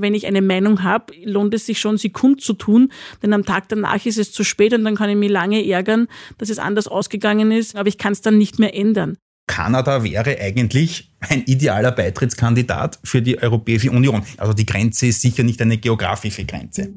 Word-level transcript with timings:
Wenn 0.00 0.14
ich 0.14 0.28
eine 0.28 0.42
Meinung 0.42 0.84
habe, 0.84 1.12
lohnt 1.24 1.52
es 1.54 1.66
sich 1.66 1.80
schon, 1.80 1.98
sie 1.98 2.10
kundzutun, 2.10 2.92
denn 3.20 3.32
am 3.32 3.44
Tag 3.44 3.68
danach 3.68 4.06
ist 4.06 4.16
es 4.16 4.30
zu 4.30 4.44
spät 4.44 4.72
und 4.72 4.84
dann 4.84 4.94
kann 4.94 5.10
ich 5.10 5.16
mich 5.16 5.28
lange 5.28 5.68
ärgern, 5.68 6.06
dass 6.38 6.50
es 6.50 6.60
anders 6.60 6.86
ausgegangen 6.86 7.50
ist, 7.50 7.74
aber 7.74 7.88
ich 7.88 7.98
kann 7.98 8.12
es 8.12 8.20
dann 8.20 8.38
nicht 8.38 8.60
mehr 8.60 8.76
ändern. 8.76 9.16
Kanada 9.48 10.04
wäre 10.04 10.38
eigentlich 10.40 11.10
ein 11.18 11.42
idealer 11.46 11.90
Beitrittskandidat 11.90 13.00
für 13.02 13.22
die 13.22 13.42
Europäische 13.42 13.90
Union. 13.90 14.22
Also 14.36 14.52
die 14.52 14.66
Grenze 14.66 15.06
ist 15.06 15.20
sicher 15.20 15.42
nicht 15.42 15.60
eine 15.60 15.78
geografische 15.78 16.44
Grenze. 16.44 16.92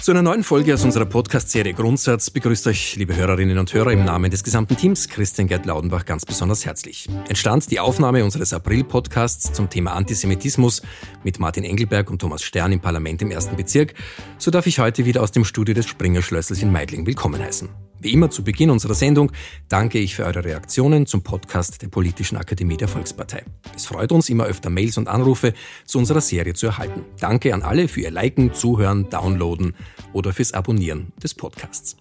Zu 0.00 0.12
einer 0.12 0.22
neuen 0.22 0.44
Folge 0.44 0.74
aus 0.74 0.84
unserer 0.84 1.06
Podcast-Serie 1.06 1.74
Grundsatz 1.74 2.30
begrüßt 2.30 2.68
euch, 2.68 2.96
liebe 2.96 3.16
Hörerinnen 3.16 3.58
und 3.58 3.74
Hörer, 3.74 3.92
im 3.92 4.04
Namen 4.04 4.30
des 4.30 4.44
gesamten 4.44 4.76
Teams 4.76 5.08
Christian 5.08 5.48
Gerd 5.48 5.66
Laudenbach 5.66 6.04
ganz 6.04 6.24
besonders 6.24 6.64
herzlich. 6.64 7.08
Entstand 7.28 7.70
die 7.70 7.80
Aufnahme 7.80 8.24
unseres 8.24 8.52
April-Podcasts 8.52 9.52
zum 9.52 9.68
Thema 9.68 9.94
Antisemitismus 9.94 10.82
mit 11.24 11.40
Martin 11.40 11.64
Engelberg 11.64 12.10
und 12.10 12.20
Thomas 12.20 12.42
Stern 12.42 12.72
im 12.72 12.80
Parlament 12.80 13.22
im 13.22 13.30
ersten 13.30 13.56
Bezirk, 13.56 13.94
so 14.38 14.50
darf 14.50 14.66
ich 14.66 14.78
heute 14.78 15.04
wieder 15.04 15.22
aus 15.22 15.32
dem 15.32 15.44
Studio 15.44 15.74
des 15.74 15.86
Springer-Schlössels 15.86 16.62
in 16.62 16.70
Meidling 16.70 17.04
willkommen 17.04 17.42
heißen. 17.42 17.87
Wie 18.00 18.12
immer 18.12 18.30
zu 18.30 18.44
Beginn 18.44 18.70
unserer 18.70 18.94
Sendung 18.94 19.32
danke 19.68 19.98
ich 19.98 20.14
für 20.14 20.24
eure 20.24 20.44
Reaktionen 20.44 21.06
zum 21.06 21.22
Podcast 21.22 21.82
der 21.82 21.88
Politischen 21.88 22.36
Akademie 22.36 22.76
der 22.76 22.86
Volkspartei. 22.86 23.44
Es 23.74 23.86
freut 23.86 24.12
uns, 24.12 24.28
immer 24.28 24.44
öfter 24.44 24.70
Mails 24.70 24.98
und 24.98 25.08
Anrufe 25.08 25.52
zu 25.84 25.98
unserer 25.98 26.20
Serie 26.20 26.54
zu 26.54 26.66
erhalten. 26.66 27.04
Danke 27.18 27.52
an 27.54 27.62
alle 27.62 27.88
für 27.88 28.02
ihr 28.02 28.12
Liken, 28.12 28.54
Zuhören, 28.54 29.10
Downloaden 29.10 29.74
oder 30.12 30.32
fürs 30.32 30.52
Abonnieren 30.52 31.12
des 31.22 31.34
Podcasts. 31.34 31.96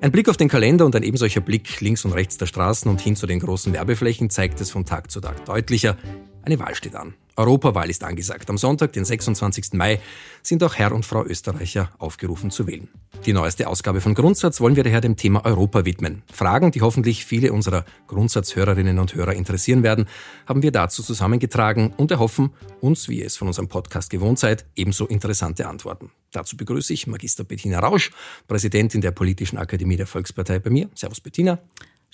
Ein 0.00 0.12
Blick 0.12 0.28
auf 0.28 0.36
den 0.36 0.48
Kalender 0.48 0.86
und 0.86 0.94
ein 0.94 1.02
ebensolcher 1.02 1.40
Blick 1.40 1.80
links 1.80 2.04
und 2.04 2.12
rechts 2.12 2.38
der 2.38 2.46
Straßen 2.46 2.90
und 2.90 3.00
hin 3.00 3.16
zu 3.16 3.26
den 3.26 3.40
großen 3.40 3.72
Werbeflächen 3.72 4.30
zeigt 4.30 4.60
es 4.60 4.70
von 4.70 4.84
Tag 4.84 5.10
zu 5.10 5.20
Tag 5.20 5.44
deutlicher. 5.46 5.96
Eine 6.42 6.58
Wahl 6.58 6.74
steht 6.74 6.94
an. 6.94 7.14
Europawahl 7.36 7.90
ist 7.90 8.04
angesagt. 8.04 8.48
Am 8.50 8.58
Sonntag, 8.58 8.92
den 8.92 9.04
26. 9.04 9.72
Mai, 9.72 10.00
sind 10.42 10.62
auch 10.62 10.74
Herr 10.74 10.92
und 10.92 11.04
Frau 11.04 11.24
Österreicher 11.24 11.90
aufgerufen 11.98 12.50
zu 12.50 12.66
wählen. 12.66 12.88
Die 13.26 13.32
neueste 13.32 13.68
Ausgabe 13.68 14.00
von 14.00 14.14
Grundsatz 14.14 14.60
wollen 14.60 14.76
wir 14.76 14.84
daher 14.84 15.00
dem 15.00 15.16
Thema 15.16 15.44
Europa 15.44 15.84
widmen. 15.84 16.22
Fragen, 16.32 16.70
die 16.70 16.82
hoffentlich 16.82 17.24
viele 17.24 17.52
unserer 17.52 17.84
Grundsatzhörerinnen 18.06 18.98
und 18.98 19.14
Hörer 19.14 19.34
interessieren 19.34 19.82
werden, 19.82 20.06
haben 20.46 20.62
wir 20.62 20.72
dazu 20.72 21.02
zusammengetragen 21.02 21.92
und 21.96 22.10
erhoffen, 22.10 22.50
uns, 22.80 23.08
wie 23.08 23.20
ihr 23.20 23.26
es 23.26 23.36
von 23.36 23.48
unserem 23.48 23.68
Podcast 23.68 24.10
gewohnt 24.10 24.38
seid, 24.38 24.66
ebenso 24.76 25.06
interessante 25.06 25.66
Antworten. 25.66 26.10
Dazu 26.32 26.56
begrüße 26.56 26.92
ich 26.92 27.06
Magister 27.06 27.44
Bettina 27.44 27.78
Rausch, 27.78 28.10
Präsidentin 28.46 29.00
der 29.00 29.12
Politischen 29.12 29.56
Akademie 29.56 29.96
der 29.96 30.06
Volkspartei 30.06 30.58
bei 30.58 30.70
mir. 30.70 30.90
Servus 30.94 31.20
Bettina. 31.20 31.60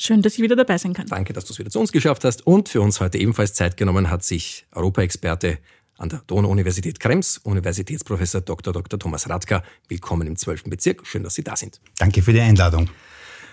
Schön, 0.02 0.22
dass 0.22 0.32
ich 0.32 0.40
wieder 0.40 0.56
dabei 0.56 0.78
sein 0.78 0.94
kann. 0.94 1.06
Danke, 1.08 1.34
dass 1.34 1.44
du 1.44 1.52
es 1.52 1.58
wieder 1.58 1.68
zu 1.68 1.78
uns 1.78 1.92
geschafft 1.92 2.24
hast. 2.24 2.46
Und 2.46 2.70
für 2.70 2.80
uns 2.80 3.00
heute 3.00 3.18
ebenfalls 3.18 3.52
Zeit 3.52 3.76
genommen 3.76 4.08
hat 4.08 4.24
sich 4.24 4.64
Europaexperte 4.72 5.58
an 5.98 6.08
der 6.08 6.22
Donau-Universität 6.26 6.98
Krems, 7.00 7.36
Universitätsprofessor 7.36 8.40
Dr. 8.40 8.72
Dr. 8.72 8.98
Thomas 8.98 9.28
Radka. 9.28 9.62
Willkommen 9.88 10.26
im 10.26 10.36
12. 10.36 10.64
Bezirk. 10.64 11.06
Schön, 11.06 11.22
dass 11.22 11.34
Sie 11.34 11.44
da 11.44 11.54
sind. 11.54 11.82
Danke 11.98 12.22
für 12.22 12.32
die 12.32 12.40
Einladung. 12.40 12.88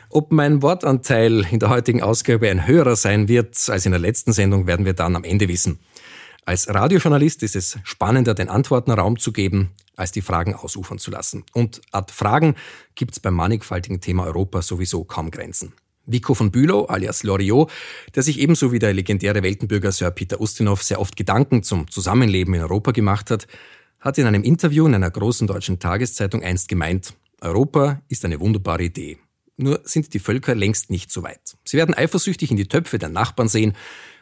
Ob 0.09 0.31
mein 0.31 0.61
Wortanteil 0.61 1.45
in 1.51 1.59
der 1.59 1.67
heutigen 1.67 2.01
Ausgabe 2.01 2.49
ein 2.49 2.65
höherer 2.65 2.95
sein 2.95 3.27
wird 3.27 3.69
als 3.69 3.85
in 3.85 3.91
der 3.91 3.99
letzten 3.99 4.31
Sendung, 4.31 4.67
werden 4.67 4.85
wir 4.85 4.93
dann 4.93 5.17
am 5.17 5.25
Ende 5.25 5.49
wissen. 5.49 5.79
Als 6.45 6.69
Radiojournalist 6.69 7.43
ist 7.43 7.57
es 7.57 7.77
spannender, 7.83 8.33
den 8.33 8.47
Antworten 8.47 8.91
Raum 8.91 9.19
zu 9.19 9.33
geben, 9.33 9.71
als 9.97 10.13
die 10.13 10.21
Fragen 10.21 10.55
ausufern 10.55 10.97
zu 10.97 11.11
lassen. 11.11 11.43
Und 11.51 11.81
ad 11.91 12.13
Fragen 12.13 12.55
gibt 12.95 13.11
es 13.11 13.19
beim 13.19 13.33
mannigfaltigen 13.33 13.99
Thema 13.99 14.23
Europa 14.23 14.61
sowieso 14.61 15.03
kaum 15.03 15.29
Grenzen. 15.29 15.73
Vico 16.07 16.33
von 16.33 16.51
Bülow 16.51 16.85
alias 16.85 17.23
Loriot, 17.23 17.69
der 18.15 18.23
sich 18.23 18.39
ebenso 18.39 18.71
wie 18.71 18.79
der 18.79 18.93
legendäre 18.93 19.43
Weltenbürger 19.43 19.91
Sir 19.91 20.09
Peter 20.11 20.41
Ustinov 20.41 20.81
sehr 20.81 20.99
oft 20.99 21.15
Gedanken 21.15 21.63
zum 21.63 21.89
Zusammenleben 21.91 22.53
in 22.53 22.61
Europa 22.61 22.91
gemacht 22.91 23.29
hat, 23.29 23.47
hat 23.99 24.17
in 24.17 24.25
einem 24.25 24.43
Interview 24.43 24.85
in 24.87 24.95
einer 24.95 25.11
großen 25.11 25.47
deutschen 25.47 25.79
Tageszeitung 25.79 26.43
einst 26.43 26.69
gemeint, 26.69 27.13
Europa 27.41 28.01
ist 28.07 28.25
eine 28.25 28.39
wunderbare 28.39 28.83
Idee. 28.83 29.17
Nur 29.57 29.81
sind 29.83 30.13
die 30.13 30.19
Völker 30.19 30.55
längst 30.55 30.89
nicht 30.89 31.11
so 31.11 31.23
weit. 31.23 31.57
Sie 31.63 31.77
werden 31.77 31.93
eifersüchtig 31.93 32.51
in 32.51 32.57
die 32.57 32.67
Töpfe 32.67 32.99
der 32.99 33.09
Nachbarn 33.09 33.47
sehen 33.47 33.73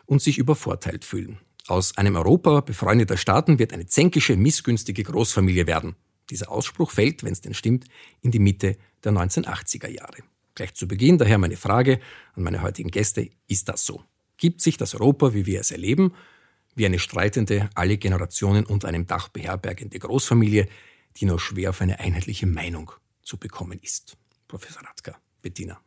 und 0.06 0.22
sich 0.22 0.38
übervorteilt 0.38 1.06
fühlen. 1.06 1.40
Aus 1.67 1.97
einem 1.97 2.16
Europa 2.16 2.62
befreundeter 2.62 3.17
Staaten 3.17 3.59
wird 3.59 3.73
eine 3.73 3.85
zänkische, 3.85 4.35
missgünstige 4.38 5.03
Großfamilie 5.03 5.67
werden. 5.67 5.96
Dieser 6.29 6.52
Ausspruch 6.52 6.91
fällt, 6.91 7.23
wenn 7.23 7.34
es 7.34 7.41
denn 7.41 7.53
stimmt, 7.53 7.85
in 8.22 8.31
die 8.31 8.40
Mitte 8.40 8.78
der 9.03 9.12
1980er 9.13 9.90
Jahre. 9.90 10.17
Gleich 10.55 10.73
zu 10.73 10.88
Beginn 10.88 11.17
daher 11.17 11.38
meine 11.38 11.57
Frage 11.57 11.99
an 12.33 12.43
meine 12.43 12.61
heutigen 12.61 12.89
Gäste, 12.89 13.29
ist 13.47 13.67
das 13.67 13.85
so? 13.85 14.03
Gibt 14.38 14.61
sich 14.61 14.77
das 14.77 14.95
Europa, 14.95 15.33
wie 15.33 15.45
wir 15.45 15.59
es 15.59 15.71
erleben, 15.71 16.13
wie 16.75 16.85
eine 16.85 16.99
streitende, 16.99 17.69
alle 17.75 17.97
Generationen 17.97 18.66
unter 18.66 18.88
einem 18.88 19.05
Dach 19.05 19.29
beherbergende 19.29 19.99
Großfamilie, 19.99 20.67
die 21.17 21.25
nur 21.25 21.39
schwer 21.39 21.69
auf 21.69 21.81
eine 21.81 21.99
einheitliche 21.99 22.47
Meinung 22.47 22.91
zu 23.21 23.38
bekommen 23.38 23.79
ist? 23.81 24.17
Professor 24.47 24.83
Radka, 24.83 25.17
Bettina. 25.41 25.84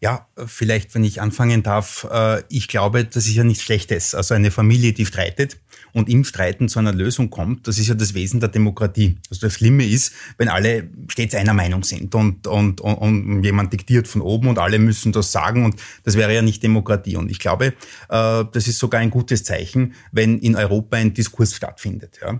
Ja, 0.00 0.26
vielleicht, 0.46 0.94
wenn 0.94 1.04
ich 1.04 1.22
anfangen 1.22 1.62
darf, 1.62 2.06
äh, 2.10 2.42
ich 2.48 2.68
glaube, 2.68 3.04
das 3.04 3.26
ist 3.26 3.34
ja 3.34 3.44
nichts 3.44 3.62
Schlechtes. 3.62 4.14
Also 4.14 4.34
eine 4.34 4.50
Familie, 4.50 4.92
die 4.92 5.06
streitet 5.06 5.58
und 5.92 6.10
im 6.10 6.24
Streiten 6.24 6.68
zu 6.68 6.78
einer 6.78 6.92
Lösung 6.92 7.30
kommt, 7.30 7.66
das 7.66 7.78
ist 7.78 7.88
ja 7.88 7.94
das 7.94 8.12
Wesen 8.12 8.38
der 8.38 8.50
Demokratie. 8.50 9.16
Also 9.30 9.46
das 9.46 9.54
Schlimme 9.54 9.86
ist, 9.86 10.12
wenn 10.36 10.48
alle 10.48 10.90
stets 11.08 11.34
einer 11.34 11.54
Meinung 11.54 11.84
sind 11.84 12.14
und, 12.14 12.46
und, 12.46 12.82
und, 12.82 12.94
und 12.94 13.42
jemand 13.42 13.72
diktiert 13.72 14.06
von 14.06 14.20
oben 14.20 14.48
und 14.48 14.58
alle 14.58 14.78
müssen 14.78 15.12
das 15.12 15.32
sagen 15.32 15.64
und 15.64 15.76
das 16.04 16.16
wäre 16.16 16.34
ja 16.34 16.42
nicht 16.42 16.62
Demokratie. 16.62 17.16
Und 17.16 17.30
ich 17.30 17.38
glaube, 17.38 17.68
äh, 18.10 18.44
das 18.52 18.68
ist 18.68 18.78
sogar 18.78 19.00
ein 19.00 19.10
gutes 19.10 19.44
Zeichen, 19.44 19.94
wenn 20.12 20.38
in 20.38 20.56
Europa 20.56 20.98
ein 20.98 21.14
Diskurs 21.14 21.54
stattfindet. 21.54 22.20
Äh, 22.22 22.32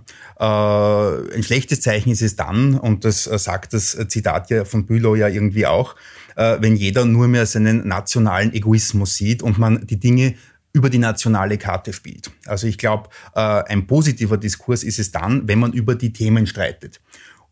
ein 0.43 1.41
schlechtes 1.41 1.81
Zeichen 1.81 2.11
ist 2.11 2.21
es 2.21 2.35
dann, 2.35 2.75
und 2.75 3.03
das 3.03 3.23
sagt 3.23 3.73
das 3.73 3.97
Zitat 4.09 4.51
ja 4.51 4.65
von 4.65 4.85
Bülow 4.85 5.15
ja 5.15 5.27
irgendwie 5.27 5.65
auch, 5.65 5.95
äh, 6.37 6.57
wenn 6.61 6.75
jeder 6.75 7.03
nur 7.03 7.27
mehr 7.27 7.45
seinen 7.45 7.87
nationalen 7.87 8.53
Egoismus 8.53 9.15
sieht 9.15 9.43
und 9.43 9.57
man 9.57 9.85
die 9.85 9.99
Dinge 9.99 10.35
über 10.71 10.89
die 10.89 10.99
nationale 10.99 11.57
Karte 11.57 11.91
spielt. 11.91 12.29
Also 12.45 12.67
ich 12.67 12.77
glaube, 12.77 13.09
äh, 13.33 13.39
ein 13.39 13.87
positiver 13.87 14.37
Diskurs 14.37 14.83
ist 14.83 14.99
es 14.99 15.11
dann, 15.11 15.47
wenn 15.47 15.59
man 15.59 15.73
über 15.73 15.95
die 15.95 16.13
Themen 16.13 16.45
streitet. 16.45 17.01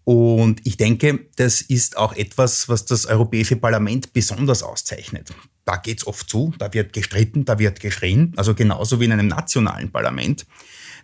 Und 0.04 0.62
ich 0.64 0.78
denke, 0.78 1.26
das 1.36 1.62
ist 1.62 1.98
auch 1.98 2.16
etwas, 2.16 2.70
was 2.70 2.86
das 2.86 3.08
Europäische 3.08 3.56
Parlament 3.56 4.14
besonders 4.14 4.62
auszeichnet. 4.62 5.34
Da 5.66 5.78
geht's 5.78 6.06
oft 6.06 6.30
zu, 6.30 6.54
da 6.60 6.72
wird 6.74 6.94
gestritten, 6.94 7.44
da 7.44 7.58
wird 7.58 7.80
geschrien, 7.80 8.34
also 8.38 8.54
genauso 8.54 9.00
wie 9.00 9.06
in 9.06 9.12
einem 9.12 9.28
nationalen 9.28 9.92
Parlament. 9.92 10.46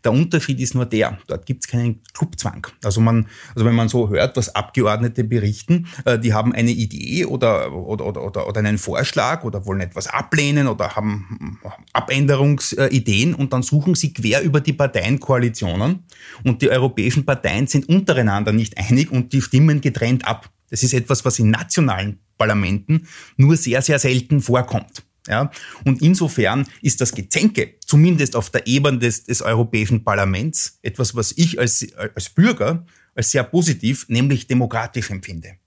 Der 0.04 0.12
Unterschied 0.12 0.60
ist 0.60 0.74
nur 0.74 0.86
der, 0.86 1.20
dort 1.28 1.46
gibt 1.46 1.64
es 1.64 1.70
keinen 1.70 2.02
Clubzwang. 2.14 2.66
Also 2.84 3.02
man, 3.02 3.28
also 3.54 3.66
wenn 3.66 3.76
man 3.76 3.88
so 3.88 4.10
hört, 4.10 4.36
was 4.36 4.56
Abgeordnete 4.56 5.24
berichten, 5.24 5.88
äh, 6.06 6.18
die 6.18 6.34
haben 6.34 6.54
eine 6.54 6.72
Idee 6.72 7.26
oder, 7.26 7.72
oder, 7.72 8.06
oder, 8.06 8.24
oder, 8.24 8.48
oder 8.48 8.60
einen 8.60 8.80
Vorschlag 8.80 9.44
oder 9.44 9.66
wollen 9.66 9.82
etwas 9.82 10.08
ablehnen 10.08 10.68
oder 10.68 10.96
haben 10.96 11.60
Abänderungsideen 11.94 13.36
und 13.36 13.54
dann 13.54 13.62
suchen 13.62 13.94
sie 13.94 14.14
quer 14.14 14.42
über 14.42 14.60
die 14.60 14.74
Parteienkoalitionen 14.74 16.04
und 16.44 16.62
die 16.62 16.70
europäischen 16.70 17.26
Parteien 17.26 17.68
sind 17.68 17.88
untereinander 17.88 18.52
nicht 18.54 18.78
einig 18.78 19.12
und 19.12 19.34
die 19.34 19.42
stimmen 19.42 19.82
getrennt 19.82 20.28
ab. 20.28 20.50
Das 20.72 20.84
ist 20.84 20.94
etwas, 20.94 21.26
was 21.26 21.38
in 21.38 21.52
nationalen 21.52 22.20
Parlamenten 22.42 23.08
nur 23.38 23.56
sehr, 23.56 23.84
sehr 23.84 24.00
selten 24.00 24.42
vorkommt. 24.42 25.04
Ja? 25.28 25.52
Und 25.86 26.02
insofern 26.02 26.66
ist 26.82 27.00
das 27.00 27.12
Gezänke, 27.12 27.76
zumindest 27.86 28.36
auf 28.36 28.50
der 28.50 28.66
Ebene 28.66 28.98
des, 28.98 29.26
des 29.26 29.44
Europäischen 29.44 30.04
Parlaments, 30.04 30.80
etwas, 30.82 31.16
was 31.16 31.34
ich 31.38 31.60
als, 31.60 31.86
als 31.96 32.30
Bürger 32.30 32.84
als 33.14 33.30
sehr 33.30 33.44
positiv, 33.44 34.08
nämlich 34.08 34.48
demokratisch 34.48 35.12
empfinde. 35.12 35.58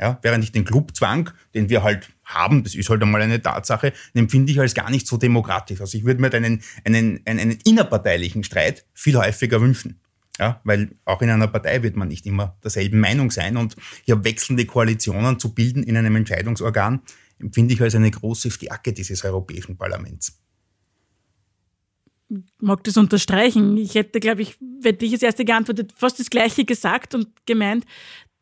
Ja, 0.00 0.18
während 0.22 0.42
ich 0.42 0.52
den 0.52 0.64
Clubzwang, 0.64 1.30
den 1.54 1.68
wir 1.68 1.82
halt 1.82 2.08
haben, 2.24 2.64
das 2.64 2.74
ist 2.74 2.88
halt 2.88 3.02
einmal 3.02 3.22
eine 3.22 3.42
Tatsache, 3.42 3.92
den 4.14 4.24
empfinde 4.24 4.50
ich 4.50 4.60
als 4.60 4.74
gar 4.74 4.90
nicht 4.90 5.06
so 5.06 5.16
demokratisch. 5.16 5.80
Also 5.80 5.98
ich 5.98 6.04
würde 6.04 6.20
mir 6.20 6.32
einen, 6.32 6.62
einen, 6.84 7.20
einen, 7.24 7.38
einen 7.40 7.58
innerparteilichen 7.64 8.42
Streit 8.42 8.86
viel 8.94 9.16
häufiger 9.16 9.60
wünschen. 9.60 10.00
Ja, 10.38 10.60
weil 10.64 10.96
auch 11.04 11.20
in 11.20 11.30
einer 11.30 11.48
Partei 11.48 11.82
wird 11.82 11.96
man 11.96 12.08
nicht 12.08 12.24
immer 12.24 12.56
derselben 12.62 13.00
Meinung 13.00 13.30
sein 13.30 13.56
und 13.56 13.74
hier 14.04 14.22
wechselnde 14.24 14.66
Koalitionen 14.66 15.38
zu 15.40 15.52
bilden 15.52 15.82
in 15.82 15.96
einem 15.96 16.14
Entscheidungsorgan 16.14 17.02
empfinde 17.38 17.74
ich 17.74 17.80
als 17.80 17.94
eine 17.94 18.10
große 18.10 18.50
Stärke 18.50 18.92
dieses 18.92 19.24
Europäischen 19.24 19.76
Parlaments. 19.76 20.40
Ich 22.30 22.42
mag 22.60 22.84
das 22.84 22.96
unterstreichen. 22.96 23.76
Ich 23.78 23.94
hätte, 23.94 24.20
glaube 24.20 24.42
ich, 24.42 24.58
hätte 24.82 25.06
ich 25.06 25.12
als 25.12 25.22
erste 25.22 25.44
geantwortet, 25.44 25.94
fast 25.96 26.20
das 26.20 26.28
Gleiche 26.28 26.64
gesagt 26.64 27.14
und 27.14 27.28
gemeint, 27.46 27.86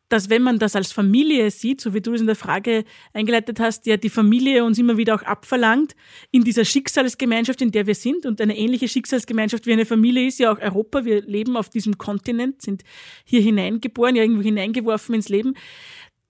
dass 0.09 0.31
wenn 0.31 0.43
man 0.43 0.59
das 0.59 0.77
als 0.77 0.93
Familie 0.93 1.51
sieht, 1.51 1.81
so 1.81 1.93
wie 1.93 2.01
du 2.01 2.15
es 2.15 2.21
in 2.21 2.27
der 2.27 2.37
Frage 2.37 2.85
eingeleitet 3.13 3.59
hast, 3.59 3.87
ja 3.87 3.97
die 3.97 4.11
Familie 4.11 4.65
uns 4.65 4.79
immer 4.79 4.97
wieder 4.97 5.15
auch 5.15 5.23
abverlangt, 5.23 5.97
in 6.31 6.45
dieser 6.45 6.65
Schicksalsgemeinschaft, 6.65 7.61
in 7.61 7.73
der 7.73 7.87
wir 7.87 7.95
sind, 7.95 8.25
und 8.25 8.41
eine 8.41 8.57
ähnliche 8.57 8.89
Schicksalsgemeinschaft 8.89 9.67
wie 9.67 9.73
eine 9.73 9.87
Familie 9.87 10.27
ist 10.29 10.39
ja 10.39 10.53
auch 10.53 10.61
Europa. 10.61 11.05
Wir 11.05 11.23
leben 11.23 11.57
auf 11.57 11.69
diesem 11.69 11.99
Kontinent, 11.99 12.63
sind 12.63 12.83
hier 13.25 13.41
hineingeboren, 13.41 14.15
ja 14.15 14.23
irgendwo 14.23 14.43
hineingeworfen 14.43 15.15
ins 15.15 15.29
Leben, 15.29 15.55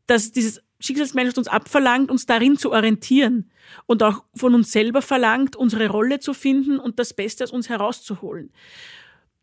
dass 0.06 0.32
dieses 0.32 0.62
Schicksalsgemeinschaft 0.78 1.38
uns 1.38 1.48
abverlangt, 1.48 2.10
uns 2.10 2.26
darin 2.26 2.56
zu 2.56 2.72
orientieren 2.72 3.50
und 3.86 4.02
auch 4.02 4.24
von 4.34 4.54
uns 4.54 4.72
selber 4.72 5.02
verlangt, 5.02 5.56
unsere 5.56 5.88
Rolle 5.88 6.20
zu 6.20 6.34
finden 6.34 6.78
und 6.78 6.98
das 6.98 7.14
Beste 7.14 7.44
aus 7.44 7.50
uns 7.50 7.68
herauszuholen. 7.68 8.52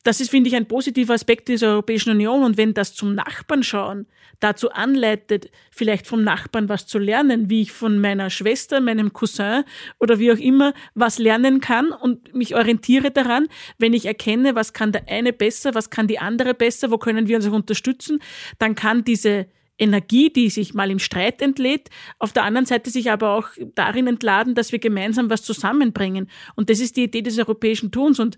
Das 0.03 0.19
ist, 0.19 0.29
finde 0.29 0.49
ich, 0.49 0.55
ein 0.55 0.67
positiver 0.67 1.13
Aspekt 1.13 1.47
dieser 1.47 1.69
Europäischen 1.69 2.11
Union. 2.11 2.43
Und 2.43 2.57
wenn 2.57 2.73
das 2.73 2.93
zum 2.93 3.15
Nachbarn 3.15 3.63
schauen 3.63 4.05
dazu 4.43 4.71
anleitet, 4.71 5.49
vielleicht 5.71 6.05
vom 6.05 6.23
Nachbarn 6.23 6.67
was 6.67 6.85
zu 6.85 6.99
lernen, 6.99 7.49
wie 7.49 7.61
ich 7.61 7.71
von 7.71 7.99
meiner 7.99 8.29
Schwester, 8.29 8.81
meinem 8.81 9.13
Cousin 9.13 9.63
oder 9.99 10.19
wie 10.19 10.31
auch 10.31 10.37
immer 10.37 10.73
was 10.95 11.17
lernen 11.17 11.61
kann 11.61 11.91
und 11.91 12.33
mich 12.33 12.55
orientiere 12.55 13.11
daran, 13.11 13.47
wenn 13.77 13.93
ich 13.93 14.05
erkenne, 14.05 14.53
was 14.55 14.73
kann 14.73 14.91
der 14.91 15.07
eine 15.07 15.31
besser, 15.31 15.75
was 15.75 15.89
kann 15.89 16.07
die 16.07 16.19
andere 16.19 16.53
besser, 16.53 16.91
wo 16.91 16.97
können 16.97 17.27
wir 17.27 17.37
uns 17.37 17.47
auch 17.47 17.53
unterstützen, 17.53 18.19
dann 18.59 18.75
kann 18.75 19.05
diese 19.05 19.47
Energie, 19.79 20.31
die 20.31 20.49
sich 20.49 20.73
mal 20.73 20.91
im 20.91 20.99
Streit 20.99 21.41
entlädt, 21.41 21.89
auf 22.19 22.33
der 22.33 22.43
anderen 22.43 22.65
Seite 22.65 22.89
sich 22.89 23.11
aber 23.11 23.37
auch 23.37 23.47
darin 23.75 24.07
entladen, 24.07 24.55
dass 24.55 24.71
wir 24.71 24.79
gemeinsam 24.79 25.29
was 25.29 25.41
zusammenbringen. 25.41 26.29
Und 26.55 26.69
das 26.69 26.79
ist 26.79 26.95
die 26.95 27.03
Idee 27.03 27.21
des 27.21 27.39
europäischen 27.39 27.91
Tuns. 27.91 28.19
Und 28.19 28.37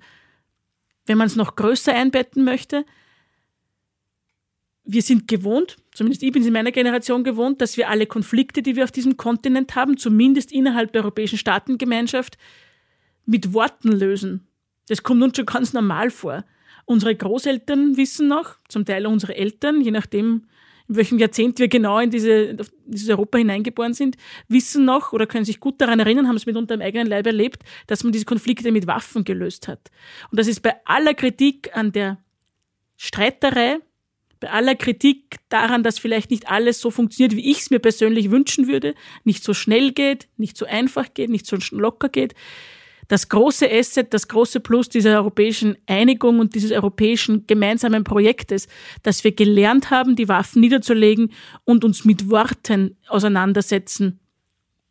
wenn 1.06 1.18
man 1.18 1.28
es 1.28 1.36
noch 1.36 1.56
größer 1.56 1.94
einbetten 1.94 2.44
möchte, 2.44 2.86
wir 4.86 5.02
sind 5.02 5.28
gewohnt, 5.28 5.78
zumindest 5.94 6.22
ich 6.24 6.32
bin 6.32 6.44
es 6.44 6.48
in 6.48 6.54
meiner 6.54 6.72
Generation 6.72 7.24
gewohnt, 7.24 7.60
dass 7.60 7.76
wir 7.76 7.90
alle 7.90 8.06
Konflikte, 8.06 8.62
die 8.62 8.76
wir 8.76 8.84
auf 8.84 8.92
diesem 8.92 9.18
Kontinent 9.18 9.76
haben, 9.76 9.98
zumindest 9.98 10.52
innerhalb 10.52 10.94
der 10.94 11.02
Europäischen 11.02 11.40
Staatengemeinschaft, 11.40 12.38
mit 13.26 13.54
Worten 13.54 13.92
lösen. 13.92 14.48
Das 14.88 15.02
kommt 15.02 15.24
uns 15.24 15.36
schon 15.36 15.48
ganz 15.48 15.74
normal 15.74 16.12
vor. 16.12 16.46
Unsere 16.86 17.16
Großeltern 17.16 17.98
wissen 17.98 18.28
noch, 18.28 18.58
zum 18.68 18.86
Teil 18.86 19.08
unsere 19.08 19.36
Eltern, 19.36 19.82
je 19.82 19.90
nachdem, 19.90 20.44
in 20.88 20.96
welchem 20.96 21.20
Jahrzehnt 21.20 21.60
wir 21.60 21.68
genau 21.68 22.00
in 22.00 22.12
diese, 22.12 22.56
dieses 22.86 23.10
Europa 23.10 23.38
hineingeboren 23.38 23.94
sind, 23.94 24.18
wissen 24.48 24.86
noch 24.86 25.14
oder 25.14 25.26
können 25.26 25.46
sich 25.46 25.60
gut 25.60 25.82
daran 25.82 26.00
erinnern, 26.00 26.28
haben 26.28 26.36
es 26.36 26.46
mitunter 26.46 26.76
im 26.76 26.82
eigenen 26.82 27.08
Leib 27.08 27.26
erlebt, 27.26 27.64
dass 27.88 28.04
man 28.04 28.14
diese 28.14 28.26
Konflikte 28.26 28.72
mit 28.72 28.88
Waffen 28.88 29.24
gelöst 29.24 29.68
hat. 29.68 29.92
Und 30.32 30.40
das 30.40 30.48
ist 30.48 30.62
bei 30.62 30.76
aller 30.86 31.14
Kritik 31.14 31.76
an 31.76 31.92
der 31.92 32.20
Streiterei, 32.98 33.80
bei 34.40 34.52
aller 34.52 34.76
Kritik 34.76 35.38
daran, 35.50 35.82
dass 35.82 35.98
vielleicht 35.98 36.30
nicht 36.30 36.50
alles 36.50 36.80
so 36.80 36.92
funktioniert, 36.92 37.36
wie 37.36 37.50
ich 37.50 37.62
es 37.62 37.72
mir 37.72 37.80
persönlich 37.80 38.32
wünschen 38.32 38.68
würde, 38.68 38.94
nicht 39.24 39.44
so 39.44 39.54
schnell 39.54 39.92
geht, 39.92 40.28
nicht 40.38 40.58
so 40.58 40.66
einfach 40.66 41.14
geht, 41.14 41.30
nicht 41.30 41.46
so 41.46 41.58
locker 41.72 42.10
geht, 42.10 42.36
das 43.08 43.30
große 43.30 43.70
Asset, 43.72 44.14
das 44.14 44.28
große 44.28 44.60
Plus 44.60 44.90
dieser 44.90 45.18
europäischen 45.18 45.78
Einigung 45.86 46.40
und 46.40 46.56
dieses 46.56 46.72
europäischen 46.72 47.46
gemeinsamen 47.48 48.04
Projektes, 48.04 48.68
dass 49.04 49.24
wir 49.24 49.34
gelernt 49.34 49.92
haben, 49.92 50.16
die 50.16 50.28
Waffen 50.28 50.62
niederzulegen 50.62 51.32
und 51.64 51.84
uns 51.84 52.06
mit 52.06 52.30
Worten 52.30 52.98
auseinandersetzen 53.08 54.20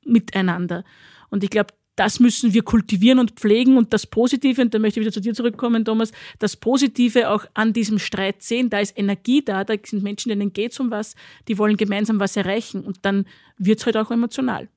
miteinander. 0.05 0.85
Und 1.31 1.45
ich 1.45 1.51
glaube, 1.51 1.75
das 1.97 2.19
müssen 2.19 2.53
wir 2.53 2.63
kultivieren 2.63 3.19
und 3.19 3.33
pflegen 3.33 3.77
und 3.77 3.93
das 3.93 4.07
Positive, 4.07 4.61
und 4.61 4.75
da 4.75 4.79
möchte 4.79 4.99
ich 4.99 5.07
wieder 5.07 5.13
zu 5.13 5.21
dir 5.21 5.35
zurückkommen, 5.35 5.85
Thomas, 5.85 6.11
das 6.39 6.57
Positive 6.57 7.31
auch 7.31 7.47
an 7.55 7.73
diesem 7.73 7.99
Streit 7.99 8.43
sehen. 8.43 8.69
Da 8.69 8.81
ist 8.81 8.99
Energie 8.99 9.45
da, 9.45 9.65
da 9.65 9.75
sind 9.85 10.03
Menschen, 10.03 10.31
denen 10.31 10.53
geht 10.53 10.73
es 10.73 10.81
um 10.81 10.91
was, 10.91 11.15
die 11.47 11.57
wollen 11.57 11.77
gemeinsam 11.77 12.19
was 12.19 12.37
erreichen 12.37 12.83
und 12.83 12.99
dann 13.03 13.27
wird 13.59 13.79
es 13.79 13.87
halt 13.87 13.97
auch 13.97 14.11
emotional. 14.11 14.69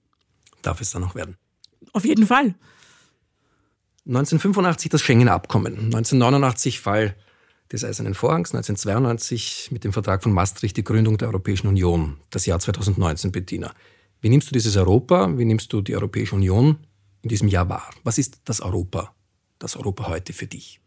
Darf 0.62 0.80
es 0.82 0.92
dann 0.92 1.04
auch 1.04 1.16
werden? 1.16 1.38
Auf 1.94 2.06
jeden 2.06 2.28
Fall. 2.28 2.56
1985 4.08 4.90
das 4.90 5.02
Schengener 5.02 5.34
Abkommen, 5.34 5.74
1989 5.74 6.80
Fall 6.80 7.14
des 7.70 7.84
Eisernen 7.84 8.14
Vorhangs, 8.14 8.54
1992 8.54 9.70
mit 9.72 9.84
dem 9.84 9.92
Vertrag 9.92 10.24
von 10.24 10.32
Maastricht 10.32 10.78
die 10.78 10.84
Gründung 10.86 11.18
der 11.18 11.28
Europäischen 11.28 11.68
Union, 11.68 12.18
das 12.30 12.46
Jahr 12.46 12.58
2019, 12.60 13.34
Bettina. 13.34 13.74
Wie 14.22 14.30
nimmst 14.30 14.50
du 14.50 14.54
dieses 14.54 14.78
Europa, 14.78 15.38
wie 15.38 15.44
nimmst 15.44 15.74
du 15.74 15.82
die 15.82 15.94
Europäische 15.94 16.36
Union 16.36 16.78
in 17.22 17.28
diesem 17.28 17.50
Jahr 17.50 17.68
wahr? 17.68 17.90
Was 18.06 18.18
ist 18.18 18.40
das 18.46 18.62
Europa, 18.62 19.14
das 19.60 19.76
Europa 19.76 20.08
heute 20.08 20.32
für 20.32 20.48
dich? 20.48 20.80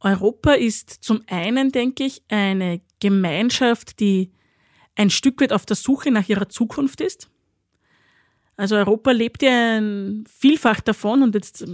Europa 0.00 0.52
ist 0.52 0.90
zum 0.90 1.22
einen, 1.26 1.72
denke 1.72 2.04
ich, 2.04 2.22
eine 2.28 2.82
Gemeinschaft, 3.00 3.98
die 4.00 4.30
ein 4.94 5.08
Stück 5.08 5.40
weit 5.40 5.54
auf 5.54 5.64
der 5.64 5.76
Suche 5.76 6.10
nach 6.10 6.28
ihrer 6.28 6.50
Zukunft 6.50 7.00
ist. 7.00 7.30
Also 8.58 8.74
Europa 8.74 9.12
lebt 9.12 9.40
ja 9.44 9.80
vielfach 10.28 10.80
davon 10.80 11.22
und 11.22 11.32
jetzt, 11.36 11.64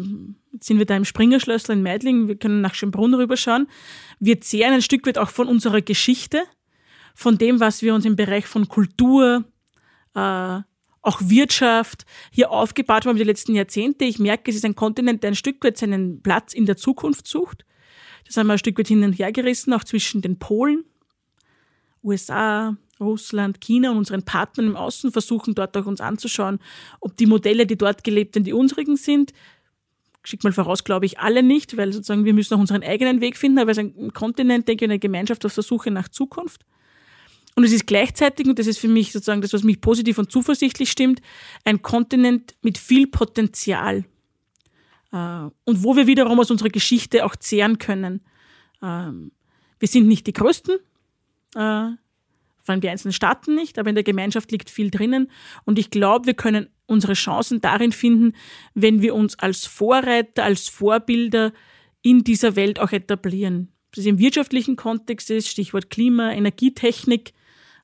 jetzt 0.53 0.67
sind 0.67 0.79
wir 0.79 0.85
da 0.85 0.95
im 0.95 1.07
Springerschlössl 1.07 1.73
in 1.73 1.83
Meidling, 1.83 2.29
wir 2.29 2.37
können 2.37 2.61
nach 2.61 2.75
Schönbrunn 2.75 3.15
rüberschauen. 3.15 3.69
Wir 4.21 4.43
zehren 4.43 4.75
ein 4.75 4.83
Stück 4.83 5.07
weit 5.07 5.17
auch 5.17 5.31
von 5.31 5.49
unserer 5.49 5.81
Geschichte, 5.81 6.43
von 7.15 7.39
dem, 7.39 7.59
was 7.59 7.81
wir 7.81 7.95
uns 7.95 8.05
im 8.05 8.17
Bereich 8.17 8.45
von 8.45 8.69
Kultur, 8.69 9.45
äh, 10.15 10.61
auch 11.01 11.21
Wirtschaft 11.23 12.05
hier 12.31 12.51
aufgebaut 12.51 13.07
haben 13.07 13.17
die 13.17 13.25
letzten 13.25 13.55
Jahrzehnte. 13.55 14.05
Ich 14.05 14.19
merke, 14.19 14.51
es 14.51 14.57
ist 14.59 14.65
ein 14.67 14.75
Kontinent, 14.75 15.23
der 15.23 15.31
ein 15.31 15.37
Stück 15.37 15.65
weit 15.65 15.79
seinen 15.79 16.23
Platz 16.23 16.53
in 16.53 16.67
der 16.67 16.77
Zukunft 16.77 17.27
sucht. 17.27 17.65
Das 18.27 18.37
haben 18.37 18.47
wir 18.47 18.53
ein 18.53 18.59
Stück 18.59 18.79
weit 18.79 18.89
hin 18.89 19.03
und 19.05 19.15
her 19.15 19.33
gerissen, 19.33 19.73
auch 19.73 19.85
zwischen 19.85 20.21
den 20.21 20.39
Polen, 20.39 20.85
USA, 22.03 22.77
Russland, 23.05 23.61
China 23.61 23.91
und 23.91 23.99
unseren 23.99 24.23
Partnern 24.23 24.67
im 24.67 24.77
Außen 24.77 25.13
versuchen 25.13 25.55
dort 25.55 25.77
auch 25.77 25.87
uns 25.87 26.01
anzuschauen, 26.01 26.59
ob 27.01 27.17
die 27.17 27.27
Modelle, 27.27 27.67
die 27.67 27.77
dort 27.77 28.05
gelebt 28.05 28.35
sind, 28.35 28.47
die 28.47 28.53
unsrigen 28.53 28.97
sind. 28.97 29.33
Schick 30.25 30.43
mal 30.43 30.53
voraus, 30.53 30.85
glaube 30.85 31.07
ich, 31.07 31.19
alle 31.19 31.43
nicht, 31.43 31.77
weil 31.77 31.93
sozusagen 31.93 32.25
wir 32.25 32.35
müssen 32.35 32.55
auch 32.55 32.59
unseren 32.59 32.83
eigenen 32.83 33.21
Weg 33.21 33.37
finden, 33.37 33.59
aber 33.59 33.71
es 33.71 33.79
ist 33.79 33.85
ein 33.85 34.13
Kontinent, 34.13 34.67
denke 34.67 34.85
ich, 34.85 34.91
eine 34.91 34.99
Gemeinschaft 34.99 35.45
auf 35.45 35.55
der 35.55 35.63
Suche 35.63 35.91
nach 35.91 36.09
Zukunft. 36.09 36.65
Und 37.57 37.65
es 37.65 37.73
ist 37.73 37.87
gleichzeitig, 37.87 38.47
und 38.49 38.59
das 38.59 38.67
ist 38.67 38.79
für 38.79 38.89
mich 38.89 39.13
sozusagen 39.13 39.41
das, 39.41 39.53
was 39.53 39.63
mich 39.63 39.81
positiv 39.81 40.19
und 40.19 40.33
zuversichtlich 40.33 40.91
stimmt, 40.91 41.21
ein 41.65 41.83
Kontinent 41.83 42.55
mit 42.63 42.79
viel 42.79 43.07
Potenzial. 43.07 44.05
Äh, 45.13 45.49
und 45.65 45.85
wo 45.85 45.95
wir 45.97 46.07
wiederum 46.07 46.41
aus 46.41 46.51
unserer 46.51 46.71
Geschichte 46.71 47.25
auch 47.25 47.37
zehren 47.37 47.79
können. 47.79 48.21
Ähm, 48.83 49.31
wir 49.79 49.89
sind 49.89 50.09
nicht 50.09 50.27
die 50.27 50.33
Größten, 50.33 50.77
äh, 51.55 51.91
vor 52.65 52.73
allem 52.73 52.81
die 52.81 52.89
einzelnen 52.89 53.13
Staaten 53.13 53.55
nicht, 53.55 53.79
aber 53.79 53.91
in 53.91 53.95
der 53.95 54.05
Gemeinschaft 54.05 54.51
liegt 54.51 54.71
viel 54.71 54.91
drinnen. 54.91 55.31
Und 55.65 55.79
ich 55.79 55.91
glaube, 55.91 56.27
wir 56.27 56.35
können 56.35 56.69
unsere 56.87 57.13
Chancen 57.13 57.61
darin 57.61 57.93
finden, 57.93 58.33
wenn 58.75 59.03
wir 59.03 59.15
uns 59.15 59.39
als 59.39 59.67
Vorreiter, 59.67 60.45
als 60.45 60.69
Vorbilder 60.69 61.53
in 62.03 62.25
dieser 62.25 62.57
Welt 62.57 62.81
auch 62.81 62.93
etablieren. 62.93 63.71
Das 63.91 64.01
ist 64.01 64.07
im 64.07 64.19
wirtschaftlichen 64.19 64.77
Kontext 64.77 65.31
ist, 65.31 65.49
Stichwort 65.49 65.91
Klima, 65.91 66.33
Energietechnik, 66.33 67.33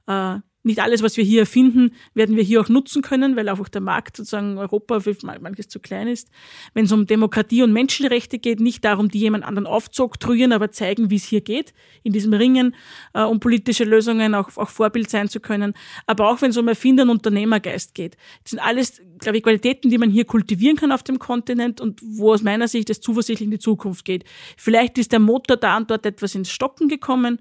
äh, 0.07 0.39
nicht 0.63 0.81
alles, 0.81 1.03
was 1.03 1.17
wir 1.17 1.25
hier 1.25 1.41
erfinden, 1.41 1.93
werden 2.13 2.37
wir 2.37 2.43
hier 2.43 2.61
auch 2.61 2.69
nutzen 2.69 3.01
können, 3.01 3.35
weil 3.37 3.49
auch 3.49 3.67
der 3.69 3.81
Markt 3.81 4.17
sozusagen 4.17 4.59
Europa 4.59 5.01
für 5.01 5.17
manches 5.41 5.69
zu 5.69 5.81
klein 5.81 6.07
ist. 6.07 6.29
Wenn 6.75 6.85
es 6.85 6.93
um 6.93 7.07
Demokratie 7.07 7.63
und 7.63 7.73
Menschenrechte 7.73 8.39
geht, 8.39 8.61
nicht 8.61 8.85
darum, 8.85 9.09
die 9.09 9.21
jemand 9.21 9.45
anderen 9.45 9.67
aufzuoktroyieren, 9.67 10.53
aber 10.53 10.71
zeigen, 10.71 11.11
wie 11.11 11.17
es 11.17 11.25
hier 11.25 11.41
geht, 11.41 11.73
in 12.03 12.13
diesem 12.13 12.35
Ringen, 12.35 12.75
äh, 13.15 13.23
um 13.23 13.41
politische 13.41 13.85
Lösungen 13.85 14.35
auch, 14.35 14.55
auch 14.59 14.69
Vorbild 14.69 15.09
sein 15.09 15.29
zu 15.29 15.41
können. 15.41 15.73
Aber 16.07 16.29
auch 16.29 16.43
wenn 16.43 16.51
es 16.51 16.57
um 16.59 16.69
Erfinder 16.69 17.05
und 17.05 17.11
Unternehmergeist 17.11 17.95
geht. 17.95 18.17
Das 18.45 18.51
sind 18.51 18.61
alles, 18.61 19.01
glaube 19.19 19.39
ich, 19.39 19.43
Qualitäten, 19.43 19.89
die 19.89 19.99
man 19.99 20.11
hier 20.11 20.27
kultivieren 20.27 20.77
kann 20.77 20.93
auf 20.93 21.03
dem 21.03 21.19
Kontinent 21.19 21.81
und 21.81 22.01
wo 22.03 22.33
aus 22.35 22.43
meiner 22.43 22.69
Sicht 22.69 22.91
es 22.91 23.01
zuversichtlich 23.01 23.47
in 23.47 23.51
die 23.51 23.59
Zukunft 23.59 24.05
geht. 24.05 24.25
Vielleicht 24.59 24.99
ist 24.99 25.13
der 25.13 25.21
Motor 25.21 25.57
da 25.57 25.79
und 25.79 25.91
dort 25.91 26.05
etwas 26.05 26.35
ins 26.35 26.51
Stocken 26.51 26.89
gekommen, 26.89 27.39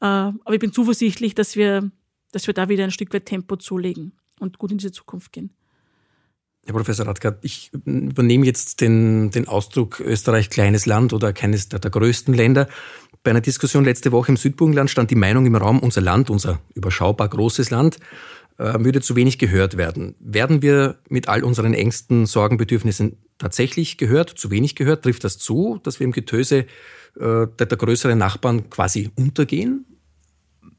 äh, 0.00 0.04
aber 0.04 0.52
ich 0.52 0.60
bin 0.60 0.72
zuversichtlich, 0.72 1.34
dass 1.34 1.56
wir 1.56 1.90
dass 2.32 2.46
wir 2.46 2.54
da 2.54 2.68
wieder 2.68 2.84
ein 2.84 2.90
Stück 2.90 3.14
weit 3.14 3.26
Tempo 3.26 3.56
zulegen 3.56 4.12
und 4.40 4.58
gut 4.58 4.72
in 4.72 4.78
diese 4.78 4.92
Zukunft 4.92 5.32
gehen. 5.32 5.50
Herr 6.64 6.74
Professor 6.74 7.06
Radgard, 7.06 7.44
ich 7.44 7.72
übernehme 7.84 8.46
jetzt 8.46 8.80
den, 8.80 9.32
den 9.32 9.48
Ausdruck 9.48 9.98
Österreich 9.98 10.48
kleines 10.48 10.86
Land 10.86 11.12
oder 11.12 11.32
keines 11.32 11.68
der, 11.68 11.80
der 11.80 11.90
größten 11.90 12.34
Länder. 12.34 12.68
Bei 13.24 13.32
einer 13.32 13.40
Diskussion 13.40 13.84
letzte 13.84 14.12
Woche 14.12 14.30
im 14.30 14.36
Südburgenland 14.36 14.88
stand 14.88 15.10
die 15.10 15.16
Meinung 15.16 15.44
im 15.46 15.56
Raum, 15.56 15.80
unser 15.80 16.00
Land, 16.00 16.30
unser 16.30 16.60
überschaubar 16.74 17.28
großes 17.28 17.70
Land, 17.70 17.98
äh, 18.58 18.74
würde 18.78 19.00
zu 19.00 19.16
wenig 19.16 19.38
gehört 19.38 19.76
werden. 19.76 20.14
Werden 20.20 20.62
wir 20.62 20.98
mit 21.08 21.28
all 21.28 21.42
unseren 21.42 21.74
Ängsten, 21.74 22.26
Sorgenbedürfnissen 22.26 23.16
tatsächlich 23.38 23.98
gehört, 23.98 24.30
zu 24.30 24.52
wenig 24.52 24.76
gehört? 24.76 25.02
Trifft 25.02 25.24
das 25.24 25.38
zu, 25.38 25.80
dass 25.82 25.98
wir 25.98 26.04
im 26.04 26.12
Getöse 26.12 26.58
äh, 26.58 26.66
der, 27.16 27.46
der 27.66 27.78
größeren 27.78 28.18
Nachbarn 28.18 28.70
quasi 28.70 29.10
untergehen? 29.16 29.84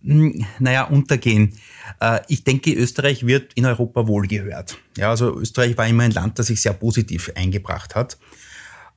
Hm, 0.04 0.46
naja, 0.60 0.84
untergehen. 0.84 1.54
Äh, 2.00 2.20
ich 2.28 2.44
denke, 2.44 2.74
Österreich 2.74 3.26
wird 3.26 3.54
in 3.54 3.66
Europa 3.66 4.08
wohl 4.08 4.28
gehört. 4.28 4.78
Ja, 4.98 5.10
also 5.10 5.40
Österreich 5.40 5.78
war 5.78 5.88
immer 5.88 6.04
ein 6.04 6.12
Land, 6.12 6.40
das 6.40 6.48
sich 6.48 6.62
sehr 6.62 6.74
positiv 6.74 7.32
eingebracht 7.36 7.96
hat. 7.96 8.18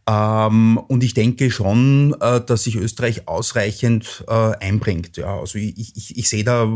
Ähm, 0.08 0.78
und 0.78 1.02
ich 1.02 1.14
denke 1.14 1.50
schon, 1.50 2.14
äh, 2.20 2.40
dass 2.40 2.64
sich 2.64 2.76
Österreich 2.76 3.26
ausreichend 3.26 4.24
äh, 4.28 4.32
einbringt. 4.32 5.16
Ja, 5.16 5.40
also 5.40 5.58
ich, 5.58 5.96
ich, 5.96 6.16
ich 6.16 6.28
sehe 6.28 6.44
da, 6.44 6.68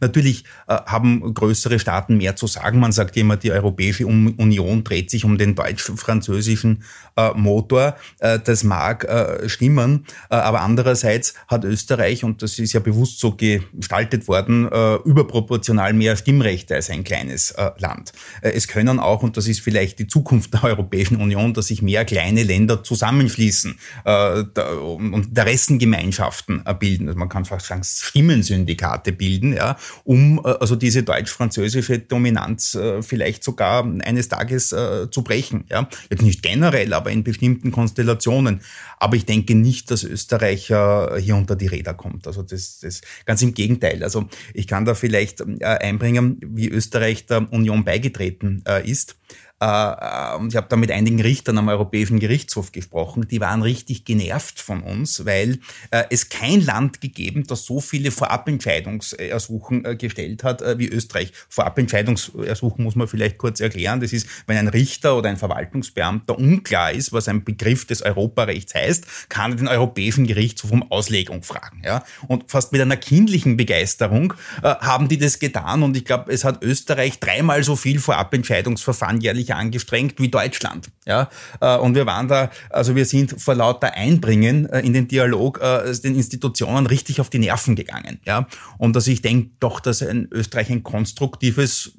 natürlich 0.00 0.44
äh, 0.66 0.74
haben 0.86 1.34
größere 1.34 1.78
Staaten 1.78 2.16
mehr 2.16 2.34
zu 2.34 2.48
sagen. 2.48 2.80
Man 2.80 2.90
sagt 2.90 3.16
immer, 3.16 3.36
die 3.36 3.52
Europäische 3.52 4.06
Union 4.06 4.82
dreht 4.82 5.10
sich 5.10 5.24
um 5.24 5.38
den 5.38 5.54
deutsch-französischen 5.54 6.82
äh, 7.16 7.30
Motor. 7.34 7.96
Äh, 8.18 8.40
das 8.40 8.64
mag 8.64 9.04
äh, 9.04 9.48
stimmen, 9.48 10.04
aber 10.28 10.62
andererseits 10.62 11.34
hat 11.46 11.64
Österreich, 11.64 12.24
und 12.24 12.42
das 12.42 12.58
ist 12.58 12.72
ja 12.72 12.80
bewusst 12.80 13.20
so 13.20 13.36
gestaltet 13.36 14.26
worden, 14.28 14.66
überproportional 15.04 15.92
mehr 15.92 16.16
Stimmrechte 16.16 16.74
als 16.74 16.90
ein 16.90 17.04
kleines 17.04 17.54
Land. 17.78 18.12
Es 18.42 18.68
können 18.68 18.98
auch, 18.98 19.22
und 19.22 19.36
das 19.36 19.46
ist 19.46 19.60
vielleicht 19.60 19.98
die 19.98 20.06
Zukunft 20.06 20.54
der 20.54 20.64
Europäischen 20.64 21.16
Union, 21.16 21.54
dass 21.54 21.66
sich 21.66 21.82
mehr 21.82 21.99
mehr 22.00 22.04
kleine 22.04 22.42
Länder 22.42 22.82
zusammenfließen 22.82 23.78
äh, 24.04 24.40
und 24.40 25.26
Interessengemeinschaften 25.28 26.62
äh, 26.64 26.74
bilden. 26.74 27.08
Also 27.08 27.18
man 27.18 27.28
kann 27.28 27.44
fast 27.44 27.66
sagen, 27.66 27.82
Stimmensyndikate 27.84 29.12
bilden, 29.12 29.54
ja, 29.54 29.76
um 30.04 30.38
äh, 30.44 30.48
also 30.60 30.76
diese 30.76 31.02
deutsch-französische 31.02 31.98
Dominanz 31.98 32.74
äh, 32.74 33.02
vielleicht 33.02 33.44
sogar 33.44 33.84
eines 33.84 34.28
Tages 34.28 34.72
äh, 34.72 35.10
zu 35.10 35.22
brechen. 35.22 35.64
Ja. 35.70 35.88
Jetzt 36.10 36.22
nicht 36.22 36.42
generell, 36.42 36.92
aber 36.92 37.10
in 37.10 37.24
bestimmten 37.24 37.70
Konstellationen. 37.70 38.60
Aber 38.98 39.16
ich 39.16 39.26
denke 39.26 39.54
nicht, 39.54 39.90
dass 39.90 40.04
Österreich 40.04 40.70
äh, 40.70 41.20
hier 41.20 41.36
unter 41.36 41.56
die 41.56 41.66
Räder 41.66 41.94
kommt. 41.94 42.26
Also 42.26 42.42
das, 42.42 42.80
das 42.80 43.00
ganz 43.24 43.42
im 43.42 43.54
Gegenteil. 43.54 44.02
Also 44.02 44.28
ich 44.54 44.66
kann 44.66 44.84
da 44.84 44.94
vielleicht 44.94 45.40
äh, 45.40 45.64
einbringen, 45.64 46.38
wie 46.42 46.68
Österreich 46.68 47.26
der 47.26 47.52
Union 47.52 47.84
beigetreten 47.84 48.62
äh, 48.66 48.88
ist. 48.88 49.16
Äh, 49.62 49.66
äh, 49.66 50.36
und 50.36 50.48
ich 50.48 50.56
habe 50.56 50.66
da 50.68 50.76
mit 50.76 50.90
einigen 50.90 51.20
Richtern 51.20 51.58
am 51.58 51.68
Europäischen 51.68 52.18
Gerichtshof 52.18 52.72
gesprochen, 52.72 53.28
die 53.28 53.40
waren 53.40 53.60
richtig 53.62 54.04
genervt 54.04 54.58
von 54.58 54.82
uns, 54.82 55.26
weil 55.26 55.58
äh, 55.90 56.04
es 56.08 56.30
kein 56.30 56.64
Land 56.64 57.00
gegeben, 57.00 57.44
das 57.46 57.64
so 57.66 57.80
viele 57.80 58.10
Vorabentscheidungsersuchen 58.10 59.98
gestellt 59.98 60.44
hat 60.44 60.62
wie 60.78 60.88
Österreich. 60.88 61.32
Vorabentscheidungsersuchen 61.48 62.82
muss 62.82 62.94
man 62.94 63.08
vielleicht 63.08 63.38
kurz 63.38 63.60
erklären. 63.60 64.00
Das 64.00 64.12
ist, 64.12 64.26
wenn 64.46 64.56
ein 64.56 64.68
Richter 64.68 65.16
oder 65.16 65.28
ein 65.28 65.36
Verwaltungsbeamter 65.36 66.38
unklar 66.38 66.92
ist, 66.92 67.12
was 67.12 67.28
ein 67.28 67.44
Begriff 67.44 67.84
des 67.84 68.02
Europarechts 68.02 68.74
heißt, 68.74 69.28
kann 69.28 69.52
er 69.52 69.56
den 69.56 69.68
Europäischen 69.68 70.26
Gerichtshof 70.26 70.70
um 70.72 70.90
Auslegung 70.90 71.42
fragen. 71.42 71.82
Ja? 71.84 72.04
Und 72.28 72.50
fast 72.50 72.72
mit 72.72 72.80
einer 72.80 72.96
kindlichen 72.96 73.56
Begeisterung 73.56 74.34
haben 74.62 75.08
die 75.08 75.18
das 75.18 75.38
getan 75.38 75.82
und 75.82 75.96
ich 75.96 76.04
glaube, 76.04 76.32
es 76.32 76.44
hat 76.44 76.62
Österreich 76.62 77.20
dreimal 77.20 77.62
so 77.62 77.76
viel 77.76 77.98
Vorabentscheidungsverfahren 77.98 79.20
jährlich 79.20 79.49
sich 79.50 79.54
angestrengt 79.54 80.20
wie 80.20 80.28
Deutschland. 80.28 80.88
Ja? 81.06 81.28
Äh, 81.60 81.76
und 81.76 81.94
wir 81.94 82.06
waren 82.06 82.28
da, 82.28 82.50
also 82.70 82.94
wir 82.96 83.04
sind 83.04 83.40
vor 83.40 83.54
lauter 83.54 83.94
Einbringen 83.94 84.66
äh, 84.66 84.80
in 84.80 84.92
den 84.92 85.08
Dialog 85.08 85.60
äh, 85.60 85.92
den 86.02 86.14
Institutionen 86.14 86.86
richtig 86.86 87.20
auf 87.20 87.30
die 87.30 87.38
Nerven 87.38 87.76
gegangen. 87.76 88.20
Ja? 88.24 88.46
Und 88.78 88.96
dass 88.96 89.06
ich 89.06 89.22
denke 89.22 89.50
doch, 89.60 89.80
dass 89.80 90.02
ein 90.02 90.28
Österreich 90.30 90.70
ein 90.70 90.82
konstruktives 90.82 91.92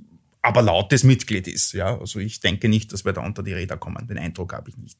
aber 0.43 0.63
lautes 0.63 1.03
Mitglied 1.03 1.48
ist. 1.48 1.74
Ja, 1.74 2.00
also 2.00 2.17
ich 2.17 2.39
denke 2.39 2.67
nicht, 2.67 2.91
dass 2.93 3.05
wir 3.05 3.13
da 3.13 3.22
unter 3.22 3.43
die 3.43 3.53
Räder 3.53 3.77
kommen. 3.77 4.08
Den 4.08 4.17
Eindruck 4.17 4.53
habe 4.53 4.72
ich 4.72 4.77
nicht. 4.77 4.98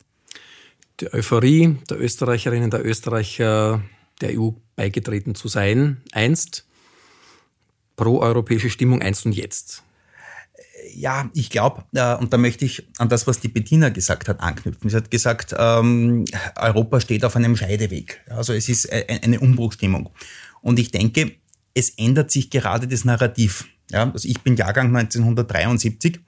Die 1.00 1.12
Euphorie 1.12 1.78
der 1.90 2.00
Österreicherinnen, 2.00 2.70
der 2.70 2.86
Österreicher 2.86 3.82
der 4.22 4.40
EU 4.40 4.52
beigetreten 4.76 5.34
zu 5.34 5.48
sein, 5.48 5.98
einst 6.12 6.68
pro-europäische 7.96 8.70
Stimmung 8.70 9.02
einst 9.02 9.26
und 9.26 9.34
jetzt 9.34 9.84
ja, 10.94 11.30
ich 11.34 11.50
glaube, 11.50 11.84
äh, 11.94 12.16
und 12.16 12.34
da 12.34 12.38
möchte 12.38 12.66
ich 12.66 12.88
an 12.98 13.10
das, 13.10 13.28
was 13.28 13.40
die 13.40 13.48
Bettina 13.48 13.90
gesagt 13.90 14.28
hat, 14.28 14.40
anknüpfen. 14.40 14.90
Sie 14.90 14.96
hat 14.96 15.12
gesagt, 15.12 15.56
ähm, 15.58 16.26
Europa 16.56 17.00
steht 17.00 17.26
auf 17.26 17.36
einem 17.36 17.56
Scheideweg. 17.56 18.22
Also 18.30 18.54
es 18.54 18.70
ist 18.70 18.86
äh, 18.86 19.20
eine 19.24 19.40
Umbruchstimmung. 19.40 20.10
Und 20.62 20.80
ich 20.80 20.92
denke, 20.92 21.34
es 21.74 21.92
ändert 21.92 22.32
sich 22.32 22.50
gerade 22.50 22.88
das 22.88 23.06
Narrativ. 23.06 23.66
Ja, 23.92 24.12
also 24.12 24.28
ich 24.28 24.42
bin 24.42 24.56
Jahrgang 24.56 24.96
1973 24.96 26.20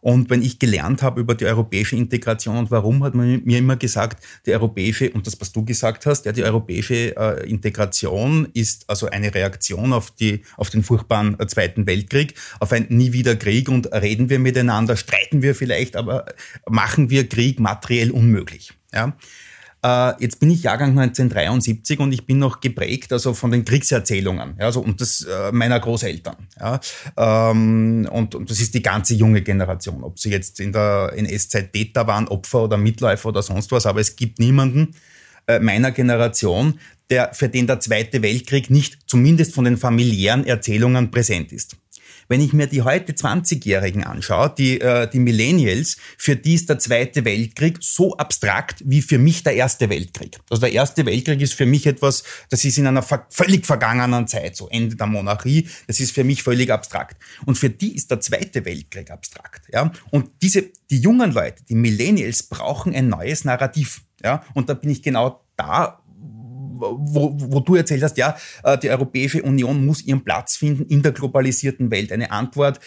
und 0.00 0.30
wenn 0.30 0.42
ich 0.42 0.58
gelernt 0.58 1.02
habe 1.02 1.20
über 1.20 1.34
die 1.34 1.46
europäische 1.46 1.96
Integration 1.96 2.56
und 2.56 2.70
warum, 2.70 3.04
hat 3.04 3.14
man 3.14 3.42
mir 3.44 3.58
immer 3.58 3.76
gesagt, 3.76 4.24
die 4.46 4.52
europäische, 4.52 5.10
und 5.10 5.26
das, 5.26 5.40
was 5.40 5.52
du 5.52 5.64
gesagt 5.64 6.06
hast, 6.06 6.26
ja, 6.26 6.32
die 6.32 6.44
europäische 6.44 7.16
äh, 7.16 7.48
Integration 7.48 8.48
ist 8.54 8.88
also 8.88 9.06
eine 9.08 9.34
Reaktion 9.34 9.92
auf, 9.92 10.10
die, 10.10 10.42
auf 10.56 10.70
den 10.70 10.82
furchtbaren 10.82 11.38
äh, 11.38 11.46
Zweiten 11.46 11.86
Weltkrieg, 11.86 12.34
auf 12.60 12.72
ein 12.72 12.86
Nie 12.88 13.12
wieder 13.12 13.36
Krieg 13.36 13.68
und 13.68 13.92
reden 13.92 14.28
wir 14.30 14.38
miteinander, 14.38 14.96
streiten 14.96 15.42
wir 15.42 15.54
vielleicht, 15.54 15.96
aber 15.96 16.26
machen 16.68 17.10
wir 17.10 17.28
Krieg 17.28 17.60
materiell 17.60 18.10
unmöglich. 18.10 18.72
Ja? 18.92 19.16
Äh, 19.84 20.12
jetzt 20.20 20.40
bin 20.40 20.50
ich 20.50 20.64
Jahrgang 20.64 20.90
1973 20.90 22.00
und 22.00 22.12
ich 22.12 22.26
bin 22.26 22.38
noch 22.38 22.60
geprägt 22.60 23.12
also 23.12 23.32
von 23.32 23.52
den 23.52 23.64
Kriegserzählungen 23.64 24.56
ja, 24.58 24.66
also, 24.66 24.80
und 24.80 25.00
das 25.00 25.22
äh, 25.22 25.52
meiner 25.52 25.78
Großeltern. 25.78 26.36
Ja. 26.58 26.80
Ähm, 27.16 28.08
und, 28.10 28.34
und 28.34 28.50
das 28.50 28.60
ist 28.60 28.74
die 28.74 28.82
ganze 28.82 29.14
junge 29.14 29.42
Generation, 29.42 30.02
ob 30.02 30.18
sie 30.18 30.30
jetzt 30.30 30.58
in 30.58 30.72
der 30.72 31.12
NS-Zeit 31.14 31.72
Täter 31.72 32.06
waren, 32.06 32.26
Opfer 32.28 32.64
oder 32.64 32.76
Mitläufer 32.76 33.28
oder 33.28 33.42
sonst 33.42 33.70
was, 33.70 33.86
aber 33.86 34.00
es 34.00 34.16
gibt 34.16 34.40
niemanden 34.40 34.94
äh, 35.46 35.60
meiner 35.60 35.92
Generation, 35.92 36.78
der, 37.10 37.32
für 37.32 37.48
den 37.48 37.66
der 37.66 37.80
Zweite 37.80 38.20
Weltkrieg 38.22 38.70
nicht 38.70 38.98
zumindest 39.06 39.54
von 39.54 39.64
den 39.64 39.76
familiären 39.76 40.44
Erzählungen 40.44 41.10
präsent 41.10 41.52
ist. 41.52 41.76
Wenn 42.28 42.42
ich 42.42 42.52
mir 42.52 42.66
die 42.66 42.82
heute 42.82 43.12
20-Jährigen 43.12 44.04
anschaue, 44.04 44.52
die, 44.56 44.80
äh, 44.80 45.08
die 45.08 45.18
Millennials, 45.18 45.96
für 46.18 46.36
die 46.36 46.54
ist 46.54 46.68
der 46.68 46.78
Zweite 46.78 47.24
Weltkrieg 47.24 47.78
so 47.80 48.16
abstrakt 48.16 48.82
wie 48.84 49.00
für 49.00 49.18
mich 49.18 49.42
der 49.42 49.54
Erste 49.54 49.88
Weltkrieg. 49.88 50.38
Also 50.50 50.60
der 50.60 50.72
Erste 50.72 51.06
Weltkrieg 51.06 51.40
ist 51.40 51.54
für 51.54 51.66
mich 51.66 51.86
etwas, 51.86 52.24
das 52.50 52.64
ist 52.64 52.76
in 52.76 52.86
einer 52.86 53.02
völlig 53.30 53.64
vergangenen 53.64 54.28
Zeit, 54.28 54.56
so 54.56 54.68
Ende 54.68 54.96
der 54.96 55.06
Monarchie, 55.06 55.68
das 55.86 56.00
ist 56.00 56.12
für 56.12 56.24
mich 56.24 56.42
völlig 56.42 56.70
abstrakt. 56.70 57.16
Und 57.46 57.56
für 57.56 57.70
die 57.70 57.94
ist 57.94 58.10
der 58.10 58.20
Zweite 58.20 58.64
Weltkrieg 58.64 59.10
abstrakt. 59.10 59.62
Ja? 59.72 59.90
Und 60.10 60.30
diese, 60.42 60.64
die 60.90 60.98
jungen 60.98 61.32
Leute, 61.32 61.62
die 61.68 61.74
Millennials, 61.74 62.42
brauchen 62.42 62.94
ein 62.94 63.08
neues 63.08 63.44
Narrativ. 63.44 64.02
Ja? 64.22 64.44
Und 64.52 64.68
da 64.68 64.74
bin 64.74 64.90
ich 64.90 65.02
genau 65.02 65.42
da, 65.56 66.02
wo, 66.80 67.34
wo 67.36 67.60
du 67.60 67.76
erzählt 67.76 68.02
hast, 68.02 68.16
ja, 68.16 68.36
äh, 68.62 68.78
die 68.78 68.90
Europäische 68.90 69.42
Union 69.42 69.84
muss 69.84 70.02
ihren 70.02 70.24
Platz 70.24 70.56
finden 70.56 70.86
in 70.86 71.02
der 71.02 71.12
globalisierten 71.12 71.90
Welt. 71.90 72.12
Eine 72.12 72.30
Antwort 72.30 72.80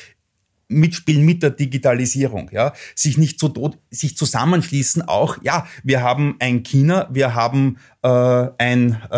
mitspielen 0.72 1.26
mit 1.26 1.44
der 1.44 1.52
Digitalisierung, 1.52 2.50
ja, 2.52 2.74
sich 2.96 3.18
nicht 3.18 3.40
so 3.40 3.50
tot, 3.50 3.78
sich 3.90 4.18
zusammenschließen 4.18 5.04
auch, 5.04 5.38
ja, 5.44 5.68
wir 5.84 6.02
haben 6.02 6.36
ein 6.40 6.64
China, 6.64 7.08
wir 7.12 7.36
haben 7.36 7.78
äh, 8.02 8.08
ein, 8.08 8.98
äh, 9.12 9.18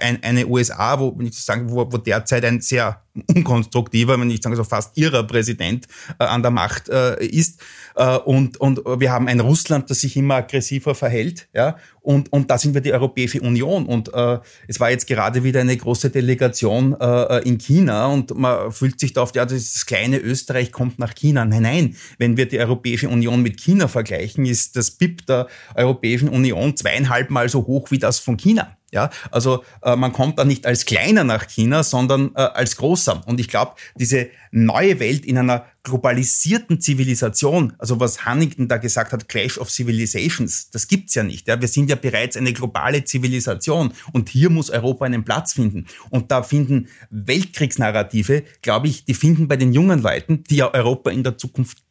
ein, 0.00 0.22
eine 0.22 0.46
USA, 0.46 1.00
wo, 1.00 1.18
wenn 1.18 1.26
ich 1.26 1.40
sagen, 1.40 1.70
wo, 1.70 1.90
wo 1.90 1.96
derzeit 1.96 2.44
ein 2.44 2.60
sehr 2.60 3.02
unkonstruktiver, 3.14 4.18
wenn 4.18 4.30
ich 4.30 4.42
sagen 4.42 4.56
so 4.56 4.64
fast 4.64 4.96
irrer 4.96 5.24
Präsident 5.24 5.86
äh, 6.18 6.24
an 6.24 6.42
der 6.42 6.50
Macht 6.50 6.88
äh, 6.88 7.24
ist. 7.24 7.60
Äh, 7.94 8.16
und, 8.18 8.58
und 8.58 8.80
wir 8.84 9.12
haben 9.12 9.28
ein 9.28 9.40
Russland, 9.40 9.90
das 9.90 10.00
sich 10.00 10.16
immer 10.16 10.36
aggressiver 10.36 10.94
verhält. 10.94 11.48
Ja? 11.54 11.76
Und, 12.00 12.32
und 12.32 12.50
da 12.50 12.58
sind 12.58 12.74
wir 12.74 12.80
die 12.80 12.92
Europäische 12.92 13.40
Union. 13.40 13.86
Und 13.86 14.12
äh, 14.14 14.38
es 14.66 14.80
war 14.80 14.90
jetzt 14.90 15.06
gerade 15.06 15.44
wieder 15.44 15.60
eine 15.60 15.76
große 15.76 16.10
Delegation 16.10 16.96
äh, 16.98 17.46
in 17.48 17.58
China 17.58 18.06
und 18.06 18.36
man 18.36 18.72
fühlt 18.72 18.98
sich 18.98 19.12
da 19.12 19.22
auf, 19.22 19.34
ja, 19.34 19.44
das 19.44 19.86
kleine 19.86 20.18
Österreich 20.18 20.72
kommt 20.72 20.98
nach 20.98 21.14
China. 21.14 21.44
Nein, 21.44 21.62
nein. 21.62 21.96
Wenn 22.18 22.36
wir 22.36 22.46
die 22.46 22.58
Europäische 22.58 23.08
Union 23.08 23.42
mit 23.42 23.60
China 23.60 23.88
vergleichen, 23.88 24.46
ist 24.46 24.76
das 24.76 24.90
BIP 24.90 25.26
der 25.26 25.48
Europäischen 25.74 26.28
Union 26.28 26.76
zweieinhalb 26.76 27.30
Mal 27.30 27.48
so 27.48 27.66
hoch 27.66 27.90
wie 27.90 27.98
das 27.98 28.18
von 28.18 28.36
China. 28.36 28.76
Ja, 28.94 29.08
also 29.30 29.64
äh, 29.80 29.96
man 29.96 30.12
kommt 30.12 30.38
da 30.38 30.44
nicht 30.44 30.66
als 30.66 30.84
Kleiner 30.84 31.24
nach 31.24 31.48
China, 31.48 31.82
sondern 31.82 32.32
äh, 32.34 32.42
als 32.42 32.76
Großer. 32.76 33.26
Und 33.26 33.40
ich 33.40 33.48
glaube, 33.48 33.72
diese 33.96 34.28
neue 34.50 35.00
Welt 35.00 35.24
in 35.24 35.38
einer 35.38 35.64
globalisierten 35.82 36.78
Zivilisation, 36.78 37.72
also 37.78 38.00
was 38.00 38.26
Huntington 38.26 38.68
da 38.68 38.76
gesagt 38.76 39.14
hat, 39.14 39.30
Clash 39.30 39.56
of 39.56 39.70
Civilizations, 39.70 40.68
das 40.70 40.88
gibt's 40.88 41.14
ja 41.14 41.22
nicht. 41.22 41.48
Ja? 41.48 41.58
Wir 41.58 41.68
sind 41.68 41.88
ja 41.88 41.96
bereits 41.96 42.36
eine 42.36 42.52
globale 42.52 43.02
Zivilisation 43.04 43.94
und 44.12 44.28
hier 44.28 44.50
muss 44.50 44.68
Europa 44.68 45.06
einen 45.06 45.24
Platz 45.24 45.54
finden. 45.54 45.86
Und 46.10 46.30
da 46.30 46.42
finden 46.42 46.88
Weltkriegsnarrative, 47.08 48.44
glaube 48.60 48.88
ich, 48.88 49.06
die 49.06 49.14
finden 49.14 49.48
bei 49.48 49.56
den 49.56 49.72
jungen 49.72 50.02
Leuten, 50.02 50.44
die 50.44 50.56
ja 50.56 50.72
Europa 50.74 51.10
in 51.10 51.24
der 51.24 51.38
Zukunft 51.38 51.82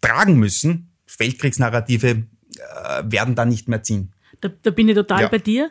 tragen 0.00 0.36
müssen, 0.38 0.90
Weltkriegsnarrative 1.18 2.08
äh, 2.08 3.02
werden 3.04 3.34
da 3.34 3.44
nicht 3.44 3.68
mehr 3.68 3.82
ziehen. 3.82 4.14
Da, 4.40 4.50
da 4.62 4.70
bin 4.70 4.88
ich 4.88 4.94
total 4.94 5.22
ja. 5.22 5.28
bei 5.28 5.38
dir. 5.38 5.70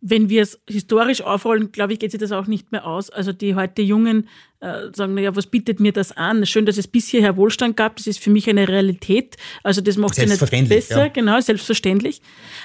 Wenn 0.00 0.28
wir 0.28 0.42
es 0.42 0.60
historisch 0.68 1.22
aufrollen, 1.22 1.72
glaube 1.72 1.92
ich, 1.92 1.98
geht 1.98 2.12
sich 2.12 2.20
das 2.20 2.30
auch 2.30 2.46
nicht 2.46 2.70
mehr 2.70 2.86
aus. 2.86 3.10
Also 3.10 3.32
die 3.32 3.56
heute 3.56 3.82
Jungen 3.82 4.28
äh, 4.60 4.92
sagen, 4.94 5.14
naja, 5.14 5.34
was 5.34 5.46
bietet 5.46 5.80
mir 5.80 5.92
das 5.92 6.16
an? 6.16 6.46
Schön, 6.46 6.66
dass 6.66 6.78
es 6.78 6.86
bis 6.86 7.08
hierher 7.08 7.36
Wohlstand 7.36 7.76
gab, 7.76 7.96
das 7.96 8.06
ist 8.06 8.20
für 8.20 8.30
mich 8.30 8.48
eine 8.48 8.68
Realität. 8.68 9.36
Also 9.64 9.80
das 9.80 9.96
macht 9.96 10.16
es 10.16 10.40
nicht 10.40 10.68
besser, 10.68 11.06
ja. 11.06 11.08
genau, 11.08 11.40
selbstverständlich. 11.40 12.22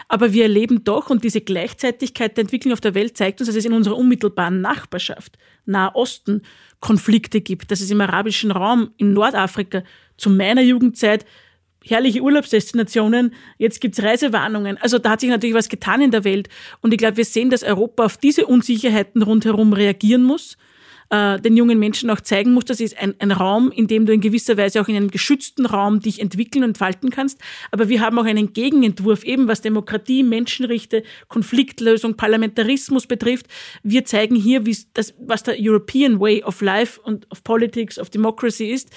Aber 0.09 0.31
wir 0.31 0.43
erleben 0.43 0.83
doch, 0.83 1.09
und 1.09 1.23
diese 1.23 1.41
Gleichzeitigkeit 1.41 2.37
der 2.37 2.43
Entwicklung 2.43 2.71
auf 2.71 2.81
der 2.81 2.93
Welt 2.93 3.17
zeigt 3.17 3.41
uns, 3.41 3.47
dass 3.47 3.55
es 3.55 3.65
in 3.65 3.73
unserer 3.73 3.97
unmittelbaren 3.97 4.61
Nachbarschaft, 4.61 5.39
Nahosten, 5.65 6.43
Konflikte 6.79 7.41
gibt, 7.41 7.71
dass 7.71 7.81
es 7.81 7.89
im 7.89 8.01
arabischen 8.01 8.51
Raum, 8.51 8.91
in 8.97 9.13
Nordafrika, 9.13 9.83
zu 10.17 10.29
meiner 10.29 10.61
Jugendzeit 10.61 11.25
herrliche 11.83 12.21
Urlaubsdestinationen, 12.21 13.33
jetzt 13.57 13.81
gibt's 13.81 14.01
Reisewarnungen. 14.01 14.77
Also 14.77 14.99
da 14.99 15.11
hat 15.11 15.21
sich 15.21 15.29
natürlich 15.29 15.55
was 15.55 15.69
getan 15.69 16.01
in 16.01 16.11
der 16.11 16.23
Welt. 16.23 16.49
Und 16.81 16.93
ich 16.93 16.97
glaube, 16.97 17.17
wir 17.17 17.25
sehen, 17.25 17.49
dass 17.49 17.63
Europa 17.63 18.05
auf 18.05 18.17
diese 18.17 18.45
Unsicherheiten 18.45 19.21
rundherum 19.21 19.73
reagieren 19.73 20.23
muss 20.23 20.57
äh, 21.13 21.39
den 21.39 21.55
jungen 21.55 21.79
Menschen 21.79 22.09
auch 22.09 22.21
zeigen 22.21 22.53
muss, 22.53 22.65
das 22.65 22.79
ist 22.79 22.97
ein, 22.97 23.13
ein 23.19 23.31
Raum, 23.31 23.71
in 23.71 23.87
dem 23.87 24.05
du 24.05 24.13
in 24.13 24.19
gewisser 24.19 24.57
Weise 24.57 24.81
auch 24.81 24.87
in 24.87 24.95
einem 24.95 25.11
geschützten 25.11 25.65
Raum 25.65 25.99
dich 25.99 26.19
entwickeln 26.19 26.63
und 26.63 26.71
entfalten 26.71 27.11
kannst. 27.11 27.39
Aber 27.71 27.87
wir 27.87 28.01
haben 28.01 28.17
auch 28.17 28.25
einen 28.25 28.53
Gegenentwurf, 28.53 29.23
eben 29.23 29.47
was 29.47 29.61
Demokratie, 29.61 30.23
Menschenrechte, 30.23 31.03
Konfliktlösung, 31.27 32.15
Parlamentarismus 32.15 33.05
betrifft. 33.05 33.45
Wir 33.83 34.05
zeigen 34.05 34.35
hier, 34.35 34.65
wie 34.65 34.75
das, 34.95 35.13
was 35.19 35.43
der 35.43 35.55
European 35.59 36.19
Way 36.19 36.43
of 36.43 36.61
Life 36.61 36.99
und 36.99 37.29
of 37.31 37.43
Politics, 37.43 37.99
of 37.99 38.09
Democracy 38.09 38.71
ist 38.71 38.89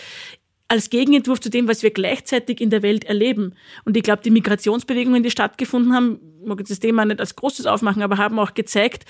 als 0.68 0.90
Gegenentwurf 0.90 1.40
zu 1.40 1.50
dem, 1.50 1.68
was 1.68 1.82
wir 1.82 1.90
gleichzeitig 1.90 2.60
in 2.60 2.70
der 2.70 2.82
Welt 2.82 3.04
erleben. 3.04 3.54
Und 3.84 3.96
ich 3.96 4.02
glaube, 4.02 4.22
die 4.22 4.30
Migrationsbewegungen, 4.30 5.22
die 5.22 5.30
stattgefunden 5.30 5.94
haben, 5.94 6.20
mag 6.44 6.58
jetzt 6.58 6.70
das 6.70 6.80
Thema 6.80 7.04
nicht 7.04 7.20
als 7.20 7.36
großes 7.36 7.66
aufmachen, 7.66 8.02
aber 8.02 8.18
haben 8.18 8.38
auch 8.38 8.54
gezeigt, 8.54 9.04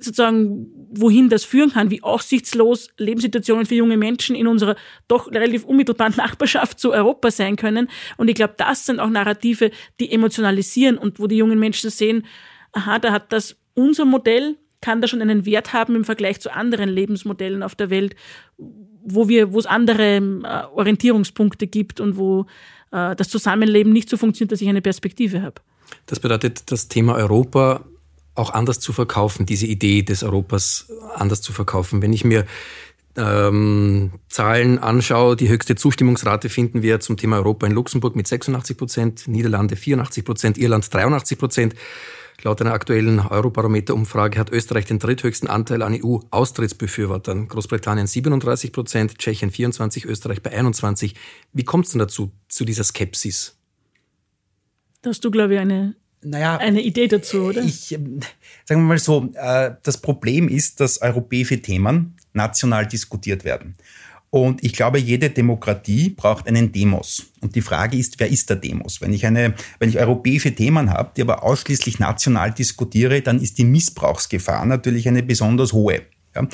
sozusagen, 0.00 0.66
wohin 0.90 1.28
das 1.28 1.44
führen 1.44 1.72
kann, 1.72 1.90
wie 1.90 2.02
aussichtslos 2.02 2.88
Lebenssituationen 2.98 3.66
für 3.66 3.74
junge 3.74 3.96
Menschen 3.96 4.34
in 4.34 4.46
unserer 4.46 4.76
doch 5.08 5.30
relativ 5.30 5.64
unmittelbaren 5.64 6.14
Nachbarschaft 6.16 6.80
zu 6.80 6.92
Europa 6.92 7.30
sein 7.30 7.56
können. 7.56 7.88
Und 8.16 8.28
ich 8.28 8.34
glaube, 8.34 8.54
das 8.56 8.86
sind 8.86 9.00
auch 9.00 9.08
Narrative, 9.08 9.70
die 10.00 10.10
emotionalisieren 10.10 10.98
und 10.98 11.20
wo 11.20 11.26
die 11.26 11.36
jungen 11.36 11.58
Menschen 11.58 11.90
sehen, 11.90 12.26
aha, 12.72 12.98
da 12.98 13.12
hat 13.12 13.32
das 13.32 13.56
unser 13.74 14.04
Modell, 14.04 14.56
kann 14.80 15.00
da 15.00 15.06
schon 15.06 15.22
einen 15.22 15.46
Wert 15.46 15.72
haben 15.72 15.94
im 15.94 16.04
Vergleich 16.04 16.40
zu 16.40 16.52
anderen 16.52 16.88
Lebensmodellen 16.88 17.62
auf 17.62 17.74
der 17.74 17.90
Welt, 17.90 18.16
wo 19.04 19.28
wir, 19.28 19.52
wo 19.52 19.58
es 19.58 19.66
andere 19.66 20.16
äh, 20.16 20.74
Orientierungspunkte 20.74 21.66
gibt 21.66 22.00
und 22.00 22.16
wo 22.16 22.46
äh, 22.90 23.16
das 23.16 23.28
Zusammenleben 23.28 23.92
nicht 23.92 24.08
so 24.08 24.16
funktioniert, 24.16 24.52
dass 24.52 24.60
ich 24.60 24.68
eine 24.68 24.82
Perspektive 24.82 25.42
habe. 25.42 25.56
Das 26.06 26.20
bedeutet, 26.20 26.70
das 26.70 26.88
Thema 26.88 27.14
Europa 27.14 27.84
auch 28.34 28.50
anders 28.50 28.80
zu 28.80 28.92
verkaufen, 28.92 29.46
diese 29.46 29.66
Idee 29.66 30.02
des 30.02 30.22
Europas 30.22 30.90
anders 31.14 31.42
zu 31.42 31.52
verkaufen. 31.52 32.00
Wenn 32.00 32.12
ich 32.12 32.24
mir 32.24 32.46
ähm, 33.16 34.12
Zahlen 34.28 34.78
anschaue, 34.78 35.36
die 35.36 35.48
höchste 35.48 35.74
Zustimmungsrate 35.74 36.48
finden 36.48 36.82
wir 36.82 37.00
zum 37.00 37.18
Thema 37.18 37.36
Europa 37.36 37.66
in 37.66 37.72
Luxemburg 37.72 38.16
mit 38.16 38.26
86 38.26 38.76
Prozent, 38.76 39.28
Niederlande 39.28 39.76
84 39.76 40.24
Prozent, 40.24 40.58
Irland 40.58 40.92
83 40.92 41.38
Prozent. 41.38 41.74
Laut 42.44 42.60
einer 42.60 42.72
aktuellen 42.72 43.20
Eurobarometer-Umfrage 43.20 44.38
hat 44.38 44.50
Österreich 44.50 44.84
den 44.84 44.98
dritthöchsten 44.98 45.48
Anteil 45.48 45.80
an 45.82 45.94
EU-Austrittsbefürwortern. 45.94 47.46
Großbritannien 47.46 48.08
37 48.08 48.72
Prozent, 48.72 49.18
Tschechien 49.18 49.52
24, 49.52 50.06
Österreich 50.06 50.42
bei 50.42 50.50
21. 50.50 51.14
Wie 51.52 51.64
kommt 51.64 51.86
es 51.86 51.92
denn 51.92 52.00
dazu, 52.00 52.32
zu 52.48 52.64
dieser 52.64 52.82
Skepsis? 52.82 53.56
Da 55.02 55.10
hast 55.10 55.24
du, 55.24 55.30
glaube 55.30 55.54
ich, 55.54 55.60
eine 55.60 55.94
naja, 56.24 56.56
eine 56.56 56.80
Idee 56.80 57.08
dazu, 57.08 57.42
oder? 57.42 57.62
Ich, 57.62 57.92
ähm, 57.92 58.20
sagen 58.64 58.82
wir 58.82 58.88
mal 58.88 58.98
so, 58.98 59.30
äh, 59.34 59.72
das 59.82 59.98
Problem 59.98 60.48
ist, 60.48 60.78
dass 60.78 61.02
europäische 61.02 61.60
Themen 61.60 62.16
national 62.32 62.86
diskutiert 62.86 63.44
werden. 63.44 63.76
Und 64.34 64.64
ich 64.64 64.72
glaube, 64.72 64.98
jede 64.98 65.28
Demokratie 65.28 66.08
braucht 66.08 66.48
einen 66.48 66.72
Demos. 66.72 67.26
Und 67.42 67.54
die 67.54 67.60
Frage 67.60 67.98
ist, 67.98 68.18
wer 68.18 68.28
ist 68.28 68.48
der 68.48 68.56
Demos? 68.56 69.02
Wenn 69.02 69.12
ich 69.12 69.26
eine, 69.26 69.52
wenn 69.78 69.90
ich 69.90 69.98
europäische 69.98 70.54
Themen 70.54 70.88
habe, 70.88 71.12
die 71.14 71.20
aber 71.20 71.42
ausschließlich 71.42 71.98
national 71.98 72.50
diskutiere, 72.50 73.20
dann 73.20 73.42
ist 73.42 73.58
die 73.58 73.64
Missbrauchsgefahr 73.64 74.64
natürlich 74.64 75.06
eine 75.06 75.22
besonders 75.22 75.74
hohe. 75.74 76.00
Ja. 76.34 76.46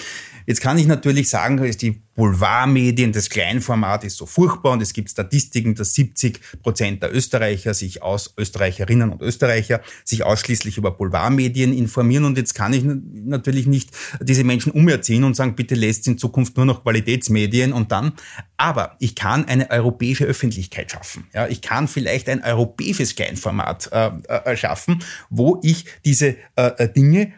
Jetzt 0.47 0.61
kann 0.61 0.79
ich 0.79 0.87
natürlich 0.87 1.29
sagen, 1.29 1.59
die 1.79 2.03
Boulevardmedien, 2.15 3.13
das 3.13 3.31
Kleinformat 3.31 4.03
ist 4.03 4.17
so 4.17 4.27
furchtbar 4.27 4.73
und 4.73 4.83
es 4.83 4.93
gibt 4.93 5.09
Statistiken, 5.09 5.77
dass 5.77 5.95
70 5.95 6.41
Prozent 6.63 7.03
der 7.03 7.15
Österreicher 7.15 7.75
sich 7.75 8.03
aus 8.03 8.35
Österreicherinnen 8.37 9.11
und 9.11 9.23
Österreicher 9.23 9.83
sich 10.05 10.25
ausschließlich 10.25 10.79
über 10.79 10.91
Boulevardmedien 10.91 11.73
informieren 11.73 12.25
und 12.25 12.37
jetzt 12.37 12.55
kann 12.55 12.73
ich 12.73 12.83
natürlich 12.85 13.67
nicht 13.67 13.91
diese 14.21 14.43
Menschen 14.43 14.73
umerziehen 14.73 15.23
und 15.23 15.37
sagen, 15.37 15.55
bitte 15.55 15.77
lässt 15.77 16.09
in 16.09 16.19
Zukunft 16.19 16.57
nur 16.57 16.67
noch 16.67 16.83
Qualitätsmedien 16.83 17.73
und 17.73 17.93
dann. 17.93 18.15
Aber 18.57 18.97
ich 18.99 19.15
kann 19.15 19.45
eine 19.45 19.71
europäische 19.71 20.25
Öffentlichkeit 20.25 20.91
schaffen. 20.91 21.29
Ja, 21.33 21.47
ich 21.47 21.63
kann 21.63 21.87
vielleicht 21.87 22.29
ein 22.29 22.43
europäisches 22.43 23.15
Kleinformat 23.15 23.91
äh, 23.93 24.11
äh, 24.29 24.57
schaffen, 24.57 25.05
wo 25.31 25.61
ich 25.63 25.85
diese 26.05 26.37
äh, 26.57 26.89
Dinge 26.89 27.33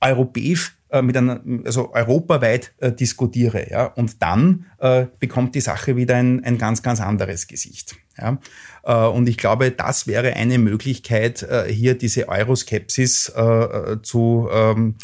europäisch 0.00 0.68
äh, 0.68 0.75
mit 1.02 1.16
einer, 1.16 1.40
also 1.64 1.92
europaweit 1.92 2.72
äh, 2.78 2.92
diskutiere. 2.92 3.70
Ja? 3.70 3.86
Und 3.86 4.22
dann 4.22 4.66
äh, 4.78 5.06
bekommt 5.18 5.54
die 5.54 5.60
Sache 5.60 5.96
wieder 5.96 6.16
ein, 6.16 6.44
ein 6.44 6.58
ganz, 6.58 6.82
ganz 6.82 7.00
anderes 7.00 7.46
Gesicht. 7.46 7.96
Ja? 8.18 8.38
Äh, 8.84 9.08
und 9.08 9.28
ich 9.28 9.36
glaube, 9.36 9.70
das 9.70 10.06
wäre 10.06 10.34
eine 10.34 10.58
Möglichkeit, 10.58 11.42
äh, 11.42 11.72
hier 11.72 11.96
diese 11.96 12.28
Euroskepsis 12.28 13.28
äh, 13.30 13.96
zu, 14.02 14.48
ähm, 14.52 14.94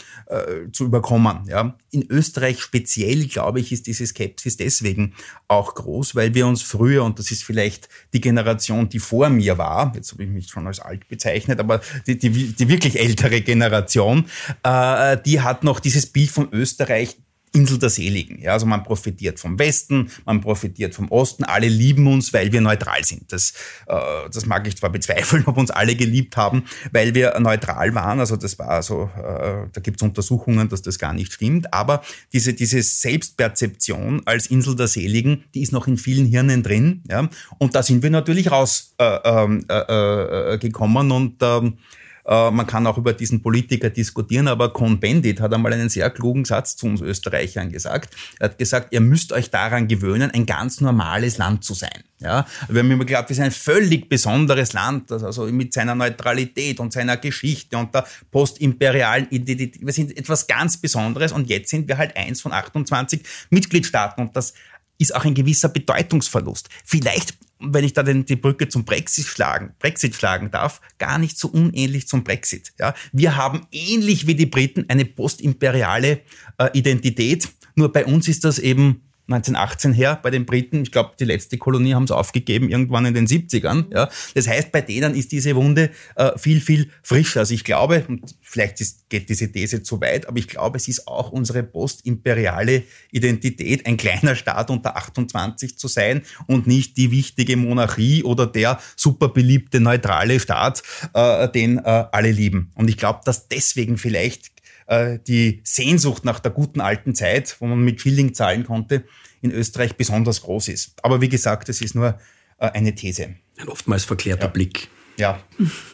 zu 0.72 0.84
überkommen. 0.84 1.46
Ja? 1.48 1.76
In 1.90 2.06
Österreich 2.08 2.62
speziell, 2.62 3.26
glaube 3.26 3.60
ich, 3.60 3.72
ist 3.72 3.86
diese 3.86 4.06
Skepsis 4.06 4.56
deswegen 4.56 5.14
auch 5.48 5.74
groß, 5.74 6.14
weil 6.14 6.34
wir 6.34 6.46
uns 6.46 6.62
früher, 6.62 7.04
und 7.04 7.18
das 7.18 7.30
ist 7.30 7.44
vielleicht 7.44 7.88
die 8.14 8.20
Generation, 8.20 8.88
die 8.88 8.98
vor 8.98 9.28
mir 9.28 9.58
war, 9.58 9.92
jetzt 9.94 10.12
habe 10.12 10.24
ich 10.24 10.30
mich 10.30 10.48
schon 10.48 10.66
als 10.66 10.80
alt 10.80 11.06
bezeichnet, 11.08 11.60
aber 11.60 11.80
die, 12.06 12.16
die, 12.16 12.54
die 12.54 12.68
wirklich 12.68 12.98
ältere 12.98 13.42
Generation, 13.42 14.24
die 14.64 15.40
hat 15.40 15.64
noch 15.64 15.80
dieses 15.80 16.06
Bild 16.06 16.30
von 16.30 16.48
Österreich 16.52 17.18
Insel 17.52 17.78
der 17.78 17.90
Seligen. 17.90 18.40
Ja, 18.40 18.52
also 18.52 18.66
man 18.66 18.82
profitiert 18.82 19.38
vom 19.38 19.58
Westen, 19.58 20.10
man 20.24 20.40
profitiert 20.40 20.94
vom 20.94 21.10
Osten, 21.10 21.44
alle 21.44 21.68
lieben 21.68 22.06
uns, 22.06 22.32
weil 22.32 22.50
wir 22.52 22.60
neutral 22.60 23.04
sind. 23.04 23.30
Das, 23.30 23.52
äh, 23.86 23.94
das 24.32 24.46
mag 24.46 24.66
ich 24.66 24.76
zwar 24.76 24.90
bezweifeln, 24.90 25.44
ob 25.46 25.58
uns 25.58 25.70
alle 25.70 25.94
geliebt 25.94 26.36
haben, 26.36 26.64
weil 26.92 27.14
wir 27.14 27.38
neutral 27.40 27.94
waren. 27.94 28.20
Also 28.20 28.36
das 28.36 28.58
war 28.58 28.82
so, 28.82 29.10
äh, 29.16 29.68
da 29.72 29.80
gibt 29.82 30.00
es 30.00 30.02
Untersuchungen, 30.02 30.68
dass 30.68 30.82
das 30.82 30.98
gar 30.98 31.12
nicht 31.12 31.32
stimmt. 31.32 31.72
Aber 31.74 32.02
diese, 32.32 32.54
diese 32.54 32.82
Selbstperzeption 32.82 34.22
als 34.24 34.46
Insel 34.46 34.74
der 34.74 34.88
Seligen, 34.88 35.44
die 35.54 35.62
ist 35.62 35.72
noch 35.72 35.86
in 35.86 35.98
vielen 35.98 36.26
Hirnen 36.26 36.62
drin. 36.62 37.02
Ja? 37.08 37.28
Und 37.58 37.74
da 37.74 37.82
sind 37.82 38.02
wir 38.02 38.10
natürlich 38.10 38.50
rausgekommen 38.50 39.68
äh, 39.68 39.74
äh, 39.74 40.54
äh, 40.54 40.58
gekommen 40.58 41.10
und 41.10 41.36
ähm, 41.42 41.78
äh, 42.24 42.50
man 42.50 42.66
kann 42.66 42.86
auch 42.86 42.98
über 42.98 43.12
diesen 43.12 43.42
Politiker 43.42 43.90
diskutieren, 43.90 44.48
aber 44.48 44.72
Cohn-Bendit 44.72 45.40
hat 45.40 45.52
einmal 45.52 45.72
einen 45.72 45.88
sehr 45.88 46.08
klugen 46.10 46.44
Satz 46.44 46.76
zu 46.76 46.86
uns 46.86 47.00
Österreichern 47.00 47.70
gesagt. 47.70 48.14
Er 48.38 48.50
hat 48.50 48.58
gesagt, 48.58 48.92
ihr 48.92 49.00
müsst 49.00 49.32
euch 49.32 49.50
daran 49.50 49.88
gewöhnen, 49.88 50.30
ein 50.30 50.46
ganz 50.46 50.80
normales 50.80 51.38
Land 51.38 51.64
zu 51.64 51.74
sein. 51.74 52.04
Ja, 52.20 52.46
wir 52.68 52.80
haben 52.80 52.90
immer 52.90 53.04
geglaubt, 53.04 53.28
wir 53.30 53.36
sind 53.36 53.46
ein 53.46 53.50
völlig 53.50 54.08
besonderes 54.08 54.72
Land, 54.74 55.10
also 55.10 55.46
mit 55.46 55.72
seiner 55.72 55.96
Neutralität 55.96 56.78
und 56.78 56.92
seiner 56.92 57.16
Geschichte 57.16 57.76
und 57.76 57.92
der 57.92 58.06
postimperialen 58.30 59.26
Identität. 59.30 59.84
Wir 59.84 59.92
sind 59.92 60.16
etwas 60.16 60.46
ganz 60.46 60.76
Besonderes 60.76 61.32
und 61.32 61.48
jetzt 61.48 61.70
sind 61.70 61.88
wir 61.88 61.98
halt 61.98 62.16
eins 62.16 62.40
von 62.40 62.52
28 62.52 63.22
Mitgliedstaaten 63.50 64.22
und 64.22 64.36
das 64.36 64.54
ist 64.98 65.14
auch 65.16 65.24
ein 65.24 65.34
gewisser 65.34 65.68
Bedeutungsverlust. 65.68 66.68
Vielleicht 66.84 67.34
wenn 67.62 67.84
ich 67.84 67.92
da 67.92 68.02
den, 68.02 68.24
die 68.24 68.36
Brücke 68.36 68.68
zum 68.68 68.84
Brexit 68.84 69.26
schlagen, 69.26 69.74
Brexit 69.78 70.14
schlagen 70.14 70.50
darf, 70.50 70.80
gar 70.98 71.18
nicht 71.18 71.38
so 71.38 71.48
unähnlich 71.48 72.08
zum 72.08 72.24
Brexit. 72.24 72.72
Ja? 72.78 72.94
Wir 73.12 73.36
haben 73.36 73.66
ähnlich 73.70 74.26
wie 74.26 74.34
die 74.34 74.46
Briten 74.46 74.84
eine 74.88 75.04
postimperiale 75.04 76.20
äh, 76.58 76.70
Identität, 76.72 77.48
nur 77.74 77.92
bei 77.92 78.04
uns 78.04 78.28
ist 78.28 78.44
das 78.44 78.58
eben 78.58 79.02
1918 79.32 79.92
her 79.92 80.18
bei 80.22 80.30
den 80.30 80.46
Briten. 80.46 80.82
Ich 80.82 80.92
glaube, 80.92 81.12
die 81.18 81.24
letzte 81.24 81.58
Kolonie 81.58 81.94
haben 81.94 82.06
sie 82.06 82.16
aufgegeben 82.16 82.68
irgendwann 82.68 83.06
in 83.06 83.14
den 83.14 83.26
70ern. 83.26 83.92
Ja. 83.92 84.08
Das 84.34 84.48
heißt, 84.48 84.72
bei 84.72 84.80
denen 84.80 85.14
ist 85.14 85.32
diese 85.32 85.56
Wunde 85.56 85.90
äh, 86.16 86.36
viel, 86.38 86.60
viel 86.60 86.90
frischer. 87.02 87.40
Also 87.40 87.54
ich 87.54 87.64
glaube, 87.64 88.04
und 88.08 88.34
vielleicht 88.40 88.80
ist, 88.80 89.08
geht 89.08 89.28
diese 89.28 89.50
These 89.50 89.82
zu 89.82 90.00
weit, 90.00 90.28
aber 90.28 90.38
ich 90.38 90.48
glaube, 90.48 90.76
es 90.76 90.88
ist 90.88 91.06
auch 91.08 91.30
unsere 91.30 91.62
postimperiale 91.62 92.82
Identität, 93.10 93.86
ein 93.86 93.96
kleiner 93.96 94.36
Staat 94.36 94.70
unter 94.70 94.96
28 94.96 95.78
zu 95.78 95.88
sein 95.88 96.22
und 96.46 96.66
nicht 96.66 96.96
die 96.96 97.10
wichtige 97.10 97.56
Monarchie 97.56 98.22
oder 98.22 98.46
der 98.46 98.78
super 98.96 99.28
beliebte 99.28 99.80
neutrale 99.80 100.40
Staat, 100.40 100.82
äh, 101.14 101.48
den 101.48 101.78
äh, 101.78 102.04
alle 102.12 102.30
lieben. 102.30 102.70
Und 102.74 102.88
ich 102.88 102.96
glaube, 102.96 103.20
dass 103.24 103.48
deswegen 103.48 103.98
vielleicht 103.98 104.52
äh, 104.86 105.18
die 105.26 105.60
Sehnsucht 105.64 106.24
nach 106.24 106.40
der 106.40 106.52
guten 106.52 106.80
alten 106.80 107.14
Zeit, 107.14 107.56
wo 107.60 107.66
man 107.66 107.80
mit 107.80 108.00
Schilling 108.00 108.34
zahlen 108.34 108.64
konnte, 108.64 109.04
in 109.42 109.50
Österreich 109.50 109.96
besonders 109.96 110.42
groß 110.42 110.68
ist. 110.68 110.94
Aber 111.04 111.20
wie 111.20 111.28
gesagt, 111.28 111.68
es 111.68 111.82
ist 111.82 111.94
nur 111.94 112.18
äh, 112.58 112.70
eine 112.70 112.94
These. 112.94 113.34
Ein 113.58 113.68
oftmals 113.68 114.04
verklärter 114.04 114.46
ja. 114.46 114.50
Blick. 114.50 114.88
Ja. 115.18 115.38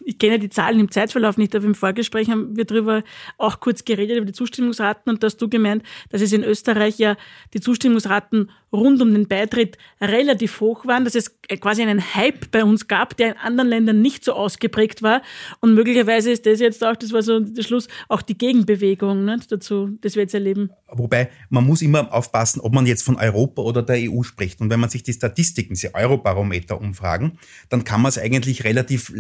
Ich 0.05 0.19
kenne 0.19 0.39
die 0.39 0.49
Zahlen 0.49 0.79
im 0.79 0.91
Zeitverlauf 0.91 1.39
nicht, 1.39 1.55
aber 1.57 1.65
im 1.65 1.75
Vorgespräch 1.75 2.31
haben 2.31 2.57
wir 2.57 2.65
darüber 2.65 3.03
auch 3.37 3.59
kurz 3.59 3.85
geredet, 3.85 4.17
über 4.17 4.27
die 4.27 4.33
Zustimmungsraten 4.33 5.11
und 5.11 5.23
da 5.23 5.27
hast 5.27 5.39
du 5.39 5.49
gemeint, 5.49 5.83
dass 6.11 6.21
es 6.21 6.33
in 6.33 6.45
Österreich 6.45 6.99
ja 6.99 7.17
die 7.53 7.61
Zustimmungsraten 7.61 8.51
rund 8.73 9.01
um 9.01 9.13
den 9.13 9.29
Beitritt 9.29 9.79
relativ 10.01 10.61
hoch 10.61 10.87
waren, 10.87 11.05
dass 11.05 11.15
es 11.15 11.41
quasi 11.61 11.83
einen 11.83 12.15
Hype 12.15 12.51
bei 12.51 12.65
uns 12.65 12.89
gab, 12.89 13.17
der 13.17 13.29
in 13.29 13.37
anderen 13.39 13.69
Ländern 13.71 14.03
nicht 14.03 14.25
so 14.25 14.33
ausgeprägt 14.33 15.03
war. 15.03 15.23
Und 15.61 15.75
möglicherweise 15.75 16.31
ist 16.31 16.47
das 16.47 16.61
jetzt 16.61 16.85
auch, 16.85 16.97
das 16.97 17.13
war 17.13 17.23
so 17.23 17.41
der 17.41 17.63
Schluss, 17.63 17.89
auch 18.09 18.23
die 18.23 18.37
Gegenbewegung 18.37 19.25
ne, 19.25 19.39
dazu, 19.49 19.91
das 20.01 20.15
wir 20.15 20.23
jetzt 20.23 20.35
erleben. 20.35 20.71
Wobei, 20.89 21.31
man 21.51 21.65
muss 21.65 21.83
immer 21.83 22.13
aufpassen, 22.13 22.61
ob 22.61 22.73
man 22.75 22.87
jetzt 22.87 23.03
von 23.03 23.17
Europa 23.17 23.63
oder 23.63 23.83
der 23.83 23.97
EU 24.11 24.23
spricht. 24.23 24.61
Und 24.61 24.71
wenn 24.71 24.81
man 24.81 24.91
sich 24.91 25.03
die 25.03 25.13
Statistiken, 25.13 25.75
diese 25.75 25.95
Eurobarometer 25.95 26.81
umfragen, 26.81 27.39
dann 27.69 27.85
kann 27.85 28.03
man 28.03 28.11
es 28.11 28.19
eigentlich 28.19 28.65
relativ 28.65 29.13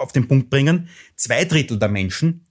auf 0.00 0.12
den 0.12 0.28
Punkt 0.28 0.50
bringen. 0.50 0.88
Zwei 1.16 1.44
Drittel 1.44 1.78
der 1.78 1.88
Menschen 1.88 2.46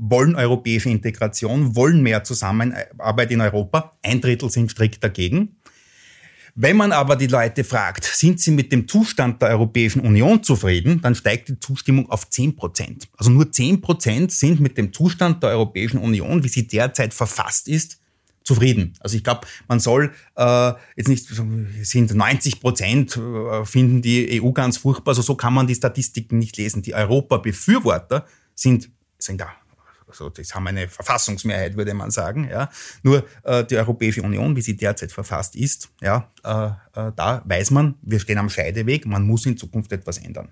wollen 0.00 0.34
europäische 0.34 0.88
Integration, 0.88 1.76
wollen 1.76 2.02
mehr 2.02 2.24
Zusammenarbeit 2.24 3.30
in 3.30 3.42
Europa. 3.42 3.98
Ein 4.02 4.20
Drittel 4.20 4.50
sind 4.50 4.70
strikt 4.70 5.04
dagegen. 5.04 5.56
Wenn 6.54 6.76
man 6.76 6.90
aber 6.90 7.16
die 7.16 7.26
Leute 7.26 7.62
fragt, 7.64 8.04
sind 8.04 8.40
sie 8.40 8.50
mit 8.50 8.72
dem 8.72 8.88
Zustand 8.88 9.40
der 9.40 9.50
Europäischen 9.50 10.00
Union 10.00 10.42
zufrieden, 10.42 11.00
dann 11.00 11.14
steigt 11.14 11.48
die 11.48 11.60
Zustimmung 11.60 12.10
auf 12.10 12.28
10 12.28 12.56
Prozent. 12.56 13.08
Also 13.16 13.30
nur 13.30 13.52
10 13.52 13.80
Prozent 13.82 14.32
sind 14.32 14.58
mit 14.58 14.76
dem 14.76 14.92
Zustand 14.92 15.42
der 15.42 15.50
Europäischen 15.50 15.98
Union, 15.98 16.42
wie 16.42 16.48
sie 16.48 16.66
derzeit 16.66 17.14
verfasst 17.14 17.68
ist, 17.68 18.00
zufrieden. 18.42 18.94
Also 19.00 19.16
ich 19.16 19.22
glaube, 19.22 19.46
man 19.68 19.80
soll 19.80 20.12
äh, 20.34 20.72
jetzt 20.96 21.08
nicht, 21.08 21.28
sind 21.82 22.14
90 22.14 22.60
Prozent 22.60 23.16
äh, 23.16 23.64
finden 23.64 24.02
die 24.02 24.42
EU 24.42 24.50
ganz 24.50 24.78
furchtbar, 24.78 25.12
also 25.12 25.22
so 25.22 25.36
kann 25.36 25.54
man 25.54 25.66
die 25.66 25.74
Statistiken 25.74 26.38
nicht 26.38 26.56
lesen. 26.56 26.82
Die 26.82 26.94
Europa-Befürworter 26.94 28.26
sind, 28.54 28.90
sind 29.18 29.40
da 29.40 29.50
also 30.10 30.28
das 30.28 30.54
haben 30.54 30.66
eine 30.66 30.88
Verfassungsmehrheit, 30.88 31.76
würde 31.76 31.94
man 31.94 32.10
sagen. 32.10 32.48
Ja. 32.50 32.68
Nur 33.02 33.24
äh, 33.44 33.64
die 33.64 33.76
Europäische 33.76 34.22
Union, 34.22 34.56
wie 34.56 34.62
sie 34.62 34.76
derzeit 34.76 35.12
verfasst 35.12 35.56
ist, 35.56 35.88
ja, 36.00 36.30
äh, 36.44 36.66
äh, 37.00 37.12
da 37.16 37.42
weiß 37.44 37.70
man, 37.70 37.94
wir 38.02 38.20
stehen 38.20 38.38
am 38.38 38.50
Scheideweg, 38.50 39.06
man 39.06 39.24
muss 39.24 39.46
in 39.46 39.56
Zukunft 39.56 39.92
etwas 39.92 40.18
ändern. 40.18 40.50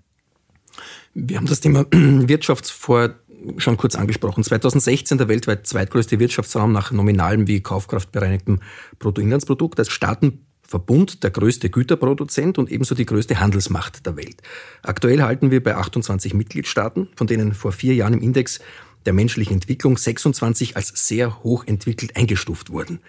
Wir 1.15 1.37
haben 1.37 1.47
das 1.47 1.61
Thema 1.61 1.87
Wirtschafts 1.91 2.71
vor 2.71 3.15
schon 3.57 3.77
kurz 3.77 3.95
angesprochen. 3.95 4.45
2016 4.45 5.19
der 5.19 5.29
weltweit 5.29 5.67
zweitgrößte 5.67 6.19
Wirtschaftsraum 6.19 6.73
nach 6.73 6.91
nominalem 6.91 7.47
wie 7.47 7.61
Kaufkraft 7.61 8.13
bereinigtem 8.13 8.61
Bruttoinlandsprodukt 8.99 9.79
als 9.79 9.91
Staatenverbund 9.91 11.23
der 11.23 11.31
größte 11.31 11.71
Güterproduzent 11.71 12.59
und 12.59 12.71
ebenso 12.71 12.95
die 12.95 13.07
größte 13.07 13.41
Handelsmacht 13.41 14.07
der 14.07 14.17
Welt. 14.17 14.43
Aktuell 14.83 15.23
halten 15.23 15.51
wir 15.51 15.63
bei 15.63 15.77
28 15.77 16.35
Mitgliedstaaten, 16.35 17.09
von 17.17 17.27
denen 17.27 17.55
vor 17.55 17.73
vier 17.73 17.95
Jahren 17.95 18.15
im 18.15 18.23
Index 18.23 18.61
der 19.09 19.15
menschlichen 19.15 19.55
Entwicklung 19.55 19.97
26 19.97 20.77
als 20.77 20.93
sehr 20.95 21.43
hochentwickelt 21.43 22.15
eingestuft 22.15 22.69
wurden. 22.69 23.01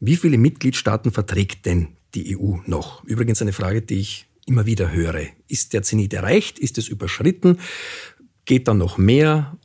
Wie 0.00 0.16
viele 0.16 0.38
Mitgliedstaaten 0.38 1.12
verträgt 1.12 1.66
denn 1.66 1.88
die 2.14 2.34
EU 2.34 2.56
noch? 2.64 3.04
Übrigens 3.04 3.42
eine 3.42 3.52
Frage, 3.52 3.82
die 3.82 4.00
ich 4.00 4.26
immer 4.46 4.64
wieder 4.64 4.90
höre. 4.90 5.26
Ist 5.46 5.74
der 5.74 5.82
Zenit 5.82 6.14
erreicht? 6.14 6.58
Ist 6.58 6.78
es 6.78 6.88
überschritten? 6.88 7.58
Geht 8.46 8.68
da 8.68 8.72
noch 8.72 8.96
mehr? 8.96 9.58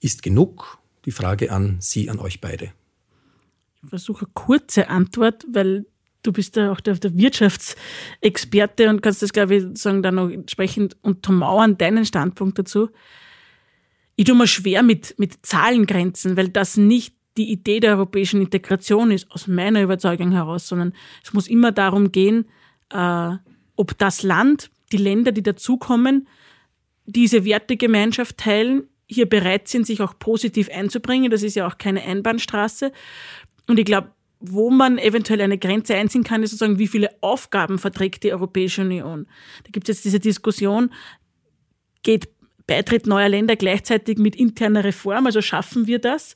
Ist 0.00 0.22
genug? 0.22 0.76
Die 1.06 1.12
Frage 1.12 1.50
an 1.50 1.78
Sie, 1.80 2.10
an 2.10 2.18
euch 2.18 2.42
beide. 2.42 2.72
Ich 3.82 3.88
versuche 3.88 4.26
eine 4.26 4.32
kurze 4.34 4.90
Antwort, 4.90 5.46
weil 5.50 5.86
du 6.24 6.30
bist 6.30 6.56
ja 6.56 6.70
auch 6.70 6.80
der, 6.80 6.96
der, 6.96 7.16
Wirtschaftsexperte 7.16 8.90
und 8.90 9.00
kannst 9.00 9.22
das, 9.22 9.32
glaube 9.32 9.54
ich, 9.54 9.78
sagen, 9.78 10.02
dann 10.02 10.16
noch 10.16 10.28
entsprechend 10.28 10.94
untermauern, 11.00 11.78
deinen 11.78 12.04
Standpunkt 12.04 12.58
dazu. 12.58 12.90
Ich 14.16 14.24
tue 14.24 14.34
mir 14.34 14.46
schwer 14.46 14.82
mit, 14.82 15.14
mit 15.18 15.44
Zahlengrenzen, 15.44 16.36
weil 16.36 16.48
das 16.48 16.76
nicht 16.76 17.14
die 17.36 17.50
Idee 17.50 17.80
der 17.80 17.92
europäischen 17.92 18.40
Integration 18.40 19.10
ist, 19.10 19.30
aus 19.30 19.46
meiner 19.46 19.82
Überzeugung 19.82 20.32
heraus, 20.32 20.66
sondern 20.66 20.94
es 21.22 21.34
muss 21.34 21.48
immer 21.48 21.70
darum 21.70 22.10
gehen, 22.10 22.46
äh, 22.90 23.32
ob 23.76 23.98
das 23.98 24.22
Land, 24.22 24.70
die 24.90 24.96
Länder, 24.96 25.32
die 25.32 25.42
dazukommen, 25.42 26.26
diese 27.04 27.44
Wertegemeinschaft 27.44 28.38
teilen, 28.38 28.88
hier 29.06 29.28
bereit 29.28 29.68
sind, 29.68 29.86
sich 29.86 30.00
auch 30.00 30.18
positiv 30.18 30.68
einzubringen. 30.70 31.30
Das 31.30 31.42
ist 31.42 31.54
ja 31.54 31.66
auch 31.66 31.78
keine 31.78 32.02
Einbahnstraße. 32.02 32.90
Und 33.68 33.78
ich 33.78 33.84
glaube, 33.84 34.10
wo 34.40 34.70
man 34.70 34.98
eventuell 34.98 35.40
eine 35.40 35.58
Grenze 35.58 35.94
einziehen 35.94 36.24
kann, 36.24 36.42
ist 36.42 36.50
sozusagen, 36.50 36.78
wie 36.78 36.88
viele 36.88 37.10
Aufgaben 37.20 37.78
verträgt 37.78 38.24
die 38.24 38.32
Europäische 38.32 38.82
Union. 38.82 39.26
Da 39.64 39.70
gibt 39.70 39.88
es 39.88 39.96
jetzt 39.96 40.04
diese 40.04 40.20
Diskussion, 40.20 40.90
geht 42.02 42.28
Beitritt 42.66 43.06
neuer 43.06 43.28
Länder 43.28 43.56
gleichzeitig 43.56 44.18
mit 44.18 44.36
interner 44.36 44.84
Reform. 44.84 45.26
Also 45.26 45.40
schaffen 45.40 45.86
wir 45.86 45.98
das? 45.98 46.34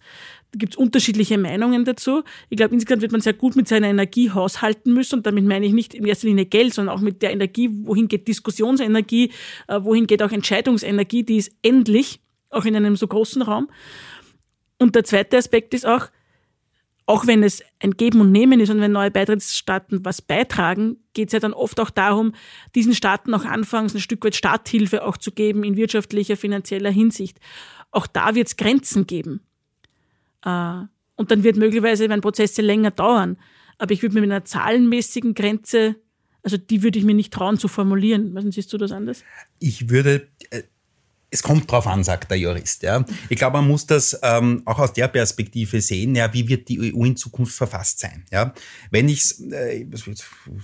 Da 0.53 0.59
gibt 0.59 0.75
es 0.75 0.79
unterschiedliche 0.79 1.39
Meinungen 1.39 1.85
dazu. 1.85 2.23
Ich 2.49 2.57
glaube, 2.57 2.75
insgesamt 2.75 3.03
wird 3.03 3.13
man 3.13 3.21
sehr 3.21 3.35
gut 3.35 3.55
mit 3.57 3.69
seiner 3.69 3.89
Energie 3.89 4.31
haushalten 4.31 4.93
müssen. 4.93 5.17
Und 5.17 5.27
damit 5.27 5.45
meine 5.45 5.67
ich 5.67 5.73
nicht 5.73 5.95
in 5.95 6.05
erster 6.05 6.27
Linie 6.27 6.47
Geld, 6.47 6.75
sondern 6.75 6.97
auch 6.97 7.01
mit 7.01 7.23
der 7.23 7.33
Energie, 7.33 7.71
wohin 7.85 8.09
geht 8.09 8.27
Diskussionsenergie, 8.27 9.33
äh, 9.69 9.81
wohin 9.83 10.07
geht 10.07 10.23
auch 10.23 10.33
Entscheidungsenergie, 10.33 11.23
die 11.23 11.37
ist 11.37 11.53
endlich, 11.63 12.21
auch 12.51 12.65
in 12.65 12.75
einem 12.75 12.97
so 12.97 13.07
großen 13.07 13.43
Raum. 13.43 13.71
Und 14.79 14.97
der 14.97 15.05
zweite 15.05 15.37
Aspekt 15.37 15.73
ist 15.75 15.87
auch, 15.87 16.09
auch 17.11 17.27
wenn 17.27 17.43
es 17.43 17.65
ein 17.81 17.97
Geben 17.97 18.21
und 18.21 18.31
Nehmen 18.31 18.61
ist 18.61 18.71
und 18.71 18.81
wenn 18.81 18.93
neue 18.93 19.11
Beitrittsstaaten 19.11 20.05
was 20.05 20.23
beitragen, 20.23 20.99
geht 21.13 21.31
es 21.31 21.33
ja 21.33 21.41
dann 21.41 21.53
oft 21.53 21.81
auch 21.81 21.91
darum, 21.91 22.35
diesen 22.77 22.95
Staaten 22.95 23.35
auch 23.35 23.45
anfangs 23.45 23.93
ein 23.95 24.01
Stück 24.01 24.25
weit 24.25 24.37
Starthilfe 24.37 25.05
auch 25.05 25.17
zu 25.17 25.33
geben 25.33 25.65
in 25.65 25.77
wirtschaftlicher, 25.77 26.37
finanzieller 26.37 26.93
Hinsicht. 26.93 27.41
Auch 27.91 28.07
da 28.07 28.37
wird 28.37 28.47
es 28.47 28.57
Grenzen 28.57 29.09
geben. 29.09 29.41
Äh, 30.45 30.83
und 31.17 31.33
dann 31.33 31.43
wird 31.43 31.57
möglicherweise, 31.57 32.09
wenn 32.09 32.21
Prozesse 32.21 32.63
länger 32.63 32.93
dauern. 32.93 33.39
Aber 33.79 33.91
ich 33.91 34.03
würde 34.03 34.15
mir 34.15 34.21
mit 34.21 34.31
einer 34.31 34.45
zahlenmäßigen 34.45 35.35
Grenze, 35.35 35.97
also 36.45 36.59
die 36.59 36.85
würde 36.85 37.01
ich 37.01 37.05
mir 37.05 37.17
nicht 37.17 37.33
trauen 37.33 37.59
zu 37.59 37.67
formulieren. 37.67 38.37
Was 38.37 38.45
siehst 38.55 38.73
du 38.73 38.79
das 38.79 38.93
anders? 38.93 39.25
Ich 39.59 39.91
würde 39.91 40.29
es 41.31 41.43
kommt 41.43 41.71
drauf 41.71 41.87
an, 41.87 42.03
sagt 42.03 42.31
der 42.31 42.39
Jurist. 42.39 42.83
Ja. 42.83 43.05
Ich 43.29 43.39
glaube, 43.39 43.59
man 43.59 43.69
muss 43.69 43.87
das 43.87 44.19
ähm, 44.23 44.63
auch 44.65 44.79
aus 44.79 44.93
der 44.93 45.09
Perspektive 45.09 45.81
sehen, 45.81 46.17
ja, 46.17 46.33
wie 46.33 46.49
wird 46.49 46.69
die 46.69 46.93
EU 46.93 47.05
in 47.05 47.17
Zukunft 47.17 47.55
verfasst 47.55 48.01
sein. 48.01 48.25
Ja. 48.33 48.53
Wenn 48.91 49.09
ich 49.09 49.41
äh, 49.53 49.87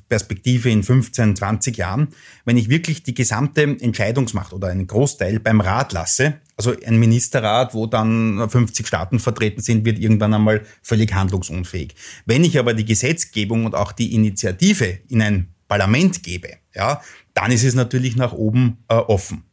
Perspektive 0.08 0.70
in 0.70 0.82
15, 0.82 1.36
20 1.36 1.76
Jahren, 1.76 2.08
wenn 2.44 2.56
ich 2.56 2.68
wirklich 2.68 3.04
die 3.04 3.14
gesamte 3.14 3.62
Entscheidungsmacht 3.62 4.52
oder 4.52 4.68
einen 4.68 4.86
Großteil 4.86 5.38
beim 5.38 5.60
Rat 5.60 5.92
lasse, 5.92 6.40
also 6.56 6.74
ein 6.84 6.98
Ministerrat, 6.98 7.74
wo 7.74 7.86
dann 7.86 8.48
50 8.48 8.86
Staaten 8.86 9.20
vertreten 9.20 9.60
sind, 9.60 9.84
wird 9.84 9.98
irgendwann 9.98 10.34
einmal 10.34 10.62
völlig 10.82 11.12
handlungsunfähig. 11.14 11.94
Wenn 12.24 12.44
ich 12.44 12.58
aber 12.58 12.74
die 12.74 12.84
Gesetzgebung 12.84 13.66
und 13.66 13.74
auch 13.74 13.92
die 13.92 14.14
Initiative 14.14 14.98
in 15.08 15.22
ein 15.22 15.54
Parlament 15.68 16.22
gebe, 16.22 16.48
ja, 16.74 17.02
dann 17.34 17.52
ist 17.52 17.64
es 17.64 17.74
natürlich 17.74 18.16
nach 18.16 18.32
oben 18.32 18.78
äh, 18.88 18.94
offen. 18.94 19.45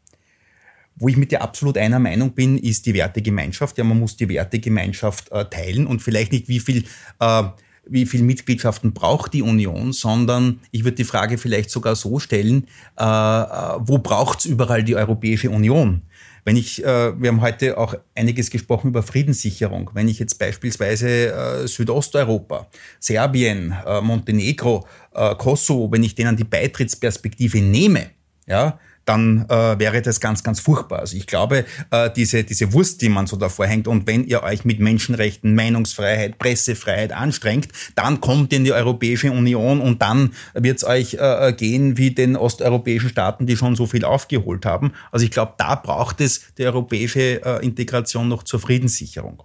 Wo 0.96 1.08
ich 1.08 1.18
mit 1.18 1.32
dir 1.32 1.42
absolut 1.42 1.78
einer 1.78 2.00
Meinung 2.00 2.34
bin, 2.34 2.58
ist 2.58 2.86
die 2.86 2.94
Wertegemeinschaft. 2.94 3.78
Ja, 3.78 3.84
man 3.84 4.00
muss 4.00 4.16
die 4.16 4.30
Wertegemeinschaft 4.30 5.32
äh, 5.32 5.46
teilen 5.46 5.88
und 5.88 6.02
vielleicht 6.02 6.32
nicht, 6.32 6.48
wie 6.48 6.60
viel, 6.60 6.86
äh, 7.20 7.44
wie 7.86 8.06
viel 8.06 8.22
Mitgliedschaften 8.24 8.94
braucht 8.94 9.34
die 9.34 9.42
Union, 9.42 9.92
sondern 9.92 10.60
ich 10.72 10.84
würde 10.84 10.96
die 10.96 11.04
Frage 11.04 11.38
vielleicht 11.38 11.70
sogar 11.70 11.96
so 11.96 12.20
stellen, 12.20 12.68
äh, 13.00 13.04
äh 13.04 13.80
wo 13.80 13.98
braucht's 13.98 14.46
überall 14.46 14.84
die 14.84 14.96
Europäische 14.96 15.50
Union? 15.50 16.04
Wenn 16.46 16.58
ich, 16.58 16.84
äh, 16.84 17.22
wir 17.22 17.30
haben 17.30 17.42
heute 17.42 17.78
auch 17.78 17.96
einiges 18.16 18.50
gesprochen 18.50 18.90
über 18.90 19.02
Friedenssicherung. 19.02 19.92
Wenn 19.94 20.10
ich 20.10 20.20
jetzt 20.20 20.38
beispielsweise 20.40 21.08
äh, 21.08 21.68
Südosteuropa, 21.68 22.68
Serbien, 23.00 23.74
äh, 23.86 24.02
Montenegro, 24.02 24.86
äh, 25.14 25.36
Kosovo, 25.36 25.92
wenn 25.92 26.04
ich 26.04 26.16
denen 26.16 26.36
die 26.36 26.44
Beitrittsperspektive 26.44 27.62
nehme, 27.62 28.08
ja, 28.46 28.78
dann 29.06 29.46
äh, 29.50 29.80
wäre 29.80 30.02
das 30.02 30.20
ganz, 30.20 30.44
ganz 30.44 30.60
furchtbar. 30.60 31.00
Also 31.00 31.18
ich 31.18 31.28
glaube, 31.28 31.66
äh, 31.92 32.10
diese, 32.16 32.44
diese 32.44 32.74
Wurst, 32.74 33.02
die 33.02 33.10
man 33.10 33.28
so 33.28 33.36
davor 33.36 33.66
hängt, 33.66 33.88
und 33.88 34.08
wenn 34.08 34.26
ihr 34.26 34.44
euch 34.44 34.66
mit 34.66 34.80
Menschenrechten, 34.80 35.56
Meinungsfreiheit, 35.56 36.38
Pressefreiheit 36.38 37.12
anstrengt, 37.12 37.70
dann 37.96 38.22
kommt 38.22 38.54
in 38.54 38.64
die 38.64 38.74
Europäische 38.74 39.32
Union 39.32 39.82
und 39.82 40.02
dann 40.02 40.34
wird 40.54 40.78
es 40.78 40.84
euch 40.84 41.16
äh, 41.16 41.54
gehen 41.54 41.98
wie 41.98 42.12
den 42.12 42.36
osteuropäischen 42.36 43.10
Staaten, 43.10 43.46
die 43.46 43.58
schon 43.58 43.76
so 43.76 43.86
viel 43.86 44.06
aufgeholt 44.06 44.66
haben. 44.66 44.94
Also 45.12 45.26
ich 45.26 45.32
glaube, 45.32 45.54
da 45.58 45.76
braucht 45.76 46.22
es 46.22 46.54
die 46.58 46.66
europäische 46.66 47.44
äh, 47.44 47.66
Integration 47.66 48.28
noch 48.28 48.44
zur 48.44 48.60
Friedenssicherung. 48.60 49.44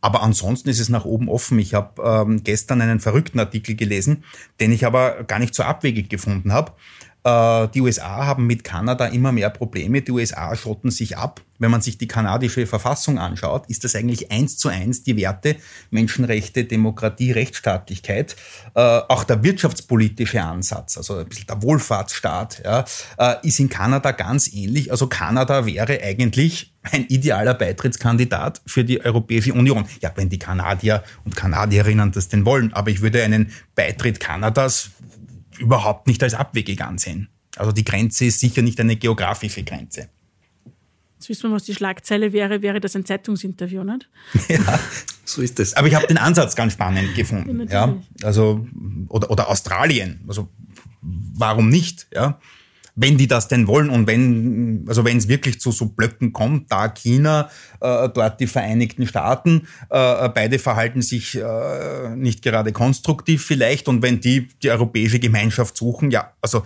Aber 0.00 0.22
ansonsten 0.22 0.68
ist 0.68 0.78
es 0.78 0.88
nach 0.88 1.04
oben 1.04 1.28
offen. 1.28 1.58
Ich 1.58 1.74
habe 1.74 2.00
ähm, 2.02 2.44
gestern 2.44 2.80
einen 2.80 3.00
verrückten 3.00 3.40
Artikel 3.40 3.74
gelesen, 3.74 4.24
den 4.60 4.70
ich 4.70 4.86
aber 4.86 5.24
gar 5.24 5.38
nicht 5.38 5.54
so 5.54 5.62
abwegig 5.62 6.08
gefunden 6.08 6.52
habe. 6.52 6.72
Äh, 7.26 7.68
die 7.74 7.80
USA 7.80 8.24
haben 8.24 8.46
mit 8.46 8.62
Kanada 8.62 9.06
immer 9.06 9.32
mehr 9.32 9.50
Probleme. 9.50 10.00
Die 10.00 10.12
USA 10.12 10.54
schotten 10.54 10.92
sich 10.92 11.18
ab. 11.18 11.40
Wenn 11.58 11.70
man 11.70 11.80
sich 11.80 11.98
die 11.98 12.06
kanadische 12.06 12.66
Verfassung 12.66 13.18
anschaut, 13.18 13.64
ist 13.68 13.82
das 13.82 13.96
eigentlich 13.96 14.30
eins 14.30 14.58
zu 14.58 14.68
eins 14.68 15.02
die 15.02 15.16
Werte 15.16 15.56
Menschenrechte, 15.90 16.64
Demokratie, 16.64 17.32
Rechtsstaatlichkeit. 17.32 18.36
Äh, 18.74 18.80
auch 18.80 19.24
der 19.24 19.42
wirtschaftspolitische 19.42 20.42
Ansatz, 20.42 20.98
also 20.98 21.16
ein 21.16 21.26
bisschen 21.26 21.46
der 21.46 21.62
Wohlfahrtsstaat, 21.62 22.62
ja, 22.64 22.84
äh, 23.18 23.34
ist 23.42 23.58
in 23.58 23.70
Kanada 23.70 24.12
ganz 24.12 24.52
ähnlich. 24.52 24.92
Also 24.92 25.08
Kanada 25.08 25.66
wäre 25.66 26.00
eigentlich 26.02 26.74
ein 26.82 27.06
idealer 27.06 27.54
Beitrittskandidat 27.54 28.60
für 28.66 28.84
die 28.84 29.04
Europäische 29.04 29.52
Union. 29.52 29.86
Ja, 30.00 30.12
wenn 30.14 30.28
die 30.28 30.38
Kanadier 30.38 31.02
und 31.24 31.34
Kanadierinnen 31.34 32.12
das 32.12 32.28
denn 32.28 32.44
wollen. 32.44 32.72
Aber 32.74 32.90
ich 32.90 33.00
würde 33.00 33.24
einen 33.24 33.50
Beitritt 33.74 34.20
Kanadas 34.20 34.90
überhaupt 35.58 36.06
nicht 36.06 36.22
als 36.22 36.34
abwegig 36.34 36.82
ansehen. 36.82 37.28
Also 37.56 37.72
die 37.72 37.84
Grenze 37.84 38.26
ist 38.26 38.40
sicher 38.40 38.62
nicht 38.62 38.78
eine 38.80 38.96
geografische 38.96 39.62
Grenze. 39.62 40.08
Jetzt 41.18 41.28
wissen 41.30 41.50
wir, 41.50 41.54
was 41.56 41.64
die 41.64 41.74
Schlagzeile 41.74 42.32
wäre, 42.32 42.60
wäre 42.60 42.78
das 42.78 42.94
ein 42.94 43.04
Zeitungsinterview, 43.06 43.84
nicht? 43.84 44.08
Ja, 44.48 44.78
so 45.24 45.40
ist 45.40 45.58
es. 45.58 45.74
Aber 45.74 45.88
ich 45.88 45.94
habe 45.94 46.06
den 46.06 46.18
Ansatz 46.18 46.54
ganz 46.54 46.74
spannend 46.74 47.14
gefunden. 47.14 47.66
Ja, 47.68 47.86
ja, 47.86 48.02
also, 48.22 48.66
oder, 49.08 49.30
oder 49.30 49.48
Australien. 49.48 50.20
Also, 50.28 50.48
warum 51.00 51.70
nicht? 51.70 52.06
Ja, 52.12 52.38
wenn 52.96 53.18
die 53.18 53.28
das 53.28 53.46
denn 53.46 53.68
wollen 53.68 53.90
und 53.90 54.06
wenn, 54.06 54.84
also 54.88 55.04
wenn 55.04 55.18
es 55.18 55.28
wirklich 55.28 55.60
zu 55.60 55.70
so 55.70 55.86
Blöcken 55.86 56.32
kommt, 56.32 56.72
da 56.72 56.88
China, 56.88 57.50
äh, 57.80 58.08
dort 58.08 58.40
die 58.40 58.46
Vereinigten 58.46 59.06
Staaten, 59.06 59.68
äh, 59.90 60.28
beide 60.30 60.58
verhalten 60.58 61.02
sich 61.02 61.36
äh, 61.36 62.16
nicht 62.16 62.42
gerade 62.42 62.72
konstruktiv 62.72 63.44
vielleicht 63.44 63.86
und 63.88 64.02
wenn 64.02 64.20
die 64.20 64.48
die 64.62 64.70
europäische 64.70 65.20
Gemeinschaft 65.20 65.76
suchen, 65.76 66.10
ja, 66.10 66.32
also 66.40 66.58
äh, 66.58 66.62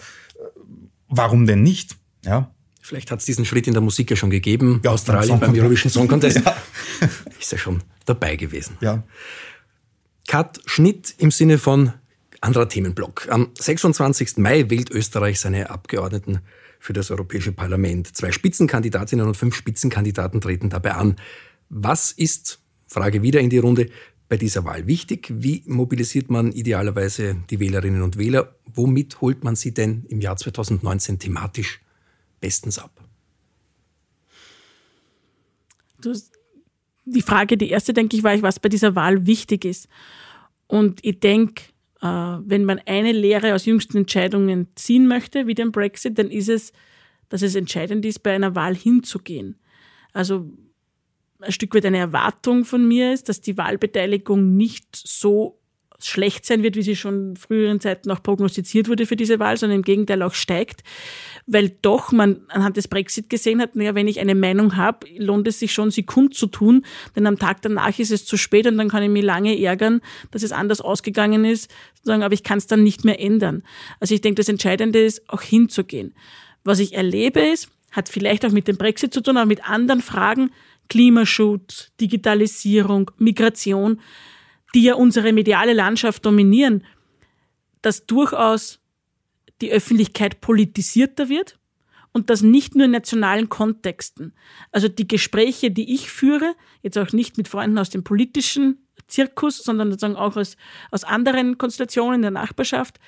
warum 1.09 1.47
denn 1.47 1.63
nicht? 1.63 1.97
Ja. 2.25 2.51
Vielleicht 2.81 3.11
hat 3.11 3.19
es 3.19 3.27
diesen 3.27 3.45
Schritt 3.45 3.67
in 3.67 3.75
der 3.75 3.83
Musik 3.83 4.11
ja 4.11 4.17
schon 4.17 4.31
gegeben. 4.31 4.81
Ja, 4.85 4.93
Australien 4.93 5.39
beim 5.39 5.55
Eurovision 5.55 5.91
Song 5.91 6.09
Contest. 6.09 6.41
Ja. 6.45 6.57
Ist 7.41 7.53
ja 7.53 7.59
schon 7.59 7.83
dabei 8.07 8.37
gewesen. 8.37 8.79
Ja. 8.81 9.03
Cut 10.29 10.61
Schnitt 10.65 11.15
im 11.19 11.31
Sinne 11.31 11.59
von 11.59 11.93
anderer 12.41 12.69
Themenblock. 12.69 13.29
Am 13.31 13.51
26. 13.59 14.39
Mai 14.39 14.71
wählt 14.71 14.91
Österreich 14.91 15.41
seine 15.41 15.71
Abgeordneten 15.71 16.41
für 16.79 16.93
das 16.93 17.11
Europäische 17.11 17.53
Parlament. 17.53 18.17
Zwei 18.17 18.33
Spitzenkandidatinnen 18.33 19.27
und 19.27 19.37
fünf 19.37 19.55
Spitzenkandidaten 19.55 20.41
treten 20.41 20.71
dabei 20.71 20.93
an. 20.93 21.17
Was 21.69 22.13
ist, 22.13 22.61
Frage 22.87 23.23
wieder 23.23 23.41
in 23.41 23.51
die 23.51 23.59
Runde, 23.59 23.91
bei 24.29 24.37
dieser 24.37 24.65
Wahl 24.65 24.87
wichtig? 24.87 25.31
Wie 25.31 25.63
mobilisiert 25.67 26.31
man 26.31 26.53
idealerweise 26.53 27.37
die 27.51 27.61
Wählerinnen 27.61 28.03
und 28.03 28.17
Wähler? 28.17 28.55
Womit 28.73 29.21
holt 29.21 29.45
man 29.45 29.57
sie 29.57 29.75
denn 29.75 30.07
im 30.09 30.21
Jahr 30.21 30.37
2019 30.37 31.19
thematisch 31.19 31.81
bestens 32.41 32.79
ab? 32.79 33.05
Die 37.05 37.23
Frge, 37.23 37.59
die 37.59 37.71
erste, 37.71 37.93
denke 37.93 38.17
ich, 38.17 38.23
war, 38.23 38.41
was 38.41 38.61
bei 38.61 38.69
dieser 38.69 38.95
Wahl 38.95 39.27
wichtig 39.27 39.65
ist. 39.65 39.89
Und 40.67 41.05
ich 41.05 41.19
denke, 41.21 41.65
wenn 42.01 42.65
man 42.65 42.81
eine 42.87 43.13
Lehre 43.13 43.55
aus 43.55 43.67
jüngsten 43.67 43.99
Entscheidungen 43.99 44.69
ziehen 44.75 45.07
möchte, 45.07 45.47
wie 45.47 45.55
den 45.55 45.73
Brexit, 45.73 46.19
dann 46.19 46.31
ist 46.31 46.49
es, 46.49 46.73
dass 47.29 47.43
es 47.43 47.55
entscheidend 47.55 48.05
ist, 48.05 48.21
bei 48.21 48.35
einer 48.35 48.55
Wahl 48.55 48.75
hinzugehen. 48.75 49.57
Also 50.13 50.51
ein 51.41 51.53
Stück 51.53 51.75
weit 51.75 51.87
eine 51.87 51.99
Erwartung 51.99 52.65
von 52.65 52.87
mir 52.87 53.13
ist, 53.13 53.29
dass 53.29 53.41
die 53.41 53.57
Wahlbeteiligung 53.57 54.57
nicht 54.57 54.89
so 54.95 55.60
schlecht 56.07 56.47
sein 56.47 56.63
wird, 56.63 56.77
wie 56.77 56.83
sie 56.83 56.97
schon 56.97 57.37
früheren 57.37 57.81
Zeiten 57.81 58.11
auch 58.11 58.23
prognostiziert 58.23 58.89
wurde 58.89 59.07
für 59.07 59.17
diese 59.17 59.39
Wahl, 59.39 59.57
sondern 59.57 59.79
im 59.79 59.85
Gegenteil 59.85 60.23
auch 60.23 60.35
steigt, 60.35 60.83
weil 61.47 61.71
doch 61.83 62.13
man 62.13 62.41
anhand 62.49 62.77
des 62.77 62.89
Brexit 62.89 63.31
gesehen 63.31 63.61
hat, 63.61 63.77
naja, 63.77 63.95
wenn 63.95 64.09
ich 64.09 64.21
eine 64.21 64.35
Meinung 64.35 64.77
habe, 64.77 65.07
lohnt 65.17 65.47
es 65.49 65.59
sich 65.59 65.73
schon, 65.73 65.91
sie 65.91 66.03
kundzutun, 66.03 66.85
denn 67.17 67.27
am 67.27 67.39
Tag 67.39 67.63
danach 67.63 67.99
ist 67.99 68.13
es 68.13 68.25
zu 68.25 68.37
spät 68.37 68.67
und 68.67 68.79
dann 68.79 68.89
kann 68.89 69.03
ich 69.03 69.11
mich 69.11 69.25
lange 69.25 69.61
ärgern, 69.61 70.01
dass 70.31 70.43
es 70.43 70.53
anders 70.53 70.81
ausgegangen 70.81 71.45
ist, 71.45 71.71
sozusagen, 71.95 72.23
aber 72.23 72.35
ich 72.35 72.43
kann 72.43 72.59
es 72.59 72.67
dann 72.67 72.83
nicht 72.83 73.05
mehr 73.05 73.21
ändern. 73.21 73.63
Also 74.01 74.15
ich 74.15 74.21
denke, 74.21 74.37
das 74.37 74.49
Entscheidende 74.49 75.01
ist, 75.01 75.29
auch 75.29 75.43
hinzugehen. 75.43 76.15
Was 76.65 76.79
ich 76.79 76.95
erlebe 76.95 77.41
ist, 77.41 77.69
hat 77.91 78.09
vielleicht 78.09 78.45
auch 78.45 78.53
mit 78.53 78.69
dem 78.69 78.77
Brexit 78.77 79.13
zu 79.13 79.21
tun, 79.21 79.37
aber 79.37 79.47
mit 79.47 79.69
anderen 79.69 80.01
Fragen, 80.01 80.51
Klimaschutz, 80.89 81.93
Digitalisierung, 82.01 83.11
Migration, 83.19 84.01
die 84.75 84.83
ja 84.83 84.95
unsere 84.95 85.33
mediale 85.33 85.73
Landschaft 85.73 86.25
dominieren, 86.25 86.85
dass 87.83 88.07
durchaus 88.07 88.81
die 89.61 89.73
Öffentlichkeit 89.73 90.41
politisierter 90.41 91.29
wird 91.29 91.59
und 92.13 92.31
das 92.31 92.43
nicht 92.43 92.75
nur 92.75 92.87
in 92.87 92.91
nationalen 92.91 93.49
Kontexten. 93.49 94.33
Also 94.73 94.89
die 94.89 95.07
Gespräche, 95.07 95.71
die 95.71 95.95
ich 95.95 96.11
führe, 96.11 96.55
jetzt 96.83 96.99
auch 96.99 97.13
nicht 97.13 97.37
mit 97.37 97.49
Freunden 97.49 97.79
aus 97.79 97.91
dem 97.91 98.05
politischen 98.05 98.87
Zirkus, 99.07 99.59
sondern 99.59 99.91
sozusagen 99.91 100.17
auch 100.17 100.37
aus, 100.37 100.57
aus 100.91 101.05
anderen 101.05 101.59
Konstellationen 101.59 102.17
in 102.17 102.23
der 102.23 102.31
Nachbarschaft. 102.31 102.99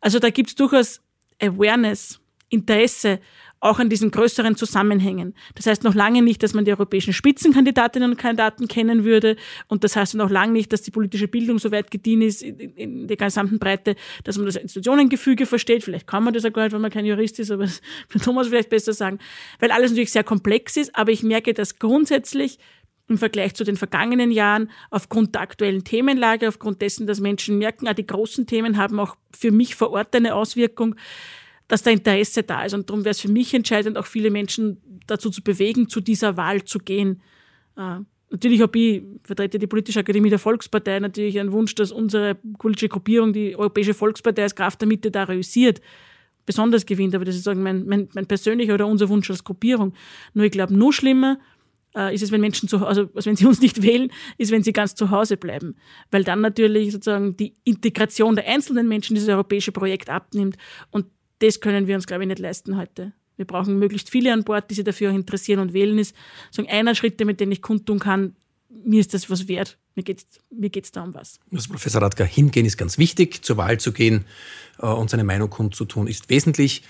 Also 0.00 0.18
da 0.18 0.30
gibt 0.30 0.50
es 0.50 0.54
durchaus 0.54 1.00
Awareness, 1.40 2.20
Interesse 2.48 3.20
auch 3.64 3.78
an 3.78 3.88
diesen 3.88 4.10
größeren 4.10 4.56
Zusammenhängen. 4.56 5.34
Das 5.54 5.66
heißt 5.66 5.84
noch 5.84 5.94
lange 5.94 6.20
nicht, 6.20 6.42
dass 6.42 6.52
man 6.52 6.66
die 6.66 6.70
europäischen 6.70 7.14
Spitzenkandidatinnen 7.14 8.10
und 8.10 8.16
Kandidaten 8.18 8.68
kennen 8.68 9.04
würde. 9.04 9.36
Und 9.68 9.84
das 9.84 9.96
heißt 9.96 10.16
noch 10.16 10.28
lange 10.28 10.52
nicht, 10.52 10.70
dass 10.70 10.82
die 10.82 10.90
politische 10.90 11.28
Bildung 11.28 11.58
so 11.58 11.72
weit 11.72 11.90
gediehen 11.90 12.20
ist 12.20 12.42
in 12.42 13.08
der 13.08 13.16
gesamten 13.16 13.58
Breite, 13.58 13.96
dass 14.22 14.36
man 14.36 14.44
das 14.44 14.56
Institutionengefüge 14.56 15.46
versteht. 15.46 15.82
Vielleicht 15.82 16.06
kann 16.06 16.24
man 16.24 16.34
das 16.34 16.44
auch 16.44 16.52
gar 16.52 16.64
nicht, 16.64 16.72
wenn 16.72 16.82
man 16.82 16.90
kein 16.90 17.06
Jurist 17.06 17.38
ist, 17.38 17.50
aber 17.50 17.62
das 17.64 17.80
kann 18.10 18.20
Thomas 18.20 18.48
vielleicht 18.48 18.68
besser 18.68 18.92
sagen. 18.92 19.18
Weil 19.60 19.70
alles 19.70 19.92
natürlich 19.92 20.12
sehr 20.12 20.24
komplex 20.24 20.76
ist. 20.76 20.94
Aber 20.94 21.10
ich 21.10 21.22
merke, 21.22 21.54
dass 21.54 21.78
grundsätzlich 21.78 22.58
im 23.08 23.16
Vergleich 23.16 23.54
zu 23.54 23.64
den 23.64 23.76
vergangenen 23.76 24.30
Jahren 24.30 24.70
aufgrund 24.90 25.34
der 25.34 25.40
aktuellen 25.40 25.84
Themenlage, 25.84 26.48
aufgrund 26.48 26.82
dessen, 26.82 27.06
dass 27.06 27.20
Menschen 27.20 27.56
merken, 27.56 27.88
ah, 27.88 27.94
die 27.94 28.06
großen 28.06 28.46
Themen 28.46 28.76
haben 28.76 29.00
auch 29.00 29.16
für 29.34 29.52
mich 29.52 29.74
vor 29.74 29.90
Ort 29.90 30.14
eine 30.14 30.34
Auswirkung, 30.34 30.96
dass 31.68 31.82
da 31.82 31.90
Interesse 31.90 32.42
da 32.42 32.64
ist. 32.64 32.74
Und 32.74 32.90
darum 32.90 33.04
wäre 33.04 33.12
es 33.12 33.20
für 33.20 33.30
mich 33.30 33.54
entscheidend, 33.54 33.96
auch 33.96 34.06
viele 34.06 34.30
Menschen 34.30 34.78
dazu 35.06 35.30
zu 35.30 35.42
bewegen, 35.42 35.88
zu 35.88 36.00
dieser 36.00 36.36
Wahl 36.36 36.64
zu 36.64 36.78
gehen. 36.78 37.22
Äh, 37.76 38.00
natürlich 38.30 38.60
habe 38.60 38.78
ich, 38.78 39.02
vertrete 39.22 39.58
die 39.58 39.66
Politische 39.66 40.00
Akademie 40.00 40.30
der 40.30 40.38
Volkspartei, 40.38 40.98
natürlich 41.00 41.38
einen 41.38 41.52
Wunsch, 41.52 41.74
dass 41.74 41.92
unsere 41.92 42.36
politische 42.58 42.88
Gruppierung, 42.88 43.32
die 43.32 43.56
Europäische 43.56 43.94
Volkspartei 43.94 44.42
als 44.42 44.54
Kraft 44.54 44.80
der 44.80 44.88
Mitte 44.88 45.10
da 45.10 45.24
realisiert, 45.24 45.80
besonders 46.46 46.84
gewinnt. 46.84 47.14
Aber 47.14 47.24
das 47.24 47.36
ist 47.36 47.46
mein, 47.46 47.86
mein, 47.86 48.08
mein 48.14 48.26
persönlicher 48.26 48.74
oder 48.74 48.86
unser 48.86 49.08
Wunsch 49.08 49.30
als 49.30 49.44
Gruppierung. 49.44 49.94
Nur 50.34 50.44
ich 50.44 50.52
glaube, 50.52 50.74
noch 50.74 50.92
schlimmer 50.92 51.38
äh, 51.96 52.14
ist 52.14 52.22
es, 52.22 52.32
wenn 52.32 52.40
Menschen 52.40 52.68
zu 52.68 52.80
Hause, 52.80 53.08
also 53.14 53.30
wenn 53.30 53.36
sie 53.36 53.46
uns 53.46 53.60
nicht 53.60 53.82
wählen, 53.82 54.10
ist, 54.36 54.50
wenn 54.50 54.62
sie 54.62 54.72
ganz 54.72 54.94
zu 54.94 55.10
Hause 55.10 55.36
bleiben. 55.36 55.76
Weil 56.10 56.24
dann 56.24 56.40
natürlich 56.40 56.92
sozusagen 56.92 57.36
die 57.36 57.54
Integration 57.64 58.34
der 58.34 58.46
einzelnen 58.46 58.88
Menschen 58.88 59.14
dieses 59.14 59.28
europäische 59.28 59.72
Projekt 59.72 60.10
abnimmt. 60.10 60.56
Und 60.90 61.06
das 61.38 61.60
können 61.60 61.86
wir 61.86 61.94
uns, 61.94 62.06
glaube 62.06 62.24
ich, 62.24 62.28
nicht 62.28 62.38
leisten 62.38 62.76
heute. 62.76 63.12
Wir 63.36 63.44
brauchen 63.44 63.78
möglichst 63.78 64.10
viele 64.10 64.32
an 64.32 64.44
Bord, 64.44 64.70
die 64.70 64.74
sich 64.74 64.84
dafür 64.84 65.10
auch 65.10 65.14
interessieren 65.14 65.58
und 65.58 65.72
wählen 65.72 65.98
ist. 65.98 66.14
So 66.50 66.64
einer 66.66 66.94
Schritt, 66.94 67.18
mit 67.24 67.40
dem 67.40 67.50
ich 67.50 67.62
kundtun 67.62 67.98
kann, 67.98 68.36
mir 68.84 69.00
ist 69.00 69.14
das 69.14 69.28
was 69.30 69.48
wert. 69.48 69.78
Mir 69.94 70.02
geht 70.02 70.18
es 70.18 70.26
mir 70.50 70.70
geht's 70.70 70.92
da 70.92 71.02
um 71.02 71.14
was. 71.14 71.38
Also 71.52 71.70
Professor 71.70 72.02
Radka, 72.02 72.24
hingehen 72.24 72.66
ist 72.66 72.76
ganz 72.76 72.98
wichtig. 72.98 73.44
Zur 73.44 73.56
Wahl 73.56 73.78
zu 73.78 73.92
gehen 73.92 74.24
äh, 74.78 74.86
und 74.86 75.10
seine 75.10 75.24
Meinung 75.24 75.50
kundzutun 75.50 76.06
ist 76.06 76.28
wesentlich. 76.30 76.82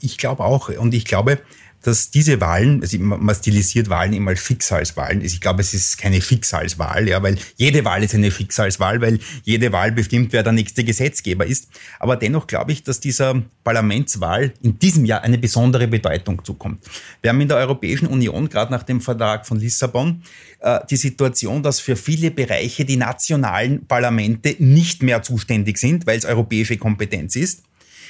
Ich 0.00 0.18
glaube 0.18 0.44
auch. 0.44 0.68
Und 0.68 0.94
ich 0.94 1.04
glaube, 1.04 1.40
dass 1.84 2.10
diese 2.10 2.40
Wahlen, 2.40 2.80
also 2.80 2.98
man 2.98 3.34
stilisiert 3.34 3.90
Wahlen 3.90 4.14
immer 4.14 4.30
als 4.30 4.40
Schicksalswahlen. 4.40 5.22
Ich 5.22 5.40
glaube, 5.40 5.60
es 5.60 5.74
ist 5.74 5.98
keine 5.98 6.22
Schicksalswahl, 6.22 7.06
ja, 7.06 7.22
weil 7.22 7.36
jede 7.56 7.84
Wahl 7.84 8.02
ist 8.02 8.14
eine 8.14 8.30
Schicksalswahl, 8.30 9.02
weil 9.02 9.18
jede 9.42 9.70
Wahl 9.70 9.92
bestimmt, 9.92 10.32
wer 10.32 10.42
der 10.42 10.54
nächste 10.54 10.82
Gesetzgeber 10.82 11.44
ist. 11.44 11.68
Aber 12.00 12.16
dennoch 12.16 12.46
glaube 12.46 12.72
ich, 12.72 12.84
dass 12.84 13.00
dieser 13.00 13.42
Parlamentswahl 13.64 14.54
in 14.62 14.78
diesem 14.78 15.04
Jahr 15.04 15.22
eine 15.22 15.36
besondere 15.36 15.86
Bedeutung 15.86 16.42
zukommt. 16.42 16.82
Wir 17.20 17.30
haben 17.30 17.40
in 17.42 17.48
der 17.48 17.58
Europäischen 17.58 18.06
Union, 18.06 18.48
gerade 18.48 18.72
nach 18.72 18.82
dem 18.82 19.02
Vertrag 19.02 19.46
von 19.46 19.60
Lissabon, 19.60 20.22
äh, 20.60 20.80
die 20.88 20.96
Situation, 20.96 21.62
dass 21.62 21.80
für 21.80 21.96
viele 21.96 22.30
Bereiche 22.30 22.86
die 22.86 22.96
nationalen 22.96 23.84
Parlamente 23.86 24.56
nicht 24.58 25.02
mehr 25.02 25.22
zuständig 25.22 25.76
sind, 25.76 26.06
weil 26.06 26.16
es 26.16 26.24
europäische 26.24 26.78
Kompetenz 26.78 27.36
ist 27.36 27.62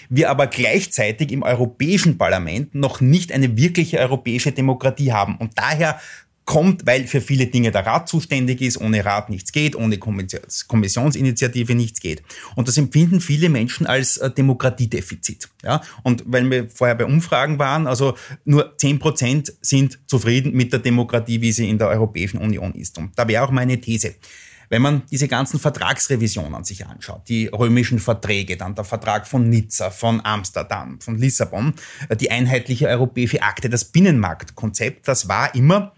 wir 0.08 0.30
aber 0.30 0.46
gleichzeitig 0.46 1.32
im 1.32 1.42
Europäischen 1.42 2.18
Parlament 2.18 2.74
noch 2.74 3.00
nicht 3.00 3.32
eine 3.32 3.56
wirkliche 3.56 3.98
europäische 3.98 4.52
Demokratie 4.52 5.12
haben. 5.12 5.36
Und 5.36 5.52
daher 5.56 6.00
kommt, 6.44 6.86
weil 6.86 7.06
für 7.06 7.20
viele 7.20 7.46
Dinge 7.46 7.70
der 7.70 7.86
Rat 7.86 8.08
zuständig 8.08 8.60
ist, 8.60 8.80
ohne 8.80 9.04
Rat 9.04 9.30
nichts 9.30 9.52
geht, 9.52 9.76
ohne 9.76 9.98
Kommissionsinitiative 9.98 11.74
nichts 11.74 12.00
geht. 12.00 12.22
Und 12.54 12.68
das 12.68 12.76
empfinden 12.76 13.20
viele 13.20 13.48
Menschen 13.48 13.86
als 13.86 14.18
äh, 14.18 14.30
Demokratiedefizit. 14.30 15.48
Ja? 15.62 15.80
Und 16.02 16.22
weil 16.26 16.50
wir 16.50 16.68
vorher 16.68 16.96
bei 16.96 17.06
Umfragen 17.06 17.58
waren, 17.58 17.86
also 17.86 18.14
nur 18.44 18.76
zehn 18.76 18.98
Prozent 18.98 19.54
sind 19.60 19.98
zufrieden 20.06 20.52
mit 20.52 20.72
der 20.72 20.80
Demokratie, 20.80 21.40
wie 21.40 21.52
sie 21.52 21.68
in 21.68 21.78
der 21.78 21.88
Europäischen 21.88 22.38
Union 22.38 22.74
ist. 22.74 22.98
Und 22.98 23.18
da 23.18 23.26
wäre 23.26 23.44
auch 23.44 23.50
meine 23.50 23.80
These. 23.80 24.14
Wenn 24.68 24.82
man 24.82 25.02
diese 25.10 25.28
ganzen 25.28 25.58
Vertragsrevisionen 25.58 26.64
sich 26.64 26.86
anschaut, 26.86 27.28
die 27.28 27.46
römischen 27.46 27.98
Verträge, 27.98 28.56
dann 28.56 28.74
der 28.74 28.84
Vertrag 28.84 29.26
von 29.26 29.48
Nizza, 29.48 29.90
von 29.90 30.20
Amsterdam, 30.24 31.00
von 31.00 31.18
Lissabon, 31.18 31.74
äh, 32.08 32.16
die 32.16 32.30
einheitliche 32.30 32.88
europäische 32.88 33.42
Akte, 33.42 33.68
das 33.68 33.84
Binnenmarktkonzept, 33.84 35.06
das 35.08 35.28
war 35.28 35.54
immer 35.54 35.92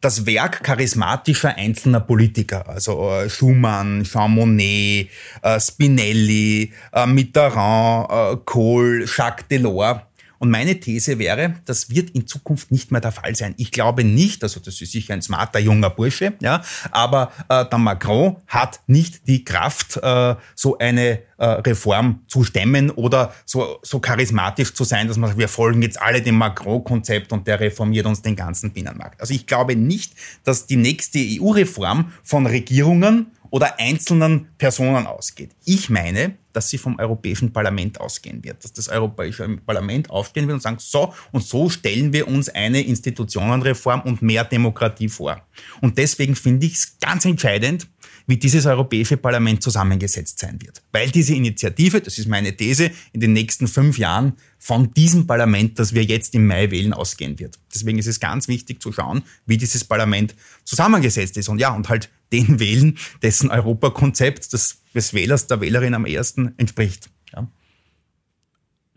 das 0.00 0.26
Werk 0.26 0.64
charismatischer 0.64 1.54
einzelner 1.56 2.00
Politiker, 2.00 2.68
also 2.68 3.08
äh, 3.10 3.30
Schumann, 3.30 4.02
Jean 4.02 4.32
Monnet, 4.32 5.08
äh, 5.42 5.60
Spinelli, 5.60 6.72
Mitterrand, 7.06 8.44
Kohl, 8.44 9.06
Jacques 9.06 9.46
Delors. 9.48 10.00
Und 10.42 10.50
meine 10.50 10.80
These 10.80 11.20
wäre, 11.20 11.54
das 11.66 11.88
wird 11.88 12.10
in 12.10 12.26
Zukunft 12.26 12.72
nicht 12.72 12.90
mehr 12.90 13.00
der 13.00 13.12
Fall 13.12 13.36
sein. 13.36 13.54
Ich 13.58 13.70
glaube 13.70 14.02
nicht, 14.02 14.42
also 14.42 14.58
das 14.58 14.80
ist 14.80 14.90
sicher 14.90 15.14
ein 15.14 15.22
smarter 15.22 15.60
junger 15.60 15.88
Bursche, 15.88 16.32
ja, 16.40 16.62
aber 16.90 17.30
äh, 17.48 17.64
der 17.64 17.78
Macron 17.78 18.38
hat 18.48 18.80
nicht 18.88 19.28
die 19.28 19.44
Kraft, 19.44 19.98
äh, 20.02 20.34
so 20.56 20.78
eine 20.78 21.20
äh, 21.38 21.44
Reform 21.44 22.22
zu 22.26 22.42
stemmen 22.42 22.90
oder 22.90 23.32
so, 23.44 23.78
so 23.82 24.00
charismatisch 24.00 24.74
zu 24.74 24.82
sein, 24.82 25.06
dass 25.06 25.16
man 25.16 25.28
sagt, 25.28 25.38
wir 25.38 25.46
folgen 25.46 25.80
jetzt 25.80 26.02
alle 26.02 26.20
dem 26.20 26.34
Macron-Konzept 26.38 27.32
und 27.32 27.46
der 27.46 27.60
reformiert 27.60 28.06
uns 28.06 28.20
den 28.20 28.34
ganzen 28.34 28.72
Binnenmarkt. 28.72 29.20
Also 29.20 29.34
ich 29.34 29.46
glaube 29.46 29.76
nicht, 29.76 30.14
dass 30.42 30.66
die 30.66 30.74
nächste 30.74 31.20
EU-Reform 31.20 32.10
von 32.24 32.46
Regierungen 32.46 33.30
oder 33.52 33.78
einzelnen 33.78 34.48
Personen 34.56 35.06
ausgeht. 35.06 35.50
Ich 35.66 35.90
meine, 35.90 36.38
dass 36.54 36.70
sie 36.70 36.78
vom 36.78 36.98
Europäischen 36.98 37.52
Parlament 37.52 38.00
ausgehen 38.00 38.42
wird, 38.42 38.64
dass 38.64 38.72
das 38.72 38.88
Europäische 38.88 39.46
Parlament 39.66 40.08
aufstehen 40.08 40.46
wird 40.46 40.54
und 40.54 40.62
sagen, 40.62 40.78
so 40.80 41.12
und 41.32 41.44
so 41.44 41.68
stellen 41.68 42.14
wir 42.14 42.28
uns 42.28 42.48
eine 42.48 42.80
Institutionenreform 42.80 44.00
und 44.02 44.22
mehr 44.22 44.44
Demokratie 44.44 45.10
vor. 45.10 45.46
Und 45.82 45.98
deswegen 45.98 46.34
finde 46.34 46.64
ich 46.64 46.74
es 46.74 46.98
ganz 46.98 47.26
entscheidend, 47.26 47.88
wie 48.26 48.38
dieses 48.38 48.64
Europäische 48.64 49.18
Parlament 49.18 49.62
zusammengesetzt 49.62 50.38
sein 50.38 50.58
wird. 50.62 50.82
Weil 50.90 51.10
diese 51.10 51.34
Initiative, 51.34 52.00
das 52.00 52.16
ist 52.16 52.28
meine 52.28 52.56
These, 52.56 52.90
in 53.12 53.20
den 53.20 53.34
nächsten 53.34 53.68
fünf 53.68 53.98
Jahren 53.98 54.32
von 54.58 54.94
diesem 54.94 55.26
Parlament, 55.26 55.78
das 55.78 55.92
wir 55.92 56.04
jetzt 56.04 56.34
im 56.34 56.46
Mai 56.46 56.70
wählen, 56.70 56.94
ausgehen 56.94 57.38
wird. 57.38 57.58
Deswegen 57.74 57.98
ist 57.98 58.06
es 58.06 58.18
ganz 58.18 58.48
wichtig 58.48 58.80
zu 58.80 58.92
schauen, 58.92 59.24
wie 59.44 59.58
dieses 59.58 59.84
Parlament 59.84 60.34
zusammengesetzt 60.64 61.36
ist. 61.36 61.50
Und 61.50 61.58
ja, 61.58 61.74
und 61.74 61.90
halt 61.90 62.08
den 62.32 62.58
wählen, 62.58 62.98
dessen 63.22 63.50
Europakonzept 63.50 64.52
das 64.52 64.82
des 64.94 65.14
Wählers, 65.14 65.46
der 65.46 65.60
Wählerin 65.60 65.94
am 65.94 66.06
ehesten 66.06 66.54
entspricht. 66.56 67.10
Ja. 67.34 67.48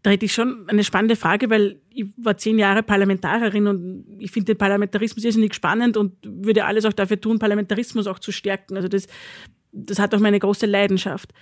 Da 0.04 0.12
hätte 0.12 0.26
ich 0.26 0.34
schon 0.34 0.65
eine 0.67 0.84
spannende 0.84 1.15
Frage, 1.15 1.50
weil 1.50 1.82
ich 1.89 2.06
war 2.17 2.38
zehn 2.38 2.60
Jahre 2.60 2.84
Parlamentarierin 2.84 3.67
und 3.67 4.06
ich 4.19 4.32
finde 4.32 4.54
den 4.54 4.58
Parlamentarismus 4.58 5.24
irrsinnig 5.24 5.56
spannend 5.56 5.98
und 5.98 6.13
würde 6.24 6.65
alles 6.65 6.86
auch 6.86 6.93
dafür 6.93 7.19
tun, 7.19 7.39
Parlamentarismus 7.39 8.08
auch 8.08 8.19
zu 8.19 8.32
stärken. 8.32 8.76
Also 8.76 8.88
das, 8.88 9.08
das 9.71 9.98
hat 10.00 10.13
auch 10.13 10.19
meine 10.19 10.39
große 10.39 10.65
Leidenschaft. 10.65 11.34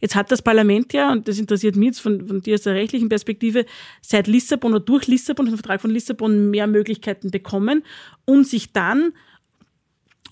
Jetzt 0.00 0.14
hat 0.14 0.30
das 0.30 0.42
Parlament 0.42 0.92
ja, 0.92 1.10
und 1.10 1.26
das 1.26 1.38
interessiert 1.38 1.74
mich 1.74 1.86
jetzt 1.86 2.00
von, 2.00 2.26
von 2.26 2.40
dir 2.40 2.54
aus 2.54 2.62
der 2.62 2.74
rechtlichen 2.74 3.08
Perspektive, 3.08 3.66
seit 4.00 4.28
Lissabon 4.28 4.72
oder 4.72 4.84
durch 4.84 5.08
Lissabon, 5.08 5.46
den 5.46 5.56
Vertrag 5.56 5.80
von 5.80 5.90
Lissabon, 5.90 6.50
mehr 6.50 6.68
Möglichkeiten 6.68 7.32
bekommen 7.32 7.84
und 8.24 8.46
sich 8.46 8.72
dann 8.72 9.12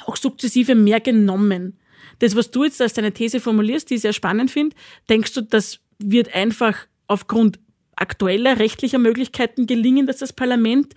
auch 0.04 0.16
sukzessive 0.16 0.74
mehr 0.74 1.00
genommen. 1.00 1.78
Das, 2.18 2.36
was 2.36 2.50
du 2.50 2.64
jetzt 2.64 2.80
als 2.80 2.94
deine 2.94 3.12
These 3.12 3.40
formulierst, 3.40 3.90
die 3.90 3.94
ich 3.94 4.00
sehr 4.02 4.12
spannend 4.12 4.50
finde, 4.50 4.76
denkst 5.08 5.34
du, 5.34 5.42
das 5.42 5.80
wird 5.98 6.34
einfach 6.34 6.86
aufgrund 7.06 7.58
aktueller 7.96 8.58
rechtlicher 8.58 8.98
Möglichkeiten 8.98 9.66
gelingen, 9.66 10.06
dass 10.06 10.18
das 10.18 10.32
Parlament 10.32 10.94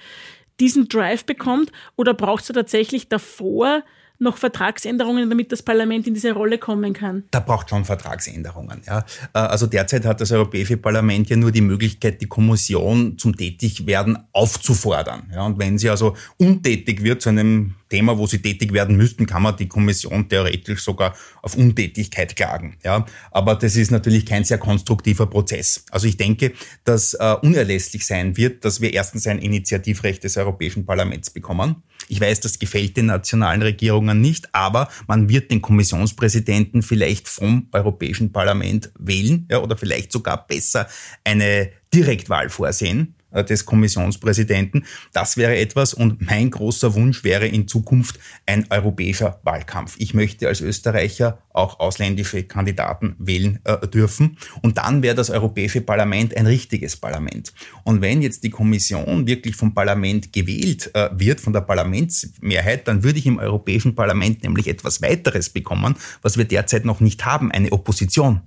diesen 0.59 0.87
Drive 0.87 1.25
bekommt? 1.25 1.71
Oder 1.95 2.13
brauchst 2.13 2.49
du 2.49 2.53
tatsächlich 2.53 3.07
davor 3.07 3.83
noch 4.19 4.37
Vertragsänderungen, 4.37 5.29
damit 5.29 5.51
das 5.51 5.63
Parlament 5.63 6.07
in 6.07 6.13
diese 6.13 6.33
Rolle 6.33 6.57
kommen 6.57 6.93
kann? 6.93 7.23
Da 7.31 7.39
braucht 7.39 7.69
schon 7.69 7.85
Vertragsänderungen. 7.85 8.81
Ja. 8.85 9.05
Äh, 9.33 9.39
also 9.39 9.65
derzeit 9.65 10.05
hat 10.05 10.21
das 10.21 10.31
Europäische 10.31 10.77
Parlament 10.77 11.29
ja 11.29 11.37
nur 11.37 11.51
die 11.51 11.61
Möglichkeit, 11.61 12.21
die 12.21 12.27
Kommission 12.27 13.17
zum 13.17 13.35
Tätigwerden 13.35 14.17
aufzufordern. 14.33 15.31
Ja. 15.33 15.45
Und 15.45 15.57
wenn 15.59 15.77
sie 15.77 15.89
also 15.89 16.15
untätig 16.37 17.03
wird 17.03 17.21
zu 17.21 17.29
einem 17.29 17.75
Thema, 17.89 18.17
wo 18.17 18.27
sie 18.27 18.39
tätig 18.41 18.71
werden 18.71 18.95
müssten, 18.95 19.25
kann 19.25 19.41
man 19.41 19.57
die 19.57 19.67
Kommission 19.67 20.29
theoretisch 20.29 20.83
sogar 20.83 21.15
auf 21.41 21.55
Untätigkeit 21.55 22.35
klagen. 22.35 22.77
Ja, 22.83 23.05
aber 23.31 23.55
das 23.55 23.75
ist 23.75 23.91
natürlich 23.91 24.25
kein 24.25 24.43
sehr 24.43 24.59
konstruktiver 24.59 25.25
Prozess. 25.25 25.85
Also 25.89 26.07
ich 26.07 26.17
denke, 26.17 26.53
dass 26.83 27.15
äh, 27.15 27.35
unerlässlich 27.41 28.05
sein 28.05 28.37
wird, 28.37 28.63
dass 28.63 28.79
wir 28.79 28.93
erstens 28.93 29.27
ein 29.27 29.39
Initiativrecht 29.39 30.23
des 30.23 30.37
Europäischen 30.37 30.85
Parlaments 30.85 31.29
bekommen. 31.31 31.83
Ich 32.11 32.19
weiß, 32.19 32.39
das 32.39 32.57
gefällt 32.57 32.97
den 32.97 33.05
nationalen 33.05 33.61
Regierungen 33.61 34.19
nicht, 34.19 34.53
aber 34.53 34.89
man 35.07 35.29
wird 35.29 35.51
den 35.51 35.61
Kommissionspräsidenten 35.61 36.81
vielleicht 36.81 37.29
vom 37.29 37.67
Europäischen 37.71 38.31
Parlament 38.31 38.91
wählen, 38.97 39.45
ja, 39.49 39.59
oder 39.59 39.77
vielleicht 39.77 40.11
sogar 40.11 40.47
besser 40.47 40.87
eine 41.23 41.69
Direktwahl 41.93 42.49
vorsehen 42.49 43.13
des 43.31 43.65
Kommissionspräsidenten. 43.65 44.85
Das 45.13 45.37
wäre 45.37 45.55
etwas 45.57 45.93
und 45.93 46.25
mein 46.25 46.49
großer 46.51 46.93
Wunsch 46.95 47.23
wäre 47.23 47.47
in 47.47 47.67
Zukunft 47.67 48.19
ein 48.45 48.65
europäischer 48.69 49.39
Wahlkampf. 49.43 49.95
Ich 49.99 50.13
möchte 50.13 50.47
als 50.47 50.61
Österreicher 50.61 51.39
auch 51.51 51.79
ausländische 51.79 52.43
Kandidaten 52.43 53.15
wählen 53.19 53.59
äh, 53.63 53.87
dürfen 53.87 54.37
und 54.61 54.77
dann 54.77 55.03
wäre 55.03 55.15
das 55.15 55.29
Europäische 55.29 55.81
Parlament 55.81 56.35
ein 56.35 56.45
richtiges 56.45 56.97
Parlament. 56.97 57.53
Und 57.83 58.01
wenn 58.01 58.21
jetzt 58.21 58.43
die 58.43 58.49
Kommission 58.49 59.27
wirklich 59.27 59.55
vom 59.55 59.73
Parlament 59.73 60.33
gewählt 60.33 60.91
äh, 60.93 61.09
wird, 61.13 61.41
von 61.41 61.53
der 61.53 61.61
Parlamentsmehrheit, 61.61 62.87
dann 62.87 63.03
würde 63.03 63.19
ich 63.19 63.25
im 63.25 63.39
Europäischen 63.39 63.95
Parlament 63.95 64.43
nämlich 64.43 64.67
etwas 64.67 65.01
weiteres 65.01 65.49
bekommen, 65.49 65.95
was 66.21 66.37
wir 66.37 66.45
derzeit 66.45 66.85
noch 66.85 66.99
nicht 66.99 67.25
haben, 67.25 67.51
eine 67.51 67.71
Opposition. 67.71 68.41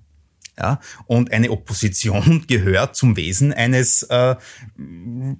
Ja? 0.58 0.80
Und 1.06 1.32
eine 1.32 1.50
Opposition 1.50 2.44
gehört 2.48 2.96
zum 2.96 3.16
Wesen 3.16 3.52
eines 3.52 4.02
äh, 4.04 4.36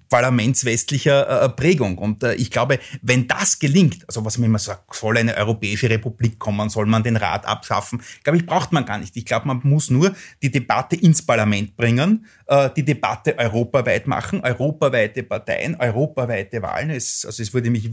Parlaments 0.08 0.64
westlicher 0.64 1.44
äh, 1.44 1.48
Prägung. 1.48 1.98
Und 1.98 2.22
äh, 2.22 2.34
ich 2.34 2.50
glaube, 2.50 2.78
wenn 3.02 3.28
das 3.28 3.58
gelingt, 3.58 4.04
also 4.08 4.24
was 4.24 4.38
man 4.38 4.46
immer 4.46 4.58
sagt, 4.58 4.94
soll 4.94 5.18
eine 5.18 5.36
europäische 5.36 5.90
Republik 5.90 6.38
kommen, 6.38 6.70
soll 6.70 6.86
man 6.86 7.02
den 7.02 7.16
Rat 7.16 7.46
abschaffen, 7.46 8.02
glaube 8.24 8.38
ich, 8.38 8.46
braucht 8.46 8.72
man 8.72 8.86
gar 8.86 8.98
nicht. 8.98 9.16
Ich 9.16 9.24
glaube, 9.24 9.46
man 9.46 9.60
muss 9.64 9.90
nur 9.90 10.14
die 10.42 10.50
Debatte 10.50 10.96
ins 10.96 11.24
Parlament 11.24 11.76
bringen, 11.76 12.26
äh, 12.46 12.70
die 12.76 12.84
Debatte 12.84 13.36
europaweit 13.38 14.06
machen, 14.06 14.40
europaweite 14.40 15.22
Parteien, 15.22 15.76
europaweite 15.76 16.62
Wahlen. 16.62 16.90
Es, 16.90 17.24
also 17.24 17.42
es 17.42 17.52
würde 17.54 17.70
mich, 17.70 17.90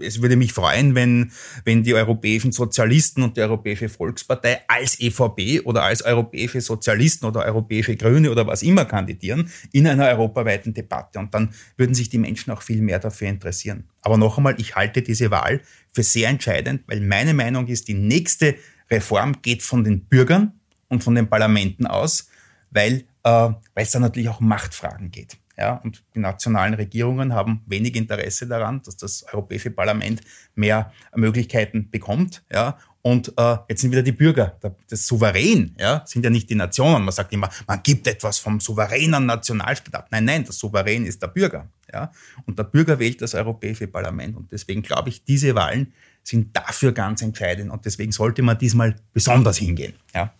es 0.00 0.22
würde 0.22 0.36
mich 0.36 0.52
freuen, 0.52 0.94
wenn, 0.94 1.32
wenn 1.64 1.82
die 1.82 1.94
europäischen 1.94 2.52
Sozialisten 2.52 3.22
und 3.22 3.36
die 3.36 3.42
Europäische 3.42 3.88
Volkspartei 3.88 4.60
als 4.68 4.98
EVP 5.00 5.60
oder 5.60 5.82
als 5.82 6.02
europäische 6.02 6.60
Sozialisten 6.60 7.26
oder 7.26 7.44
europäische 7.44 7.96
Grüne 7.96 8.30
oder 8.30 8.46
was 8.46 8.62
immer 8.62 8.84
kandidieren 8.84 9.50
in 9.72 9.86
einer 9.86 10.06
europaweiten 10.06 10.74
Debatte. 10.74 11.18
Und 11.18 11.34
dann 11.34 11.50
würden 11.76 11.94
sich 11.94 12.08
die 12.08 12.18
Menschen 12.18 12.50
auch 12.50 12.62
viel 12.62 12.82
mehr 12.82 12.98
dafür 12.98 13.28
interessieren. 13.28 13.84
Aber 14.02 14.16
noch 14.16 14.36
einmal, 14.36 14.54
ich 14.58 14.76
halte 14.76 15.02
diese 15.02 15.30
Wahl 15.30 15.60
für 15.92 16.02
sehr 16.02 16.28
entscheidend, 16.28 16.82
weil 16.86 17.00
meine 17.00 17.34
Meinung 17.34 17.66
ist, 17.66 17.88
die 17.88 17.94
nächste 17.94 18.56
Reform 18.90 19.42
geht 19.42 19.62
von 19.62 19.84
den 19.84 20.04
Bürgern 20.04 20.52
und 20.88 21.04
von 21.04 21.14
den 21.14 21.28
Parlamenten 21.28 21.86
aus, 21.86 22.28
weil, 22.70 23.04
weil 23.22 23.54
es 23.76 23.90
da 23.90 23.98
natürlich 23.98 24.28
auch 24.28 24.40
um 24.40 24.48
Machtfragen 24.48 25.10
geht. 25.10 25.36
Ja, 25.58 25.74
und 25.74 26.02
die 26.14 26.20
nationalen 26.20 26.72
Regierungen 26.72 27.34
haben 27.34 27.62
wenig 27.66 27.94
Interesse 27.94 28.46
daran, 28.46 28.80
dass 28.82 28.96
das 28.96 29.24
Europäische 29.30 29.70
Parlament 29.70 30.22
mehr 30.54 30.90
Möglichkeiten 31.14 31.90
bekommt. 31.90 32.42
Ja, 32.50 32.78
und 33.02 33.32
äh, 33.36 33.56
jetzt 33.68 33.80
sind 33.80 33.92
wieder 33.92 34.02
die 34.02 34.12
Bürger, 34.12 34.58
das 34.88 35.06
Souverän, 35.06 35.74
ja, 35.78 36.02
sind 36.06 36.24
ja 36.24 36.30
nicht 36.30 36.50
die 36.50 36.54
Nationen. 36.54 37.04
Man 37.04 37.12
sagt 37.12 37.32
immer, 37.32 37.48
man 37.66 37.82
gibt 37.82 38.06
etwas 38.06 38.38
vom 38.38 38.60
souveränen 38.60 39.24
Nationalstaat 39.24 39.94
ab. 39.94 40.08
Nein, 40.10 40.24
nein, 40.26 40.44
das 40.44 40.58
Souverän 40.58 41.06
ist 41.06 41.22
der 41.22 41.28
Bürger. 41.28 41.68
Ja? 41.92 42.12
Und 42.44 42.58
der 42.58 42.64
Bürger 42.64 42.98
wählt 42.98 43.22
das 43.22 43.34
Europäische 43.34 43.86
Parlament. 43.86 44.36
Und 44.36 44.52
deswegen 44.52 44.82
glaube 44.82 45.08
ich, 45.08 45.24
diese 45.24 45.54
Wahlen 45.54 45.92
sind 46.22 46.54
dafür 46.54 46.92
ganz 46.92 47.22
entscheidend. 47.22 47.70
Und 47.70 47.86
deswegen 47.86 48.12
sollte 48.12 48.42
man 48.42 48.58
diesmal 48.58 48.96
besonders 49.14 49.56
hingehen. 49.56 49.94
Ja? 50.14 50.34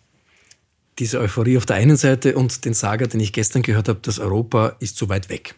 Diese 1.01 1.19
Euphorie 1.19 1.57
auf 1.57 1.65
der 1.65 1.77
einen 1.77 1.97
Seite 1.97 2.35
und 2.35 2.63
den 2.63 2.75
Sager, 2.75 3.07
den 3.07 3.19
ich 3.21 3.33
gestern 3.33 3.63
gehört 3.63 3.89
habe, 3.89 3.97
dass 4.03 4.19
Europa 4.19 4.75
ist 4.77 4.97
zu 4.97 5.09
weit 5.09 5.29
weg. 5.29 5.55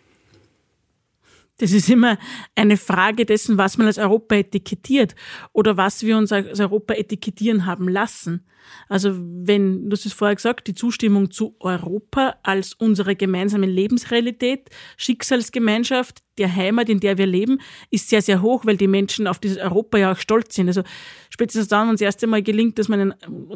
Das 1.58 1.72
ist 1.72 1.90
immer 1.90 2.18
eine 2.56 2.78
Frage 2.78 3.26
dessen, 3.26 3.58
was 3.58 3.78
man 3.78 3.88
als 3.88 4.00
Europa 4.00 4.36
etikettiert 4.36 5.16
oder 5.52 5.78
was 5.78 6.02
wir 6.02 6.18
uns 6.18 6.32
als 6.32 6.60
Europa 6.60 6.96
etikettieren 6.96 7.66
haben 7.66 7.88
lassen. 7.88 8.46
Also 8.88 9.12
wenn, 9.16 9.90
du 9.90 9.96
hast 9.96 10.06
es 10.06 10.14
vorher 10.14 10.36
gesagt, 10.36 10.68
die 10.68 10.74
Zustimmung 10.74 11.32
zu 11.32 11.56
Europa 11.60 12.36
als 12.44 12.74
unsere 12.74 13.16
gemeinsame 13.16 13.66
Lebensrealität, 13.66 14.70
Schicksalsgemeinschaft, 14.98 16.24
der 16.38 16.56
Heimat, 16.56 16.90
in 16.90 17.00
der 17.00 17.18
wir 17.18 17.28
leben, 17.28 17.60
ist 17.92 18.10
sehr, 18.10 18.22
sehr 18.22 18.42
hoch, 18.42 18.66
weil 18.66 18.78
die 18.78 18.88
Menschen 18.88 19.28
auf 19.28 19.38
dieses 19.40 19.58
Europa 19.58 19.98
ja 20.00 20.14
auch 20.14 20.18
stolz 20.18 20.56
sind. 20.56 20.68
Also 20.68 20.82
spätestens 21.30 21.68
dann, 21.68 21.88
wenn 21.88 21.96
es 21.96 22.00
das 22.00 22.06
erste 22.06 22.28
Mal 22.28 22.42
gelingt, 22.42 22.80
dass 22.80 22.88
man 22.88 23.00
einen, 23.00 23.14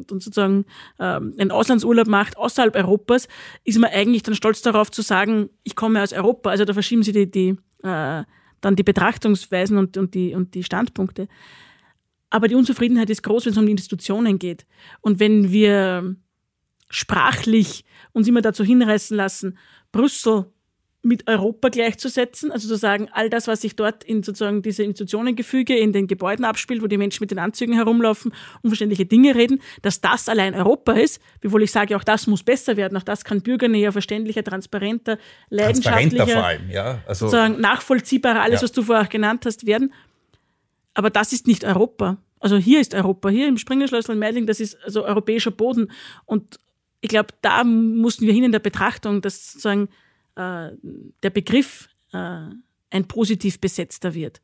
sozusagen 0.08 0.66
ähm, 1.00 1.34
einen 1.40 1.52
Auslandsurlaub 1.52 2.08
macht 2.08 2.38
außerhalb 2.38 2.76
Europas, 2.76 3.28
ist 3.64 3.80
man 3.80 3.90
eigentlich 3.90 4.22
dann 4.22 4.36
stolz 4.36 4.62
darauf 4.62 4.92
zu 4.92 5.02
sagen, 5.02 5.50
ich 5.64 5.76
komme 5.76 6.04
aus 6.04 6.14
Europa. 6.14 6.52
Also 6.52 6.66
da 6.66 6.74
verschieben 6.74 7.02
sie 7.02 7.14
die, 7.14 7.32
die 7.32 7.58
äh, 7.84 8.24
dann 8.62 8.76
die 8.76 8.84
Betrachtungsweisen 8.84 9.78
und, 9.78 9.98
und, 9.98 10.14
die, 10.14 10.34
und 10.34 10.54
die 10.56 10.64
Standpunkte. 10.64 11.28
Aber 12.30 12.48
die 12.48 12.56
Unzufriedenheit 12.56 13.10
ist 13.10 13.24
groß, 13.24 13.46
wenn 13.46 13.52
es 13.54 13.58
um 13.58 13.66
die 13.66 13.72
Institutionen 13.72 14.40
geht. 14.40 14.66
Und 15.02 15.20
wenn 15.20 15.52
wir 15.52 16.16
sprachlich 16.90 17.86
uns 18.14 18.28
immer 18.28 18.42
dazu 18.42 18.64
hinreißen 18.64 19.16
lassen, 19.16 19.58
Brüssel 19.92 20.52
mit 21.04 21.28
Europa 21.28 21.70
gleichzusetzen, 21.70 22.52
also 22.52 22.68
zu 22.68 22.76
sagen, 22.76 23.08
all 23.12 23.30
das, 23.30 23.48
was 23.48 23.62
sich 23.62 23.76
dort 23.76 24.04
in 24.04 24.24
sozusagen 24.24 24.62
diese 24.62 24.84
Institutionengefüge 24.84 25.78
in 25.78 25.94
den 25.94 26.08
Gebäuden 26.08 26.44
abspielt, 26.44 26.82
wo 26.82 26.88
die 26.88 26.98
Menschen 26.98 27.24
mit 27.24 27.32
den 27.32 27.40
Anzügen 27.40 27.74
herumlaufen, 27.76 28.34
unverständliche 28.62 29.06
Dinge 29.06 29.36
reden, 29.36 29.62
dass 29.84 30.02
das 30.02 30.28
allein 30.28 30.56
Europa 30.56 30.94
ist, 30.94 31.22
wiewohl 31.42 31.64
ich 31.64 31.72
sage, 31.72 31.96
auch 31.96 32.04
das 32.04 32.28
muss 32.28 32.44
besser 32.44 32.78
werden, 32.78 32.98
auch 32.98 33.04
das 33.04 33.24
kann 33.24 33.42
bürgernäher, 33.42 33.92
verständlicher, 33.92 34.44
transparenter, 34.44 35.18
leidenschaftlicher, 35.50 36.28
vor 36.28 36.44
allem, 36.44 36.70
ja. 36.70 37.00
Also, 37.06 37.28
sozusagen 37.28 37.62
nachvollziehbarer, 37.62 38.42
alles, 38.42 38.62
ja. 38.62 38.64
was 38.66 38.72
du 38.72 38.84
vorher 38.84 39.06
auch 39.06 39.10
genannt 39.10 39.46
hast, 39.46 39.66
werden. 39.66 39.94
Aber 40.94 41.10
das 41.10 41.32
ist 41.32 41.48
nicht 41.48 41.64
Europa. 41.64 42.18
Also 42.40 42.58
hier 42.58 42.82
ist 42.82 42.94
Europa, 42.94 43.30
hier 43.30 43.48
im 43.48 43.58
Springerschlössl 43.58 44.12
in 44.12 44.20
Meidling, 44.20 44.46
das 44.46 44.60
ist 44.60 44.78
also 44.84 45.06
europäischer 45.06 45.52
Boden. 45.52 45.92
Und 46.26 46.60
ich 47.02 47.10
glaube, 47.10 47.30
da 47.42 47.64
mussten 47.64 48.26
wir 48.26 48.34
hin 48.34 48.44
in 48.44 48.52
der 48.52 48.60
Betrachtung, 48.60 49.22
dass 49.22 49.54
sozusagen 49.54 49.90
äh, 50.38 50.72
der 51.24 51.30
Begriff 51.32 51.90
äh, 52.14 52.50
ein 52.90 53.08
positiv 53.08 53.60
besetzter 53.60 54.14
wird. 54.14 54.42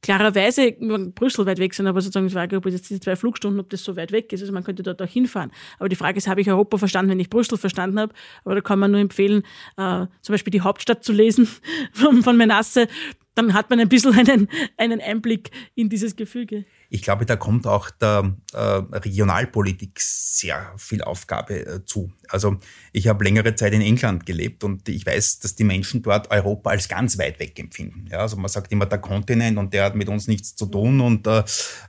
Klarerweise, 0.00 0.72
Brüssel 1.14 1.44
weit 1.46 1.58
weg 1.58 1.74
sind, 1.74 1.88
aber 1.88 2.00
sozusagen 2.00 2.28
die 2.28 2.32
Frage, 2.32 2.56
ob 2.56 2.66
jetzt 2.66 2.88
diese 2.88 3.00
zwei 3.00 3.16
Flugstunden, 3.16 3.58
ob 3.58 3.68
das 3.70 3.82
so 3.82 3.96
weit 3.96 4.12
weg 4.12 4.32
ist. 4.32 4.40
Also 4.42 4.52
man 4.52 4.62
könnte 4.62 4.84
dort 4.84 5.02
auch 5.02 5.08
hinfahren. 5.08 5.50
Aber 5.78 5.88
die 5.88 5.96
Frage 5.96 6.18
ist, 6.18 6.28
habe 6.28 6.40
ich 6.40 6.48
Europa 6.48 6.78
verstanden, 6.78 7.10
wenn 7.10 7.20
ich 7.20 7.30
Brüssel 7.30 7.58
verstanden 7.58 7.98
habe? 7.98 8.14
Aber 8.44 8.54
da 8.54 8.60
kann 8.60 8.78
man 8.78 8.92
nur 8.92 9.00
empfehlen, 9.00 9.42
äh, 9.76 10.06
zum 10.20 10.32
Beispiel 10.32 10.52
die 10.52 10.60
Hauptstadt 10.60 11.02
zu 11.02 11.12
lesen 11.12 11.48
von, 11.92 12.22
von 12.22 12.36
Menasse. 12.36 12.86
Dann 13.34 13.54
hat 13.54 13.70
man 13.70 13.80
ein 13.80 13.88
bisschen 13.88 14.14
einen, 14.16 14.48
einen 14.76 15.00
Einblick 15.00 15.50
in 15.74 15.88
dieses 15.88 16.14
Gefüge. 16.14 16.64
Ich 16.90 17.02
glaube, 17.02 17.26
da 17.26 17.34
kommt 17.34 17.66
auch 17.66 17.90
der 17.90 18.36
äh, 18.52 18.58
Regionalpolitik 18.58 20.00
sehr 20.00 20.74
viel 20.76 21.02
Aufgabe 21.02 21.66
äh, 21.66 21.84
zu. 21.84 22.12
Also 22.28 22.56
ich 22.92 23.08
habe 23.08 23.24
längere 23.24 23.54
Zeit 23.54 23.72
in 23.72 23.80
England 23.80 24.26
gelebt 24.26 24.64
und 24.64 24.88
ich 24.88 25.06
weiß, 25.06 25.40
dass 25.40 25.54
die 25.54 25.64
Menschen 25.64 26.02
dort 26.02 26.30
Europa 26.30 26.70
als 26.70 26.88
ganz 26.88 27.18
weit 27.18 27.38
weg 27.38 27.58
empfinden. 27.58 28.06
Ja, 28.10 28.18
also 28.20 28.36
man 28.36 28.48
sagt 28.48 28.72
immer 28.72 28.86
der 28.86 28.98
Kontinent 28.98 29.58
und 29.58 29.72
der 29.74 29.84
hat 29.84 29.94
mit 29.94 30.08
uns 30.08 30.28
nichts 30.28 30.56
zu 30.56 30.66
tun 30.66 31.00
und 31.00 31.26
äh, 31.26 31.42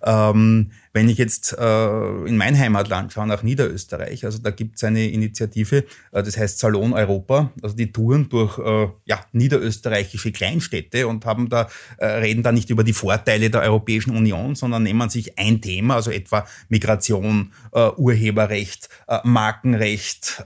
ähm, 0.04 0.72
wenn 0.92 1.08
ich 1.08 1.18
jetzt 1.18 1.56
äh, 1.58 2.26
in 2.26 2.36
mein 2.36 2.58
Heimatland 2.58 3.14
schaue, 3.14 3.28
nach 3.28 3.44
Niederösterreich, 3.44 4.26
also 4.26 4.40
da 4.40 4.50
gibt 4.50 4.78
es 4.78 4.84
eine 4.84 5.08
Initiative, 5.08 5.86
äh, 6.12 6.24
das 6.24 6.36
heißt 6.36 6.60
Salon 6.60 6.94
Europa, 6.94 7.52
also 7.62 7.76
die 7.76 7.92
touren 7.92 8.28
durch 8.30 8.58
äh, 8.58 8.88
ja, 9.06 9.24
niederösterreichische 9.32 10.32
Kleinstädte 10.32 11.08
und 11.08 11.26
haben 11.26 11.50
da, 11.50 11.70
äh, 11.98 12.06
reden 12.06 12.42
da 12.42 12.52
nicht 12.52 12.70
über 12.70 12.84
die 12.84 12.94
Vorteile 12.94 13.50
der 13.50 13.62
Europäischen 13.62 14.16
Union, 14.16 14.56
sondern 14.56 14.84
nehmen 14.84 15.10
sich 15.10 15.38
ein 15.38 15.62
Thema, 15.62 15.96
also 15.96 16.12
etwa 16.12 16.48
Migration, 16.70 17.54
äh, 17.72 17.90
Urheberrecht, 17.90 18.90
äh, 19.08 19.20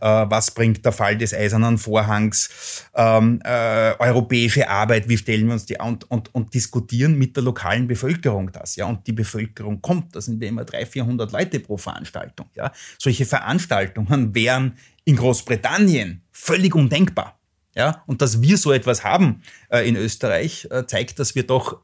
Äh, 0.01 0.05
was 0.05 0.51
bringt 0.51 0.86
der 0.86 0.91
Fall 0.91 1.17
des 1.17 1.34
Eisernen 1.34 1.77
Vorhangs, 1.77 2.86
ähm, 2.95 3.39
äh, 3.43 3.93
europäische 3.99 4.69
Arbeit, 4.69 5.09
wie 5.09 5.17
stellen 5.17 5.47
wir 5.47 5.53
uns 5.53 5.65
die 5.65 5.77
und, 5.77 6.09
und, 6.09 6.34
und 6.34 6.53
diskutieren 6.53 7.17
mit 7.17 7.36
der 7.36 7.43
lokalen 7.43 7.88
Bevölkerung 7.88 8.51
das, 8.51 8.75
ja, 8.75 8.86
und 8.86 9.05
die 9.07 9.13
Bevölkerung 9.13 9.81
kommt, 9.81 10.15
das 10.15 10.25
sind 10.25 10.39
wir 10.39 10.47
immer 10.47 10.65
300, 10.65 10.91
400 10.91 11.31
Leute 11.31 11.59
pro 11.59 11.77
Veranstaltung, 11.77 12.47
ja. 12.55 12.71
Solche 12.97 13.25
Veranstaltungen 13.25 14.34
wären 14.36 14.77
in 15.05 15.15
Großbritannien 15.15 16.21
völlig 16.31 16.75
undenkbar. 16.75 17.39
Ja, 17.75 18.03
und 18.05 18.21
dass 18.21 18.43
wir 18.43 18.57
so 18.57 18.71
etwas 18.71 19.03
haben 19.03 19.41
äh, 19.69 19.88
in 19.88 19.95
Österreich, 19.95 20.67
äh, 20.69 20.86
zeigt, 20.86 21.17
dass 21.17 21.34
wir 21.34 21.41
doch 21.41 21.79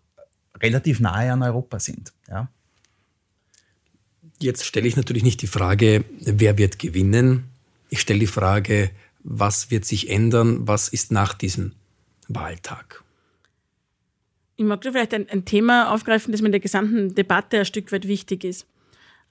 relativ 0.61 0.99
nahe 0.99 1.31
an 1.31 1.41
Europa 1.41 1.79
sind. 1.79 2.13
Ja. 2.29 2.47
Jetzt 4.41 4.65
stelle 4.65 4.87
ich 4.87 4.95
natürlich 4.95 5.23
nicht 5.23 5.41
die 5.41 5.47
Frage, 5.47 6.05
wer 6.21 6.57
wird 6.57 6.79
gewinnen. 6.79 7.49
Ich 7.89 8.01
stelle 8.01 8.19
die 8.19 8.27
Frage, 8.27 8.91
was 9.23 9.71
wird 9.71 9.85
sich 9.85 10.09
ändern? 10.09 10.67
Was 10.67 10.87
ist 10.87 11.11
nach 11.11 11.33
diesem 11.33 11.73
Wahltag? 12.27 13.03
Ich 14.55 14.65
mag 14.65 14.81
da 14.81 14.91
vielleicht 14.91 15.13
ein, 15.13 15.29
ein, 15.29 15.45
Thema 15.45 15.93
aufgreifen, 15.93 16.31
das 16.31 16.41
mir 16.41 16.47
in 16.47 16.53
der 16.53 16.59
gesamten 16.59 17.15
Debatte 17.15 17.59
ein 17.59 17.65
Stück 17.65 17.91
weit 17.91 18.07
wichtig 18.07 18.43
ist. 18.43 18.67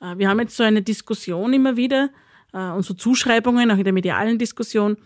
Äh, 0.01 0.17
wir 0.17 0.29
haben 0.29 0.41
jetzt 0.41 0.57
so 0.57 0.63
eine 0.63 0.83
Diskussion 0.83 1.53
immer 1.53 1.77
wieder 1.77 2.11
äh, 2.53 2.71
und 2.71 2.83
so 2.83 2.95
Zuschreibungen, 2.95 3.71
auch 3.71 3.77
in 3.77 3.85
der 3.85 3.93
medialen 3.93 4.39
Diskussion, 4.39 4.97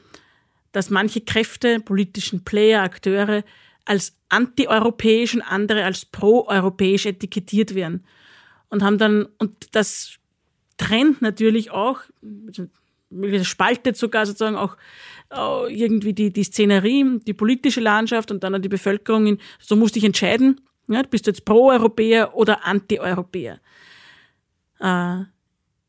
dass 0.70 0.90
manche 0.90 1.20
Kräfte, 1.20 1.80
politischen 1.80 2.44
Player, 2.44 2.82
Akteure 2.82 3.44
als 3.84 4.16
antieuropäisch 4.28 5.34
und 5.34 5.42
andere 5.42 5.84
als 5.84 6.04
proeuropäisch 6.04 7.06
etikettiert 7.06 7.74
werden. 7.74 8.04
Und 8.68 8.82
haben 8.82 8.98
dann, 8.98 9.26
und 9.38 9.74
das 9.74 10.18
trennt 10.78 11.20
natürlich 11.20 11.72
auch, 11.72 12.00
spaltet 13.42 13.96
sogar 13.96 14.26
sozusagen 14.26 14.56
auch 14.56 14.76
irgendwie 15.68 16.12
die, 16.12 16.30
die 16.30 16.44
Szenerie, 16.44 17.20
die 17.26 17.32
politische 17.32 17.80
Landschaft 17.80 18.30
und 18.30 18.44
dann 18.44 18.54
auch 18.54 18.58
die 18.58 18.68
Bevölkerung 18.68 19.26
in, 19.26 19.38
so 19.58 19.76
musst 19.76 19.94
du 19.94 20.00
dich 20.00 20.04
entscheiden, 20.04 20.60
ja, 20.88 21.02
bist 21.02 21.26
du 21.26 21.30
jetzt 21.30 21.46
Pro-Europäer 21.46 22.34
oder 22.34 22.66
Anti-Europäer. 22.66 23.60
Äh, 24.80 25.22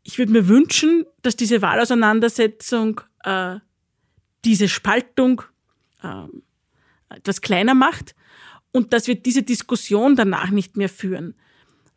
ich 0.03 0.17
würde 0.17 0.31
mir 0.31 0.47
wünschen, 0.47 1.05
dass 1.21 1.35
diese 1.35 1.61
Wahlauseinandersetzung 1.61 3.01
äh, 3.23 3.57
diese 4.45 4.67
Spaltung 4.67 5.41
äh, 6.01 6.25
etwas 7.09 7.41
kleiner 7.41 7.73
macht 7.73 8.15
und 8.71 8.93
dass 8.93 9.07
wir 9.07 9.15
diese 9.15 9.43
Diskussion 9.43 10.15
danach 10.15 10.49
nicht 10.49 10.77
mehr 10.77 10.89
führen. 10.89 11.35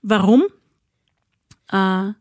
Warum? 0.03 0.45
Äh, 1.71 2.13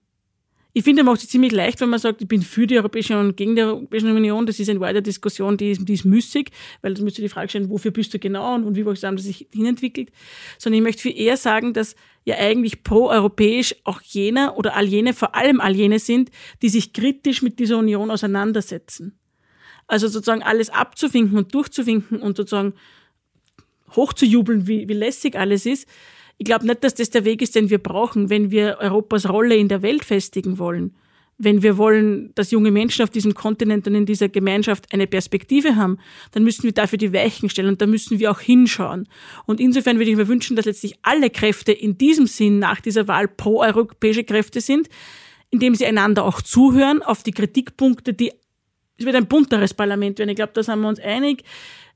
ich 0.77 0.83
finde, 0.83 1.05
man 1.05 1.13
macht 1.13 1.23
es 1.23 1.29
ziemlich 1.29 1.53
leicht, 1.53 1.79
wenn 1.79 1.87
man 1.87 1.99
sagt, 1.99 2.21
ich 2.21 2.27
bin 2.27 2.41
für 2.41 2.67
die 2.67 2.75
Europäische 2.75 3.13
Union 3.13 3.29
und 3.29 3.37
gegen 3.37 3.55
die 3.55 3.61
Europäische 3.61 4.13
Union. 4.13 4.45
Das 4.45 4.59
ist 4.59 4.69
eine 4.69 4.81
weitere 4.81 5.01
Diskussion, 5.01 5.55
die 5.55 5.71
ist, 5.71 5.87
die 5.87 5.93
ist 5.93 6.03
müßig, 6.03 6.51
weil 6.81 6.93
das 6.93 7.01
müsste 7.01 7.21
die 7.21 7.29
Frage 7.29 7.47
stellen, 7.47 7.69
wofür 7.69 7.91
bist 7.91 8.13
du 8.13 8.19
genau 8.19 8.55
und, 8.55 8.65
und 8.65 8.75
wie 8.75 8.83
wollen 8.83 8.97
das 8.99 9.23
sich 9.23 9.47
hinentwickelt. 9.53 10.11
Sondern 10.57 10.79
ich 10.79 10.83
möchte 10.83 11.03
viel 11.03 11.17
eher 11.17 11.37
sagen, 11.37 11.71
dass 11.71 11.95
ja 12.25 12.35
eigentlich 12.35 12.83
pro-europäisch 12.83 13.73
auch 13.85 14.01
jener 14.01 14.57
oder 14.57 14.75
all 14.75 14.85
jene, 14.85 15.13
vor 15.13 15.33
allem 15.33 15.61
all 15.61 15.73
jene 15.73 15.97
sind, 15.97 16.29
die 16.61 16.67
sich 16.67 16.91
kritisch 16.91 17.41
mit 17.41 17.57
dieser 17.59 17.77
Union 17.77 18.11
auseinandersetzen. 18.11 19.17
Also 19.87 20.09
sozusagen 20.09 20.43
alles 20.43 20.69
abzuwinken 20.71 21.37
und 21.37 21.53
durchzuwinken 21.53 22.19
und 22.19 22.35
sozusagen 22.35 22.73
hochzujubeln, 23.95 24.67
wie, 24.67 24.89
wie 24.89 24.93
lässig 24.93 25.37
alles 25.37 25.65
ist. 25.65 25.87
Ich 26.37 26.45
glaube 26.45 26.65
nicht, 26.65 26.83
dass 26.83 26.95
das 26.95 27.09
der 27.09 27.25
Weg 27.25 27.41
ist, 27.41 27.55
den 27.55 27.69
wir 27.69 27.77
brauchen, 27.77 28.29
wenn 28.29 28.51
wir 28.51 28.77
Europas 28.79 29.29
Rolle 29.29 29.55
in 29.55 29.69
der 29.69 29.81
Welt 29.81 30.03
festigen 30.03 30.57
wollen. 30.57 30.95
Wenn 31.37 31.63
wir 31.63 31.77
wollen, 31.77 32.31
dass 32.35 32.51
junge 32.51 32.71
Menschen 32.71 33.03
auf 33.03 33.09
diesem 33.09 33.33
Kontinent 33.33 33.87
und 33.87 33.95
in 33.95 34.05
dieser 34.05 34.29
Gemeinschaft 34.29 34.93
eine 34.93 35.05
Perspektive 35.05 35.75
haben, 35.75 35.97
dann 36.31 36.43
müssen 36.43 36.63
wir 36.63 36.71
dafür 36.71 36.97
die 36.97 37.11
Weichen 37.11 37.49
stellen 37.49 37.69
und 37.69 37.81
da 37.81 37.87
müssen 37.87 38.19
wir 38.19 38.31
auch 38.31 38.39
hinschauen. 38.39 39.07
Und 39.45 39.59
insofern 39.59 39.97
würde 39.97 40.11
ich 40.11 40.17
mir 40.17 40.29
wünschen, 40.29 40.55
dass 40.55 40.65
letztlich 40.65 40.95
alle 41.01 41.29
Kräfte 41.29 41.73
in 41.73 41.97
diesem 41.97 42.25
Sinn 42.27 42.59
nach 42.59 42.79
dieser 42.79 43.09
Wahl 43.09 43.27
pro-europäische 43.27 44.23
Kräfte 44.23 44.61
sind, 44.61 44.87
indem 45.49 45.75
sie 45.75 45.85
einander 45.85 46.23
auch 46.23 46.41
zuhören 46.41 47.03
auf 47.03 47.21
die 47.23 47.31
Kritikpunkte, 47.31 48.13
die 48.13 48.31
es 48.97 49.05
wird 49.05 49.15
ein 49.15 49.27
bunteres 49.27 49.73
Parlament 49.73 50.19
werden. 50.19 50.29
Ich 50.29 50.37
glaube, 50.37 50.53
da 50.53 50.63
sind 50.63 50.79
wir 50.79 50.87
uns 50.87 50.99
einig. 50.99 51.43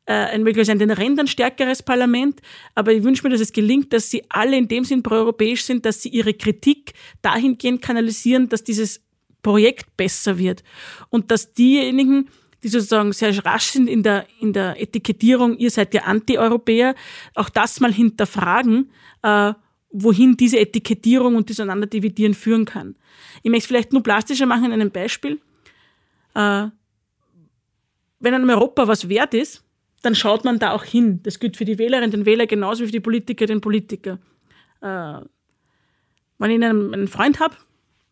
Äh, 0.10 0.34
ein 0.34 0.42
möglicherweise 0.42 0.72
an 0.72 0.80
den 0.80 0.90
Rändern 0.90 1.28
stärkeres 1.28 1.84
Parlament. 1.84 2.42
Aber 2.74 2.92
ich 2.92 3.04
wünsche 3.04 3.22
mir, 3.22 3.30
dass 3.30 3.42
es 3.42 3.54
gelingt, 3.54 3.94
dass 3.94 4.10
sie 4.10 4.24
alle 4.28 4.58
in 4.58 4.68
dem 4.68 4.84
Sinn 4.84 5.04
proeuropäisch 5.04 5.64
sind, 5.64 5.86
dass 5.86 6.02
sie 6.02 6.10
ihre 6.10 6.34
Kritik 6.34 6.94
dahingehend 7.22 7.84
kanalisieren, 7.84 8.50
dass 8.50 8.64
dieses 8.64 9.02
Projekt 9.44 9.96
besser 9.98 10.40
wird. 10.40 10.64
Und 11.12 11.30
dass 11.30 11.54
diejenigen, 11.54 12.28
die 12.64 12.70
sozusagen 12.70 13.14
sehr 13.14 13.46
rasch 13.46 13.66
sind 13.66 13.88
in 13.88 14.02
der, 14.02 14.26
in 14.42 14.52
der 14.52 14.82
Etikettierung, 14.82 15.56
ihr 15.60 15.70
seid 15.70 15.94
ja 15.94 16.02
Anti-Europäer, 16.02 16.96
auch 17.36 17.50
das 17.50 17.80
mal 17.80 17.94
hinterfragen, 17.94 18.90
äh, 19.22 19.54
wohin 19.92 20.36
diese 20.36 20.60
Etikettierung 20.60 21.36
und 21.36 21.52
das 21.52 21.60
Auseinanderdividieren 21.60 22.34
führen 22.34 22.66
kann. 22.66 22.96
Ich 23.44 23.52
möchte 23.52 23.66
es 23.66 23.68
vielleicht 23.68 23.94
nur 23.94 24.02
plastischer 24.02 24.48
machen 24.48 24.66
in 24.66 24.74
einem 24.74 24.90
Beispiel. 24.90 25.40
Äh, 26.34 26.66
wenn 28.20 28.34
einem 28.34 28.50
Europa 28.50 28.88
was 28.88 29.08
wert 29.08 29.36
ist, 29.36 29.64
dann 30.02 30.16
schaut 30.16 30.46
man 30.46 30.60
da 30.60 30.72
auch 30.72 30.84
hin. 30.84 31.22
Das 31.24 31.40
gilt 31.40 31.58
für 31.58 31.66
die 31.66 31.78
Wählerinnen 31.78 32.14
und 32.20 32.26
Wähler 32.26 32.48
genauso 32.48 32.82
wie 32.82 32.88
für 32.88 32.94
die 32.94 33.00
Politiker 33.00 33.46
den 33.46 33.62
Politiker. 33.62 34.20
Äh, 34.82 35.20
wenn 36.38 36.52
ich 36.52 36.64
einen, 36.64 36.94
einen 36.94 37.08
Freund 37.08 37.40
habe, 37.40 37.56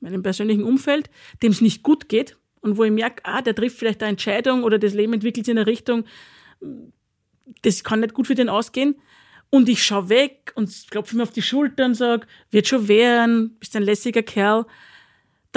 in 0.01 0.09
meinem 0.09 0.23
persönlichen 0.23 0.63
Umfeld, 0.63 1.09
dem 1.41 1.51
es 1.51 1.61
nicht 1.61 1.83
gut 1.83 2.09
geht 2.09 2.37
und 2.61 2.77
wo 2.77 2.83
ich 2.83 2.91
merke, 2.91 3.23
ah, 3.25 3.41
der 3.41 3.55
trifft 3.55 3.77
vielleicht 3.77 4.03
eine 4.03 4.11
Entscheidung 4.11 4.63
oder 4.63 4.77
das 4.77 4.93
Leben 4.93 5.13
entwickelt 5.13 5.45
sich 5.45 5.51
in 5.53 5.57
eine 5.57 5.67
Richtung, 5.67 6.05
das 7.61 7.83
kann 7.83 8.01
nicht 8.01 8.13
gut 8.13 8.27
für 8.27 8.35
den 8.35 8.49
ausgehen. 8.49 8.95
Und 9.49 9.69
ich 9.69 9.83
schaue 9.83 10.09
weg 10.09 10.51
und 10.55 10.69
klopfe 10.89 11.15
mir 11.15 11.23
auf 11.23 11.31
die 11.31 11.41
Schulter 11.41 11.85
und 11.85 11.95
sage, 11.95 12.27
wird 12.51 12.67
schon 12.67 12.89
werden, 12.89 13.55
bist 13.59 13.75
ein 13.77 13.83
lässiger 13.83 14.21
Kerl 14.21 14.65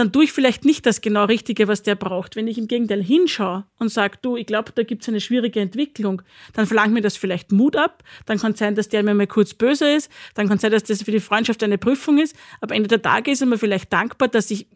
dann 0.00 0.12
tue 0.12 0.24
ich 0.24 0.32
vielleicht 0.32 0.64
nicht 0.64 0.86
das 0.86 1.02
genau 1.02 1.26
Richtige, 1.26 1.68
was 1.68 1.82
der 1.82 1.94
braucht. 1.94 2.34
Wenn 2.34 2.48
ich 2.48 2.56
im 2.56 2.68
Gegenteil 2.68 3.02
hinschaue 3.02 3.66
und 3.78 3.90
sage, 3.90 4.16
du, 4.22 4.34
ich 4.34 4.46
glaube, 4.46 4.72
da 4.74 4.82
gibt 4.82 5.02
es 5.02 5.08
eine 5.10 5.20
schwierige 5.20 5.60
Entwicklung, 5.60 6.22
dann 6.54 6.64
verlangt 6.64 6.94
mir 6.94 7.02
das 7.02 7.18
vielleicht 7.18 7.52
Mut 7.52 7.76
ab, 7.76 8.02
dann 8.24 8.38
kann 8.38 8.52
es 8.52 8.60
sein, 8.60 8.74
dass 8.74 8.88
der 8.88 9.02
mir 9.02 9.12
mal 9.12 9.26
kurz 9.26 9.52
böse 9.52 9.92
ist, 9.92 10.10
dann 10.32 10.48
kann 10.48 10.56
es 10.56 10.62
sein, 10.62 10.72
dass 10.72 10.84
das 10.84 11.02
für 11.02 11.10
die 11.10 11.20
Freundschaft 11.20 11.62
eine 11.62 11.76
Prüfung 11.76 12.18
ist, 12.18 12.34
aber 12.62 12.74
Ende 12.74 12.88
der 12.88 13.02
Tage 13.02 13.30
ist 13.30 13.42
er 13.42 13.46
mir 13.46 13.58
vielleicht 13.58 13.92
dankbar, 13.92 14.28
dass 14.28 14.50
ich 14.50 14.68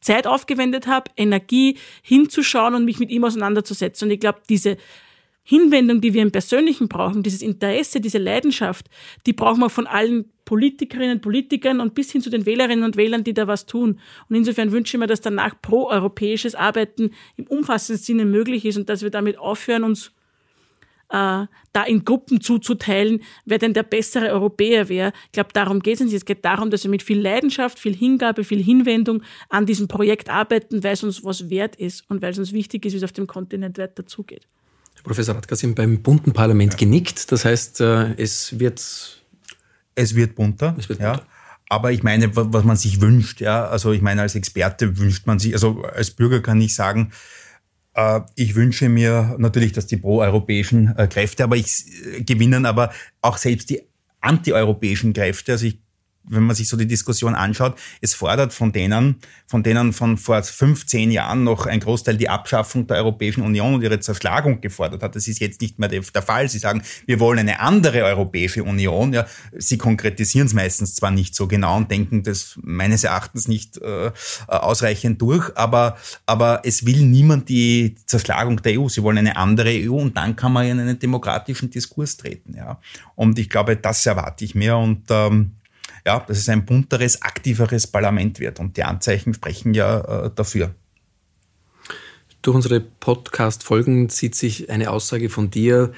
Zeit 0.00 0.28
aufgewendet 0.28 0.86
habe, 0.86 1.10
Energie 1.16 1.76
hinzuschauen 2.02 2.76
und 2.76 2.84
mich 2.84 3.00
mit 3.00 3.10
ihm 3.10 3.24
auseinanderzusetzen. 3.24 4.06
Und 4.06 4.12
ich 4.12 4.20
glaube, 4.20 4.38
diese 4.48 4.76
Hinwendung, 5.50 6.00
die 6.00 6.14
wir 6.14 6.22
im 6.22 6.30
Persönlichen 6.30 6.86
brauchen, 6.86 7.24
dieses 7.24 7.42
Interesse, 7.42 8.00
diese 8.00 8.18
Leidenschaft, 8.18 8.86
die 9.26 9.32
brauchen 9.32 9.58
wir 9.58 9.68
von 9.68 9.88
allen 9.88 10.30
Politikerinnen 10.44 11.16
und 11.16 11.22
Politikern 11.22 11.80
und 11.80 11.92
bis 11.92 12.12
hin 12.12 12.22
zu 12.22 12.30
den 12.30 12.46
Wählerinnen 12.46 12.84
und 12.84 12.96
Wählern, 12.96 13.24
die 13.24 13.34
da 13.34 13.48
was 13.48 13.66
tun. 13.66 13.98
Und 14.28 14.36
insofern 14.36 14.70
wünsche 14.70 14.96
ich 14.96 15.00
mir, 15.00 15.08
dass 15.08 15.20
danach 15.20 15.60
pro-europäisches 15.60 16.54
Arbeiten 16.54 17.10
im 17.36 17.48
umfassenden 17.48 18.00
Sinne 18.00 18.24
möglich 18.26 18.64
ist 18.64 18.76
und 18.76 18.88
dass 18.88 19.02
wir 19.02 19.10
damit 19.10 19.38
aufhören, 19.38 19.82
uns 19.82 20.12
äh, 21.08 21.46
da 21.72 21.82
in 21.84 22.04
Gruppen 22.04 22.40
zuzuteilen, 22.40 23.20
wer 23.44 23.58
denn 23.58 23.74
der 23.74 23.82
bessere 23.82 24.30
Europäer 24.30 24.88
wäre. 24.88 25.12
Ich 25.26 25.32
glaube, 25.32 25.50
darum 25.52 25.80
geht 25.80 25.94
es 25.94 26.00
nicht. 26.02 26.14
Es 26.14 26.24
geht 26.24 26.44
darum, 26.44 26.70
dass 26.70 26.84
wir 26.84 26.92
mit 26.92 27.02
viel 27.02 27.20
Leidenschaft, 27.20 27.80
viel 27.80 27.96
Hingabe, 27.96 28.44
viel 28.44 28.62
Hinwendung 28.62 29.24
an 29.48 29.66
diesem 29.66 29.88
Projekt 29.88 30.28
arbeiten, 30.28 30.84
weil 30.84 30.92
es 30.92 31.02
uns 31.02 31.24
was 31.24 31.50
wert 31.50 31.74
ist 31.74 32.08
und 32.08 32.22
weil 32.22 32.30
es 32.30 32.38
uns 32.38 32.52
wichtig 32.52 32.86
ist, 32.86 32.92
wie 32.92 32.98
es 32.98 33.02
auf 33.02 33.10
dem 33.10 33.26
Kontinent 33.26 33.78
weiter 33.78 34.06
zugeht. 34.06 34.46
Professor 35.02 35.34
Radka, 35.34 35.56
Sie 35.56 35.66
haben 35.66 35.74
beim 35.74 36.02
bunten 36.02 36.32
Parlament 36.32 36.74
ja. 36.74 36.78
genickt. 36.78 37.30
Das 37.32 37.44
heißt, 37.44 37.80
äh, 37.80 38.14
es 38.14 38.58
wird... 38.58 39.22
Es 39.94 40.14
wird 40.14 40.34
bunter. 40.34 40.74
Es 40.78 40.88
wird 40.88 41.00
bunter. 41.00 41.18
Ja. 41.18 41.26
Aber 41.68 41.92
ich 41.92 42.02
meine, 42.02 42.34
was 42.34 42.64
man 42.64 42.76
sich 42.76 43.00
wünscht, 43.00 43.40
ja, 43.40 43.66
also 43.66 43.92
ich 43.92 44.02
meine, 44.02 44.22
als 44.22 44.34
Experte 44.34 44.98
wünscht 44.98 45.26
man 45.26 45.38
sich, 45.38 45.52
also 45.52 45.82
als 45.84 46.10
Bürger 46.10 46.40
kann 46.40 46.60
ich 46.60 46.74
sagen, 46.74 47.12
äh, 47.94 48.20
ich 48.34 48.56
wünsche 48.56 48.88
mir 48.88 49.36
natürlich, 49.38 49.72
dass 49.72 49.86
die 49.86 49.96
proeuropäischen 49.96 50.96
äh, 50.96 51.06
Kräfte, 51.06 51.44
aber 51.44 51.56
ich 51.56 51.84
gewinnen, 52.26 52.66
aber 52.66 52.92
auch 53.20 53.36
selbst 53.36 53.70
die 53.70 53.82
antieuropäischen 54.20 55.12
Kräfte. 55.12 55.52
Also 55.52 55.66
ich 55.66 55.78
wenn 56.24 56.42
man 56.42 56.54
sich 56.54 56.68
so 56.68 56.76
die 56.76 56.86
Diskussion 56.86 57.34
anschaut, 57.34 57.78
es 58.00 58.14
fordert 58.14 58.52
von 58.52 58.72
denen, 58.72 59.16
von 59.46 59.62
denen 59.62 59.92
von 59.92 60.16
vor 60.16 60.42
15 60.42 61.10
Jahren 61.10 61.44
noch 61.44 61.66
ein 61.66 61.80
Großteil 61.80 62.16
die 62.16 62.28
Abschaffung 62.28 62.86
der 62.86 62.98
Europäischen 62.98 63.42
Union 63.42 63.74
und 63.74 63.82
ihre 63.82 64.00
Zerschlagung 64.00 64.60
gefordert 64.60 65.02
hat. 65.02 65.16
Das 65.16 65.26
ist 65.26 65.40
jetzt 65.40 65.60
nicht 65.60 65.78
mehr 65.78 65.88
der 65.88 66.02
Fall. 66.02 66.48
Sie 66.48 66.58
sagen, 66.58 66.82
wir 67.06 67.20
wollen 67.20 67.40
eine 67.40 67.60
andere 67.60 68.04
Europäische 68.04 68.62
Union. 68.62 69.12
Ja, 69.12 69.26
sie 69.56 69.78
konkretisieren 69.78 70.46
es 70.46 70.54
meistens 70.54 70.94
zwar 70.94 71.10
nicht 71.10 71.34
so 71.34 71.48
genau 71.48 71.76
und 71.76 71.90
denken 71.90 72.22
das 72.22 72.58
meines 72.62 73.04
Erachtens 73.04 73.48
nicht 73.48 73.78
äh, 73.78 74.10
ausreichend 74.46 75.20
durch, 75.22 75.56
aber, 75.56 75.96
aber 76.26 76.60
es 76.64 76.84
will 76.84 77.02
niemand 77.02 77.48
die 77.48 77.96
Zerschlagung 78.06 78.62
der 78.62 78.78
EU. 78.78 78.88
Sie 78.88 79.02
wollen 79.02 79.18
eine 79.18 79.36
andere 79.36 79.70
EU 79.70 79.94
und 79.94 80.16
dann 80.16 80.36
kann 80.36 80.52
man 80.52 80.66
in 80.66 80.78
einen 80.78 80.98
demokratischen 80.98 81.70
Diskurs 81.70 82.16
treten. 82.16 82.54
Ja. 82.56 82.80
Und 83.14 83.38
ich 83.38 83.48
glaube, 83.48 83.76
das 83.76 84.04
erwarte 84.06 84.44
ich 84.44 84.54
mir 84.54 84.76
und 84.76 85.04
ähm, 85.10 85.52
ja, 86.06 86.20
dass 86.20 86.38
es 86.38 86.48
ein 86.48 86.64
bunteres, 86.64 87.22
aktiveres 87.22 87.86
Parlament 87.86 88.40
wird. 88.40 88.60
Und 88.60 88.76
die 88.76 88.84
Anzeichen 88.84 89.34
sprechen 89.34 89.74
ja 89.74 90.26
äh, 90.26 90.30
dafür. 90.34 90.74
Durch 92.42 92.54
unsere 92.54 92.80
Podcast-Folgen 92.80 94.08
zieht 94.08 94.34
sich 94.34 94.70
eine 94.70 94.90
Aussage 94.90 95.28
von 95.28 95.50
dir, 95.50 95.92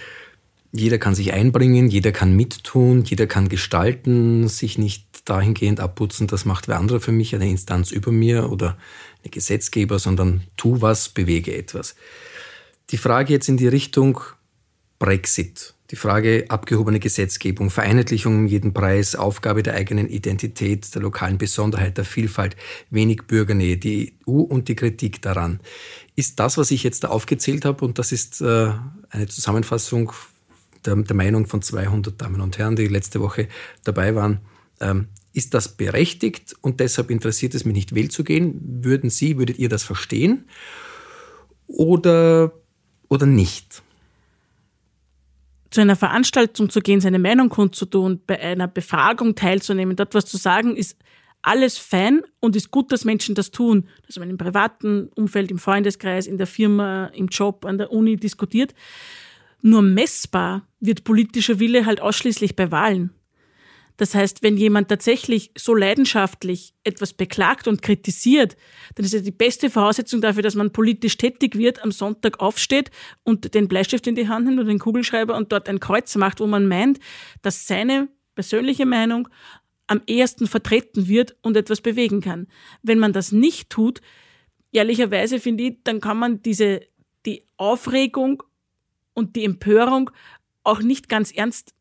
jeder 0.72 0.98
kann 0.98 1.14
sich 1.14 1.34
einbringen, 1.34 1.88
jeder 1.88 2.12
kann 2.12 2.34
mittun, 2.34 3.04
jeder 3.04 3.26
kann 3.26 3.50
gestalten, 3.50 4.48
sich 4.48 4.78
nicht 4.78 5.06
dahingehend 5.26 5.80
abputzen, 5.80 6.26
das 6.26 6.46
macht 6.46 6.66
wer 6.66 6.78
andere 6.78 7.00
für 7.00 7.12
mich, 7.12 7.34
eine 7.34 7.48
Instanz 7.48 7.90
über 7.90 8.10
mir 8.10 8.50
oder 8.50 8.78
ein 9.22 9.30
Gesetzgeber, 9.30 9.98
sondern 9.98 10.42
tu 10.56 10.80
was, 10.80 11.10
bewege 11.10 11.54
etwas. 11.54 11.94
Die 12.90 12.96
Frage 12.96 13.34
jetzt 13.34 13.48
in 13.48 13.58
die 13.58 13.68
Richtung 13.68 14.20
Brexit. 14.98 15.74
Die 15.92 15.96
Frage 15.96 16.46
abgehobene 16.48 17.00
Gesetzgebung, 17.00 17.68
Vereinheitlichung 17.68 18.34
um 18.34 18.46
jeden 18.46 18.72
Preis, 18.72 19.14
Aufgabe 19.14 19.62
der 19.62 19.74
eigenen 19.74 20.08
Identität, 20.08 20.94
der 20.94 21.02
lokalen 21.02 21.36
Besonderheit, 21.36 21.98
der 21.98 22.06
Vielfalt, 22.06 22.56
wenig 22.88 23.24
Bürgernähe, 23.26 23.76
die 23.76 24.14
EU 24.26 24.40
und 24.40 24.68
die 24.68 24.74
Kritik 24.74 25.20
daran. 25.20 25.60
Ist 26.16 26.40
das, 26.40 26.56
was 26.56 26.70
ich 26.70 26.82
jetzt 26.82 27.04
da 27.04 27.08
aufgezählt 27.08 27.66
habe, 27.66 27.84
und 27.84 27.98
das 27.98 28.10
ist 28.10 28.40
äh, 28.40 28.72
eine 29.10 29.26
Zusammenfassung 29.26 30.12
der, 30.86 30.96
der, 30.96 31.14
Meinung 31.14 31.46
von 31.46 31.60
200 31.60 32.20
Damen 32.20 32.40
und 32.40 32.56
Herren, 32.56 32.74
die 32.74 32.88
letzte 32.88 33.20
Woche 33.20 33.48
dabei 33.84 34.14
waren, 34.14 34.40
ähm, 34.80 35.08
ist 35.34 35.52
das 35.52 35.68
berechtigt 35.76 36.56
und 36.62 36.80
deshalb 36.80 37.10
interessiert 37.10 37.54
es 37.54 37.66
mich 37.66 37.74
nicht, 37.74 37.94
wählen 37.94 38.08
zu 38.08 38.24
gehen? 38.24 38.58
Würden 38.82 39.10
Sie, 39.10 39.36
würdet 39.36 39.58
ihr 39.58 39.68
das 39.68 39.82
verstehen? 39.82 40.46
Oder, 41.66 42.52
oder 43.10 43.26
nicht? 43.26 43.81
Zu 45.72 45.80
einer 45.80 45.96
Veranstaltung 45.96 46.70
zu 46.70 46.80
gehen, 46.80 47.00
seine 47.00 47.18
Meinung 47.18 47.48
kundzutun, 47.48 48.20
bei 48.26 48.38
einer 48.38 48.68
Befragung 48.68 49.34
teilzunehmen, 49.34 49.96
dort 49.96 50.14
was 50.14 50.26
zu 50.26 50.36
sagen, 50.36 50.76
ist 50.76 50.96
alles 51.42 51.78
fein 51.78 52.22
und 52.40 52.54
ist 52.54 52.70
gut, 52.70 52.92
dass 52.92 53.04
Menschen 53.04 53.34
das 53.34 53.50
tun, 53.50 53.88
dass 54.06 54.18
man 54.18 54.30
im 54.30 54.38
privaten 54.38 55.08
Umfeld, 55.16 55.50
im 55.50 55.58
Freundeskreis, 55.58 56.26
in 56.26 56.38
der 56.38 56.46
Firma, 56.46 57.06
im 57.06 57.26
Job, 57.26 57.64
an 57.64 57.78
der 57.78 57.90
Uni 57.90 58.16
diskutiert. 58.16 58.74
Nur 59.60 59.82
messbar 59.82 60.66
wird 60.78 61.04
politischer 61.04 61.58
Wille 61.58 61.86
halt 61.86 62.00
ausschließlich 62.00 62.54
bei 62.54 62.70
Wahlen. 62.70 63.10
Das 64.02 64.16
heißt, 64.16 64.42
wenn 64.42 64.56
jemand 64.56 64.88
tatsächlich 64.88 65.52
so 65.56 65.76
leidenschaftlich 65.76 66.74
etwas 66.82 67.12
beklagt 67.12 67.68
und 67.68 67.82
kritisiert, 67.82 68.56
dann 68.96 69.06
ist 69.06 69.14
ja 69.14 69.20
die 69.20 69.30
beste 69.30 69.70
Voraussetzung 69.70 70.20
dafür, 70.20 70.42
dass 70.42 70.56
man 70.56 70.72
politisch 70.72 71.16
tätig 71.16 71.56
wird, 71.56 71.84
am 71.84 71.92
Sonntag 71.92 72.40
aufsteht 72.40 72.90
und 73.22 73.54
den 73.54 73.68
Bleistift 73.68 74.08
in 74.08 74.16
die 74.16 74.26
Hand 74.26 74.46
nimmt 74.46 74.58
oder 74.58 74.66
den 74.66 74.80
Kugelschreiber 74.80 75.36
und 75.36 75.52
dort 75.52 75.68
ein 75.68 75.78
Kreuz 75.78 76.16
macht, 76.16 76.40
wo 76.40 76.48
man 76.48 76.66
meint, 76.66 76.98
dass 77.42 77.68
seine 77.68 78.08
persönliche 78.34 78.86
Meinung 78.86 79.28
am 79.86 80.02
ehesten 80.08 80.48
vertreten 80.48 81.06
wird 81.06 81.36
und 81.40 81.56
etwas 81.56 81.80
bewegen 81.80 82.20
kann. 82.20 82.48
Wenn 82.82 82.98
man 82.98 83.12
das 83.12 83.30
nicht 83.30 83.70
tut, 83.70 84.00
ehrlicherweise 84.72 85.38
finde 85.38 85.62
ich, 85.62 85.76
dann 85.84 86.00
kann 86.00 86.18
man 86.18 86.42
diese, 86.42 86.80
die 87.24 87.44
Aufregung 87.56 88.42
und 89.14 89.36
die 89.36 89.44
Empörung 89.44 90.10
auch 90.64 90.80
nicht 90.82 91.08
ganz 91.08 91.30
ernst 91.30 91.72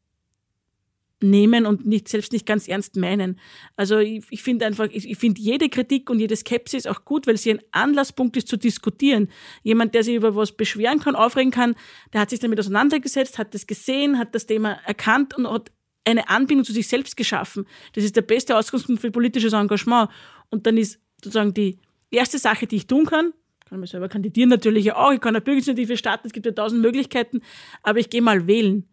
nehmen 1.23 1.65
und 1.65 1.85
nicht 1.85 2.07
selbst 2.07 2.31
nicht 2.33 2.45
ganz 2.45 2.67
ernst 2.67 2.95
meinen. 2.95 3.39
Also 3.75 3.97
ich, 3.97 4.23
ich 4.29 4.43
finde 4.43 4.65
einfach, 4.65 4.87
ich, 4.91 5.09
ich 5.09 5.17
finde 5.17 5.41
jede 5.41 5.69
Kritik 5.69 6.09
und 6.09 6.19
jede 6.19 6.35
Skepsis 6.35 6.85
auch 6.87 7.05
gut, 7.05 7.27
weil 7.27 7.37
sie 7.37 7.51
ein 7.51 7.61
Anlasspunkt 7.71 8.37
ist 8.37 8.47
zu 8.47 8.57
diskutieren. 8.57 9.29
Jemand, 9.63 9.93
der 9.95 10.03
sich 10.03 10.15
über 10.15 10.35
was 10.35 10.51
beschweren 10.51 10.99
kann, 10.99 11.15
aufregen 11.15 11.51
kann, 11.51 11.75
der 12.13 12.21
hat 12.21 12.29
sich 12.29 12.39
damit 12.39 12.59
auseinandergesetzt, 12.59 13.37
hat 13.37 13.53
das 13.53 13.67
gesehen, 13.67 14.17
hat 14.17 14.35
das 14.35 14.45
Thema 14.45 14.79
erkannt 14.85 15.35
und 15.35 15.49
hat 15.49 15.71
eine 16.05 16.29
Anbindung 16.29 16.65
zu 16.65 16.73
sich 16.73 16.87
selbst 16.87 17.15
geschaffen. 17.15 17.65
Das 17.93 18.03
ist 18.03 18.15
der 18.15 18.23
beste 18.23 18.57
Ausgangspunkt 18.57 19.01
für 19.01 19.11
politisches 19.11 19.53
Engagement. 19.53 20.09
Und 20.49 20.65
dann 20.65 20.77
ist 20.77 20.99
sozusagen 21.23 21.53
die 21.53 21.77
erste 22.09 22.39
Sache, 22.39 22.67
die 22.67 22.77
ich 22.77 22.87
tun 22.87 23.05
kann, 23.05 23.33
kann 23.71 23.79
man 23.79 23.87
selber 23.87 24.09
kandidieren 24.09 24.49
natürlich 24.49 24.91
auch, 24.91 25.13
ich 25.13 25.21
kann 25.21 25.33
eine 25.33 25.39
Bürgerinitiative 25.39 25.95
starten, 25.95 26.27
es 26.27 26.33
gibt 26.33 26.45
ja 26.45 26.51
tausend 26.51 26.81
Möglichkeiten, 26.81 27.39
aber 27.83 27.99
ich 27.99 28.09
gehe 28.09 28.21
mal 28.21 28.45
wählen. 28.45 28.85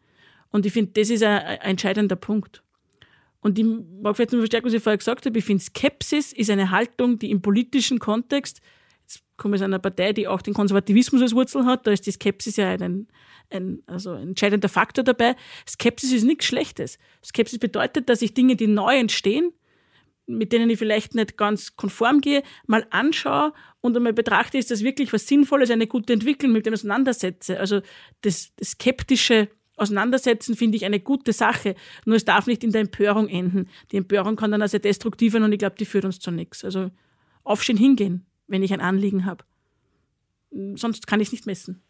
Und 0.51 0.67
ich 0.67 0.73
finde, 0.73 0.93
das 0.93 1.11
ist 1.11 1.23
ein, 1.23 1.41
ein 1.41 1.59
entscheidender 1.61 2.17
Punkt. 2.17 2.63
Und 3.41 3.59
ich 3.59 3.65
mag 3.65 4.17
vielleicht 4.17 4.33
nur 4.33 4.41
verstärken, 4.41 4.67
was 4.67 4.75
ich 4.75 4.83
vorher 4.83 4.99
gesagt 4.99 5.25
habe. 5.27 5.39
Ich 5.39 5.45
finde, 5.45 5.63
Skepsis 5.63 6.33
ist 6.33 6.51
eine 6.51 6.71
Haltung, 6.71 7.19
die 7.19 7.31
im 7.31 7.41
politischen 7.41 7.99
Kontext, 7.99 8.61
jetzt 9.03 9.23
komme 9.37 9.57
ich 9.57 9.63
aus 9.63 9.65
einer 9.65 9.79
Partei, 9.79 10.13
die 10.13 10.27
auch 10.27 10.43
den 10.43 10.55
Konservativismus 10.55 11.23
als 11.23 11.35
Wurzel 11.35 11.65
hat, 11.65 11.87
da 11.87 11.93
ist 11.93 12.07
die 12.07 12.11
Skepsis 12.11 12.57
ja 12.57 12.71
ein, 12.71 13.07
ein, 13.51 13.83
also 13.87 14.13
ein 14.13 14.29
entscheidender 14.29 14.69
Faktor 14.69 15.05
dabei. 15.05 15.37
Skepsis 15.69 16.13
ist 16.13 16.25
nichts 16.25 16.47
Schlechtes. 16.47 16.99
Skepsis 17.25 17.59
bedeutet, 17.59 18.09
dass 18.09 18.23
ich 18.23 18.35
Dinge, 18.35 18.57
die 18.57 18.67
neu 18.67 18.97
entstehen, 18.99 19.53
mit 20.27 20.53
denen 20.53 20.69
ich 20.69 20.79
vielleicht 20.79 21.15
nicht 21.15 21.37
ganz 21.39 21.77
konform 21.77 22.21
gehe, 22.21 22.43
mal 22.67 22.87
anschaue 22.91 23.55
und 23.81 23.97
einmal 23.97 24.13
betrachte, 24.13 24.59
ist 24.59 24.71
das 24.71 24.85
wirklich 24.85 25.13
was 25.13 25.27
Sinnvolles, 25.27 25.71
eine 25.71 25.87
gute 25.87 26.13
Entwicklung, 26.13 26.53
mit 26.53 26.67
dem 26.67 26.75
auseinandersetze. 26.75 27.59
Also 27.59 27.81
das, 28.21 28.53
das 28.57 28.73
skeptische 28.73 29.49
auseinandersetzen, 29.79 30.57
finde 30.57 30.77
ich 30.77 30.85
eine 30.85 31.01
gute 31.01 31.33
Sache. 31.33 31.75
Nur 32.05 32.17
es 32.17 32.25
darf 32.25 32.47
nicht 32.47 32.65
in 32.65 32.73
der 32.73 32.83
Empörung 32.83 33.29
enden. 33.29 33.69
Die 33.93 33.97
Empörung 33.97 34.37
kann 34.37 34.51
dann 34.51 34.63
also 34.63 34.79
destruktiv 34.79 35.33
werden 35.33 35.45
und 35.45 35.53
ich 35.53 35.59
glaube, 35.59 35.77
die 35.79 35.85
führt 35.85 36.05
uns 36.05 36.19
zu 36.21 36.31
nichts. 36.31 36.65
Also 36.65 36.91
aufstehen, 37.45 37.77
hingehen, 37.77 38.27
wenn 38.47 38.63
ich 38.63 38.73
ein 38.73 38.81
Anliegen 38.81 39.25
habe. 39.25 39.45
Sonst 40.75 41.07
kann 41.07 41.21
ich 41.21 41.29
es 41.29 41.33
nicht 41.33 41.47
messen. 41.47 41.83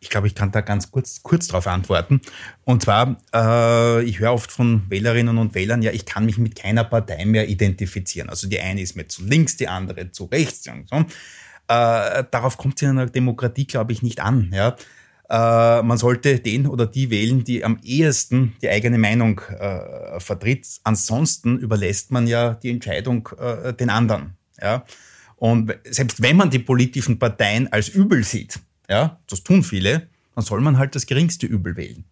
Ich 0.00 0.10
glaube, 0.10 0.26
ich 0.26 0.34
kann 0.34 0.52
da 0.52 0.60
ganz 0.60 0.90
kurz, 0.90 1.22
kurz 1.22 1.46
darauf 1.46 1.66
antworten. 1.66 2.20
Und 2.64 2.82
zwar, 2.82 3.16
äh, 3.32 4.04
ich 4.04 4.18
höre 4.18 4.34
oft 4.34 4.52
von 4.52 4.82
Wählerinnen 4.90 5.38
und 5.38 5.54
Wählern, 5.54 5.80
ja, 5.80 5.92
ich 5.92 6.04
kann 6.04 6.26
mich 6.26 6.36
mit 6.36 6.56
keiner 6.56 6.84
Partei 6.84 7.24
mehr 7.24 7.48
identifizieren. 7.48 8.28
Also 8.28 8.46
die 8.46 8.60
eine 8.60 8.82
ist 8.82 8.96
mir 8.96 9.08
zu 9.08 9.24
links, 9.24 9.56
die 9.56 9.66
andere 9.66 10.12
zu 10.12 10.24
rechts. 10.26 10.68
Und 10.68 10.90
so. 10.90 10.96
Äh, 11.68 12.24
darauf 12.30 12.58
kommt 12.58 12.76
es 12.76 12.82
in 12.82 12.90
einer 12.90 13.06
Demokratie, 13.06 13.66
glaube 13.66 13.92
ich, 13.92 14.02
nicht 14.02 14.20
an. 14.20 14.50
Ja? 14.52 14.76
Äh, 15.30 15.82
man 15.82 15.96
sollte 15.96 16.38
den 16.38 16.66
oder 16.66 16.86
die 16.86 17.10
wählen, 17.10 17.44
die 17.44 17.64
am 17.64 17.78
ehesten 17.82 18.54
die 18.60 18.68
eigene 18.68 18.98
Meinung 18.98 19.40
äh, 19.40 20.20
vertritt. 20.20 20.66
Ansonsten 20.84 21.58
überlässt 21.58 22.10
man 22.10 22.26
ja 22.26 22.54
die 22.54 22.70
Entscheidung 22.70 23.28
äh, 23.38 23.72
den 23.72 23.90
anderen. 23.90 24.36
Ja? 24.60 24.84
Und 25.36 25.74
selbst 25.84 26.22
wenn 26.22 26.36
man 26.36 26.50
die 26.50 26.58
politischen 26.58 27.18
Parteien 27.18 27.72
als 27.72 27.88
übel 27.88 28.22
sieht, 28.22 28.60
ja, 28.88 29.18
das 29.28 29.42
tun 29.42 29.62
viele, 29.62 30.08
dann 30.34 30.44
soll 30.44 30.60
man 30.60 30.78
halt 30.78 30.94
das 30.94 31.06
geringste 31.06 31.46
Übel 31.46 31.76
wählen. 31.76 32.04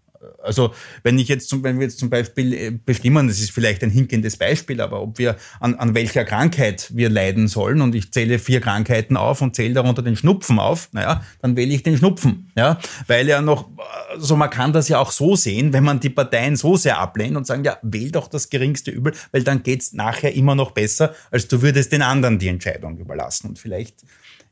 Also 0.42 0.72
wenn 1.02 1.18
ich 1.18 1.28
jetzt 1.28 1.48
zum, 1.48 1.62
wenn 1.62 1.78
wir 1.78 1.86
jetzt 1.86 1.98
zum 1.98 2.10
Beispiel 2.10 2.52
äh, 2.52 2.70
bestimmen, 2.70 3.28
das 3.28 3.40
ist 3.40 3.50
vielleicht 3.50 3.82
ein 3.82 3.90
hinkendes 3.90 4.36
Beispiel, 4.36 4.80
aber 4.80 5.00
ob 5.00 5.18
wir 5.18 5.36
an, 5.60 5.74
an 5.76 5.94
welcher 5.94 6.24
Krankheit 6.24 6.90
wir 6.94 7.10
leiden 7.10 7.48
sollen 7.48 7.80
und 7.80 7.94
ich 7.94 8.12
zähle 8.12 8.38
vier 8.38 8.60
Krankheiten 8.60 9.16
auf 9.16 9.40
und 9.40 9.56
zähle 9.56 9.74
darunter 9.74 10.02
den 10.02 10.16
Schnupfen 10.16 10.58
auf, 10.58 10.88
naja, 10.92 11.22
dann 11.40 11.56
wähle 11.56 11.72
ich 11.72 11.82
den 11.82 11.96
Schnupfen, 11.96 12.50
ja, 12.56 12.78
weil 13.06 13.28
ja 13.28 13.40
noch, 13.40 13.70
also 14.10 14.36
man 14.36 14.50
kann 14.50 14.72
das 14.72 14.88
ja 14.88 14.98
auch 14.98 15.10
so 15.10 15.36
sehen, 15.36 15.72
wenn 15.72 15.84
man 15.84 16.00
die 16.00 16.10
Parteien 16.10 16.56
so 16.56 16.76
sehr 16.76 16.98
ablehnt 16.98 17.36
und 17.36 17.46
sagen, 17.46 17.64
ja, 17.64 17.78
wähl 17.82 18.10
doch 18.10 18.28
das 18.28 18.50
geringste 18.50 18.90
Übel, 18.90 19.12
weil 19.32 19.42
dann 19.42 19.62
geht's 19.62 19.92
nachher 19.92 20.34
immer 20.34 20.54
noch 20.54 20.72
besser, 20.72 21.14
als 21.30 21.48
du 21.48 21.62
würdest 21.62 21.92
den 21.92 22.02
anderen 22.02 22.38
die 22.38 22.48
Entscheidung 22.48 22.98
überlassen 22.98 23.48
und 23.48 23.58
vielleicht 23.58 24.02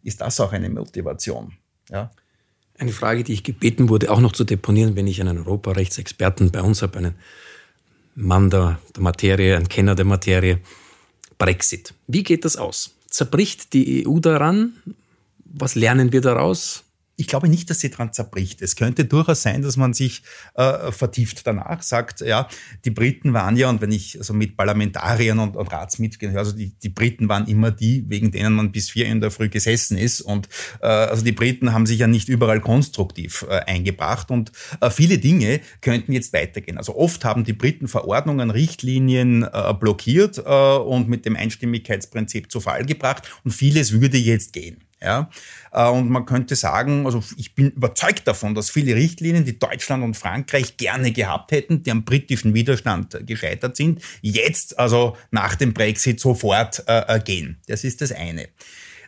ist 0.02 0.20
das 0.20 0.40
auch 0.40 0.52
eine 0.52 0.70
Motivation, 0.70 1.52
ja. 1.90 2.10
Eine 2.80 2.92
Frage, 2.92 3.24
die 3.24 3.34
ich 3.34 3.42
gebeten 3.44 3.90
wurde, 3.90 4.10
auch 4.10 4.20
noch 4.20 4.32
zu 4.32 4.42
deponieren, 4.42 4.96
wenn 4.96 5.06
ich 5.06 5.20
einen 5.20 5.36
Europarechtsexperten 5.36 6.50
bei 6.50 6.62
uns 6.62 6.80
habe, 6.80 6.96
einen 6.96 7.14
Mann 8.14 8.48
der, 8.48 8.78
der 8.96 9.02
Materie, 9.02 9.54
ein 9.54 9.68
Kenner 9.68 9.94
der 9.94 10.06
Materie. 10.06 10.60
Brexit. 11.36 11.92
Wie 12.06 12.22
geht 12.22 12.46
das 12.46 12.56
aus? 12.56 12.94
Zerbricht 13.06 13.74
die 13.74 14.08
EU 14.08 14.18
daran? 14.18 14.72
Was 15.44 15.74
lernen 15.74 16.10
wir 16.10 16.22
daraus? 16.22 16.84
Ich 17.20 17.26
glaube 17.26 17.48
nicht, 17.48 17.68
dass 17.68 17.80
sie 17.80 17.90
dran 17.90 18.14
zerbricht. 18.14 18.62
Es 18.62 18.76
könnte 18.76 19.04
durchaus 19.04 19.42
sein, 19.42 19.60
dass 19.60 19.76
man 19.76 19.92
sich 19.92 20.22
äh, 20.54 20.90
vertieft 20.90 21.46
danach 21.46 21.82
sagt, 21.82 22.22
ja, 22.22 22.48
die 22.86 22.90
Briten 22.90 23.34
waren 23.34 23.56
ja, 23.56 23.68
und 23.68 23.82
wenn 23.82 23.92
ich 23.92 24.16
also 24.18 24.32
mit 24.32 24.56
Parlamentariern 24.56 25.38
und, 25.38 25.54
und 25.54 25.70
Ratsmitgliedern 25.70 26.38
also 26.38 26.52
die, 26.52 26.70
die 26.82 26.88
Briten 26.88 27.28
waren 27.28 27.46
immer 27.46 27.70
die, 27.70 28.06
wegen 28.08 28.30
denen 28.30 28.54
man 28.54 28.72
bis 28.72 28.88
vier 28.88 29.04
in 29.04 29.20
der 29.20 29.30
Früh 29.30 29.50
gesessen 29.50 29.98
ist. 29.98 30.22
Und 30.22 30.48
äh, 30.80 30.86
also 30.86 31.22
die 31.22 31.32
Briten 31.32 31.74
haben 31.74 31.84
sich 31.84 31.98
ja 31.98 32.06
nicht 32.06 32.30
überall 32.30 32.60
konstruktiv 32.60 33.44
äh, 33.50 33.60
eingebracht 33.66 34.30
und 34.30 34.50
äh, 34.80 34.88
viele 34.88 35.18
Dinge 35.18 35.60
könnten 35.82 36.12
jetzt 36.12 36.32
weitergehen. 36.32 36.78
Also 36.78 36.96
oft 36.96 37.26
haben 37.26 37.44
die 37.44 37.52
Briten 37.52 37.86
Verordnungen, 37.86 38.50
Richtlinien 38.50 39.42
äh, 39.42 39.74
blockiert 39.78 40.38
äh, 40.38 40.76
und 40.78 41.08
mit 41.10 41.26
dem 41.26 41.36
Einstimmigkeitsprinzip 41.36 42.50
zu 42.50 42.60
Fall 42.60 42.86
gebracht 42.86 43.28
und 43.44 43.50
vieles 43.50 43.92
würde 43.92 44.16
jetzt 44.16 44.54
gehen. 44.54 44.78
Ja? 45.02 45.30
Äh, 45.72 45.88
und 45.88 46.10
man 46.10 46.26
könnte 46.26 46.56
sagen, 46.56 47.06
also 47.06 47.22
ich 47.36 47.54
bin 47.54 47.70
überzeugt 47.70 48.26
davon, 48.26 48.54
dass 48.54 48.70
viele 48.70 48.94
Richtlinien, 48.94 49.44
die 49.44 49.58
Deutschland 49.58 50.04
und 50.04 50.16
Frankreich 50.16 50.76
gerne 50.76 51.12
gehabt 51.12 51.52
hätten, 51.52 51.82
die 51.82 51.90
am 51.90 52.04
britischen 52.04 52.54
Widerstand 52.54 53.26
gescheitert 53.26 53.76
sind, 53.76 54.02
jetzt 54.20 54.78
also 54.78 55.16
nach 55.30 55.54
dem 55.56 55.72
Brexit 55.72 56.20
sofort 56.20 56.84
äh, 56.86 57.16
äh, 57.16 57.20
gehen. 57.20 57.60
Das 57.66 57.84
ist 57.84 58.00
das 58.00 58.12
eine. 58.12 58.48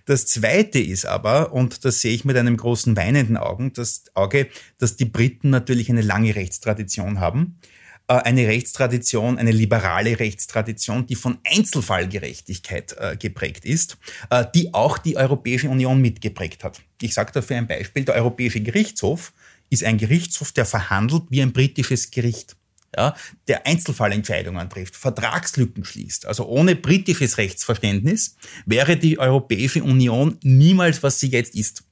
Das 0.05 0.27
Zweite 0.27 0.81
ist 0.81 1.07
aber, 1.07 1.53
und 1.53 1.85
das 1.85 2.01
sehe 2.01 2.13
ich 2.13 2.25
mit 2.25 2.37
einem 2.37 2.57
großen 2.57 2.97
weinenden 2.97 3.37
Auge, 3.37 4.49
dass 4.79 4.97
die 4.97 5.05
Briten 5.05 5.51
natürlich 5.51 5.91
eine 5.91 6.03
lange 6.03 6.35
Rechtstradition 6.35 7.21
haben 7.21 7.59
eine 8.07 8.47
Rechtstradition, 8.47 9.39
eine 9.39 9.53
liberale 9.53 10.19
Rechtstradition, 10.19 11.07
die 11.07 11.15
von 11.15 11.39
Einzelfallgerechtigkeit 11.45 12.97
äh, 12.99 13.17
geprägt 13.17 13.65
ist, 13.65 13.99
äh, 14.31 14.45
die 14.55 14.75
auch 14.75 14.99
die 14.99 15.17
Europäische 15.17 15.69
Union 15.69 16.01
mitgeprägt 16.01 16.65
hat. 16.65 16.81
Ich 17.01 17.15
sage 17.15 17.33
dafür 17.33 17.57
ein 17.57 17.67
Beispiel. 17.67 18.05
Der 18.05 18.17
Europäische 18.17 18.61
Gerichtshof 18.61 19.33
ist 19.71 19.85
ein 19.85 19.99
Gerichtshof, 19.99 20.53
der 20.53 20.67
verhandelt 20.67 21.25
wie 21.31 21.43
ein 21.43 21.53
britisches 21.53 22.11
Gericht. 22.11 22.57
Ja, 22.95 23.17
der 23.49 23.67
Einzelfallentscheidungen 23.67 24.69
trifft, 24.69 24.97
Vertragslücken 24.97 25.83
schließt. 25.83 26.27
Also 26.27 26.47
ohne 26.47 26.77
britisches 26.77 27.39
Rechtsverständnis 27.39 28.37
wäre 28.67 28.99
die 28.99 29.19
Europäische 29.19 29.83
Union 29.83 30.37
niemals, 30.43 31.03
was 31.03 31.19
sie 31.19 31.29
jetzt 31.29 31.55
ist. 31.55 31.85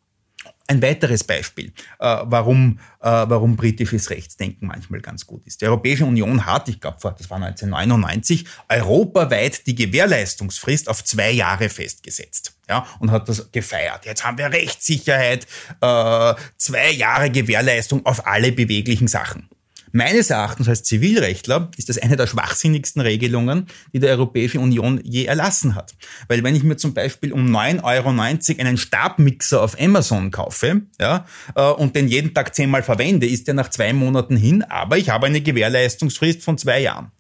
Ein 0.66 0.82
weiteres 0.82 1.24
Beispiel, 1.24 1.72
äh, 1.98 2.16
warum, 2.24 2.78
äh, 3.00 3.08
warum 3.08 3.56
britisches 3.56 4.10
Rechtsdenken 4.10 4.68
manchmal 4.68 5.00
ganz 5.00 5.26
gut 5.26 5.44
ist. 5.46 5.60
Die 5.60 5.66
Europäische 5.66 6.04
Union 6.04 6.46
hat, 6.46 6.68
ich 6.68 6.80
glaube, 6.80 6.98
das 7.00 7.28
war 7.28 7.38
1999, 7.38 8.44
europaweit 8.68 9.66
die 9.66 9.74
Gewährleistungsfrist 9.74 10.88
auf 10.88 11.02
zwei 11.02 11.32
Jahre 11.32 11.68
festgesetzt. 11.68 12.56
Ja, 12.68 12.86
und 13.00 13.10
hat 13.10 13.28
das 13.28 13.50
gefeiert. 13.50 14.06
Jetzt 14.06 14.24
haben 14.24 14.38
wir 14.38 14.52
Rechtssicherheit, 14.52 15.46
äh, 15.80 16.34
zwei 16.56 16.92
Jahre 16.92 17.30
Gewährleistung 17.30 18.06
auf 18.06 18.26
alle 18.26 18.52
beweglichen 18.52 19.08
Sachen. 19.08 19.48
Meines 19.92 20.30
Erachtens 20.30 20.68
als 20.68 20.82
Zivilrechtler 20.84 21.70
ist 21.76 21.88
das 21.88 21.98
eine 21.98 22.16
der 22.16 22.26
schwachsinnigsten 22.26 23.02
Regelungen, 23.02 23.66
die 23.92 23.98
die 23.98 24.06
Europäische 24.06 24.60
Union 24.60 25.00
je 25.02 25.24
erlassen 25.24 25.74
hat. 25.74 25.94
Weil 26.28 26.44
wenn 26.44 26.54
ich 26.54 26.62
mir 26.62 26.76
zum 26.76 26.94
Beispiel 26.94 27.32
um 27.32 27.46
9,90 27.46 27.82
Euro 27.84 28.08
einen 28.60 28.76
Stabmixer 28.76 29.62
auf 29.62 29.80
Amazon 29.80 30.30
kaufe 30.30 30.82
ja, 31.00 31.24
äh, 31.56 31.62
und 31.62 31.96
den 31.96 32.08
jeden 32.08 32.34
Tag 32.34 32.54
zehnmal 32.54 32.82
verwende, 32.82 33.26
ist 33.26 33.48
der 33.48 33.54
nach 33.54 33.70
zwei 33.70 33.92
Monaten 33.92 34.36
hin, 34.36 34.62
aber 34.62 34.96
ich 34.96 35.10
habe 35.10 35.26
eine 35.26 35.40
Gewährleistungsfrist 35.40 36.42
von 36.42 36.56
zwei 36.56 36.80
Jahren. 36.80 37.10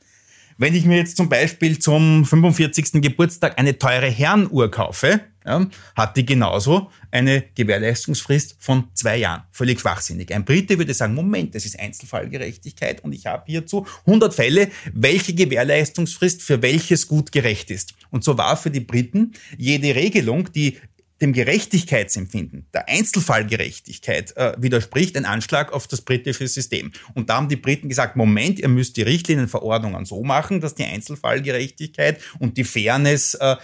Wenn 0.60 0.74
ich 0.74 0.84
mir 0.84 0.98
jetzt 0.98 1.16
zum 1.16 1.30
Beispiel 1.30 1.78
zum 1.78 2.26
45. 2.26 3.00
Geburtstag 3.00 3.58
eine 3.58 3.78
teure 3.78 4.10
Herrenuhr 4.10 4.70
kaufe, 4.70 5.22
ja, 5.42 5.66
hat 5.96 6.18
die 6.18 6.26
genauso 6.26 6.90
eine 7.10 7.44
Gewährleistungsfrist 7.54 8.56
von 8.58 8.88
zwei 8.92 9.16
Jahren. 9.16 9.44
Völlig 9.52 9.80
schwachsinnig. 9.80 10.34
Ein 10.34 10.44
Brite 10.44 10.76
würde 10.76 10.92
sagen, 10.92 11.14
Moment, 11.14 11.54
das 11.54 11.64
ist 11.64 11.80
Einzelfallgerechtigkeit 11.80 13.02
und 13.02 13.14
ich 13.14 13.24
habe 13.24 13.44
hierzu 13.46 13.86
100 14.04 14.34
Fälle, 14.34 14.70
welche 14.92 15.32
Gewährleistungsfrist 15.32 16.42
für 16.42 16.60
welches 16.60 17.08
Gut 17.08 17.32
gerecht 17.32 17.70
ist. 17.70 17.94
Und 18.10 18.22
so 18.22 18.36
war 18.36 18.58
für 18.58 18.70
die 18.70 18.80
Briten 18.80 19.32
jede 19.56 19.94
Regelung, 19.94 20.52
die 20.52 20.76
dem 21.20 21.32
Gerechtigkeitsempfinden, 21.32 22.66
der 22.72 22.88
Einzelfallgerechtigkeit 22.88 24.36
äh, 24.36 24.54
widerspricht, 24.58 25.16
ein 25.16 25.26
Anschlag 25.26 25.72
auf 25.72 25.86
das 25.86 26.00
britische 26.00 26.48
System. 26.48 26.92
Und 27.14 27.28
da 27.28 27.36
haben 27.36 27.48
die 27.48 27.56
Briten 27.56 27.88
gesagt, 27.88 28.16
Moment, 28.16 28.58
ihr 28.58 28.68
müsst 28.68 28.96
die 28.96 29.02
Richtlinienverordnungen 29.02 30.06
so 30.06 30.22
machen, 30.22 30.60
dass 30.60 30.74
die 30.74 30.84
Einzelfallgerechtigkeit 30.84 32.20
und 32.38 32.56
die 32.56 32.64
Fairness 32.64 33.34
äh, 33.34 33.56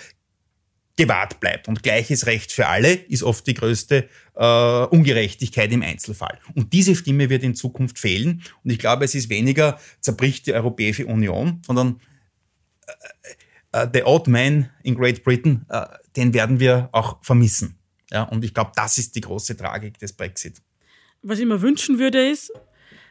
gewahrt 0.97 1.41
bleibt. 1.41 1.69
Und 1.69 1.83
gleiches 1.83 2.27
Recht 2.27 2.53
für 2.53 2.67
alle 2.67 2.93
ist 2.93 3.23
oft 3.23 3.47
die 3.47 3.55
größte 3.55 4.09
äh, 4.35 4.85
Ungerechtigkeit 4.87 5.71
im 5.73 5.83
Einzelfall. 5.83 6.39
Und 6.55 6.73
diese 6.73 6.95
Stimme 6.95 7.31
wird 7.31 7.43
in 7.43 7.55
Zukunft 7.55 7.99
fehlen. 7.99 8.43
Und 8.65 8.71
ich 8.71 8.79
glaube, 8.79 9.05
es 9.05 9.15
ist 9.15 9.29
weniger 9.29 9.79
zerbricht 10.01 10.47
die 10.47 10.55
Europäische 10.55 11.07
Union, 11.07 11.63
sondern 11.67 12.01
äh, 12.87 13.83
äh, 13.83 13.89
the 13.93 14.03
old 14.05 14.27
man 14.27 14.71
in 14.83 14.95
Great 14.95 15.23
Britain, 15.23 15.67
äh, 15.69 15.87
den 16.17 16.35
werden 16.35 16.61
wir 16.61 16.89
auch 16.93 17.23
vermissen. 17.23 17.79
Ja, 18.11 18.23
und 18.23 18.45
ich 18.45 18.55
glaube, 18.55 18.73
das 18.75 18.99
ist 18.99 19.15
die 19.17 19.21
große 19.21 19.57
Tragik 19.57 19.99
des 19.99 20.13
Brexit. 20.13 20.63
Was 21.23 21.39
ich 21.39 21.47
mir 21.47 21.61
wünschen 21.61 21.99
würde, 21.99 22.29
ist, 22.29 22.53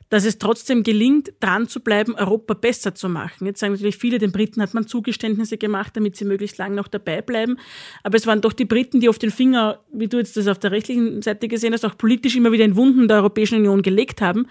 dass 0.10 0.26
es 0.26 0.38
trotzdem 0.38 0.84
gelingt, 0.84 1.34
dran 1.40 1.68
zu 1.68 1.80
bleiben, 1.80 2.16
Europa 2.16 2.54
besser 2.54 2.94
zu 2.94 3.10
machen. 3.10 3.46
Jetzt 3.46 3.60
sagen 3.60 3.74
natürlich 3.74 3.98
viele, 3.98 4.20
den 4.20 4.32
Briten 4.32 4.62
hat 4.62 4.74
man 4.74 4.88
Zugeständnisse 4.88 5.58
gemacht, 5.58 5.96
damit 5.96 6.16
sie 6.16 6.26
möglichst 6.26 6.58
lang 6.58 6.76
noch 6.76 6.88
dabei 6.88 7.22
bleiben. 7.22 7.58
Aber 8.04 8.16
es 8.16 8.28
waren 8.28 8.42
doch 8.42 8.54
die 8.54 8.66
Briten, 8.66 9.00
die 9.00 9.10
auf 9.10 9.18
den 9.18 9.32
Finger, 9.32 9.80
wie 9.92 10.08
du 10.08 10.18
jetzt 10.18 10.38
das 10.38 10.48
auf 10.48 10.60
der 10.60 10.72
rechtlichen 10.72 11.22
Seite 11.22 11.48
gesehen 11.48 11.74
hast, 11.74 11.86
auch 11.86 11.98
politisch 11.98 12.36
immer 12.36 12.52
wieder 12.52 12.66
in 12.66 12.76
Wunden 12.76 13.08
der 13.08 13.18
Europäischen 13.18 13.58
Union 13.60 13.82
gelegt 13.82 14.22
haben. 14.22 14.48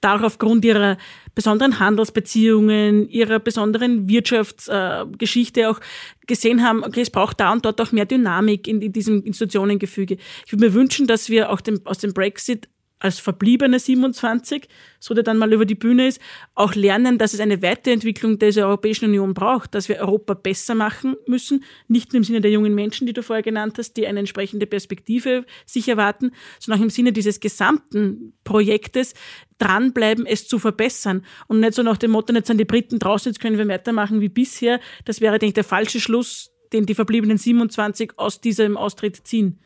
Da 0.00 0.16
auch 0.16 0.22
aufgrund 0.22 0.64
ihrer 0.64 0.98
besonderen 1.34 1.78
Handelsbeziehungen, 1.78 3.08
ihrer 3.08 3.38
besonderen 3.38 4.08
Wirtschaftsgeschichte 4.08 5.70
auch 5.70 5.80
gesehen 6.26 6.62
haben, 6.62 6.84
okay, 6.84 7.00
es 7.00 7.10
braucht 7.10 7.40
da 7.40 7.52
und 7.52 7.64
dort 7.64 7.80
auch 7.80 7.92
mehr 7.92 8.06
Dynamik 8.06 8.68
in, 8.68 8.82
in 8.82 8.92
diesem 8.92 9.22
Institutionengefüge. 9.22 10.18
Ich 10.44 10.52
würde 10.52 10.66
mir 10.66 10.74
wünschen, 10.74 11.06
dass 11.06 11.30
wir 11.30 11.50
auch 11.50 11.60
dem, 11.60 11.80
aus 11.84 11.98
dem 11.98 12.12
Brexit 12.12 12.68
als 12.98 13.18
verbliebene 13.18 13.78
27, 13.78 14.68
so 14.98 15.14
der 15.14 15.22
dann 15.22 15.38
mal 15.38 15.52
über 15.52 15.64
die 15.64 15.74
Bühne 15.74 16.08
ist, 16.08 16.20
auch 16.54 16.74
lernen, 16.74 17.18
dass 17.18 17.34
es 17.34 17.40
eine 17.40 17.62
Weiterentwicklung 17.62 18.38
der 18.38 18.56
Europäischen 18.56 19.06
Union 19.06 19.34
braucht, 19.34 19.74
dass 19.74 19.88
wir 19.88 19.96
Europa 19.96 20.34
besser 20.34 20.74
machen 20.74 21.16
müssen, 21.26 21.64
nicht 21.86 22.12
nur 22.12 22.18
im 22.18 22.24
Sinne 22.24 22.40
der 22.40 22.50
jungen 22.50 22.74
Menschen, 22.74 23.06
die 23.06 23.12
du 23.12 23.22
vorher 23.22 23.42
genannt 23.42 23.76
hast, 23.78 23.96
die 23.96 24.06
eine 24.06 24.18
entsprechende 24.20 24.66
Perspektive 24.66 25.44
sich 25.64 25.88
erwarten, 25.88 26.32
sondern 26.58 26.80
auch 26.80 26.84
im 26.84 26.90
Sinne 26.90 27.12
dieses 27.12 27.40
gesamten 27.40 28.32
Projektes 28.44 29.14
dranbleiben, 29.58 30.26
es 30.26 30.48
zu 30.48 30.58
verbessern 30.58 31.24
und 31.46 31.60
nicht 31.60 31.74
so 31.74 31.82
nach 31.82 31.96
dem 31.96 32.12
Motto, 32.12 32.32
jetzt 32.32 32.46
sind 32.46 32.58
die 32.58 32.64
Briten 32.64 32.98
draußen, 32.98 33.30
jetzt 33.30 33.40
können 33.40 33.58
wir 33.58 33.68
weitermachen 33.68 34.20
wie 34.20 34.28
bisher. 34.28 34.80
Das 35.04 35.20
wäre, 35.20 35.38
denke 35.38 35.50
ich, 35.50 35.54
der 35.54 35.64
falsche 35.64 36.00
Schluss, 36.00 36.52
den 36.72 36.86
die 36.86 36.94
verbliebenen 36.94 37.38
27 37.38 38.18
aus 38.18 38.40
diesem 38.40 38.76
Austritt 38.76 39.26
ziehen. 39.26 39.60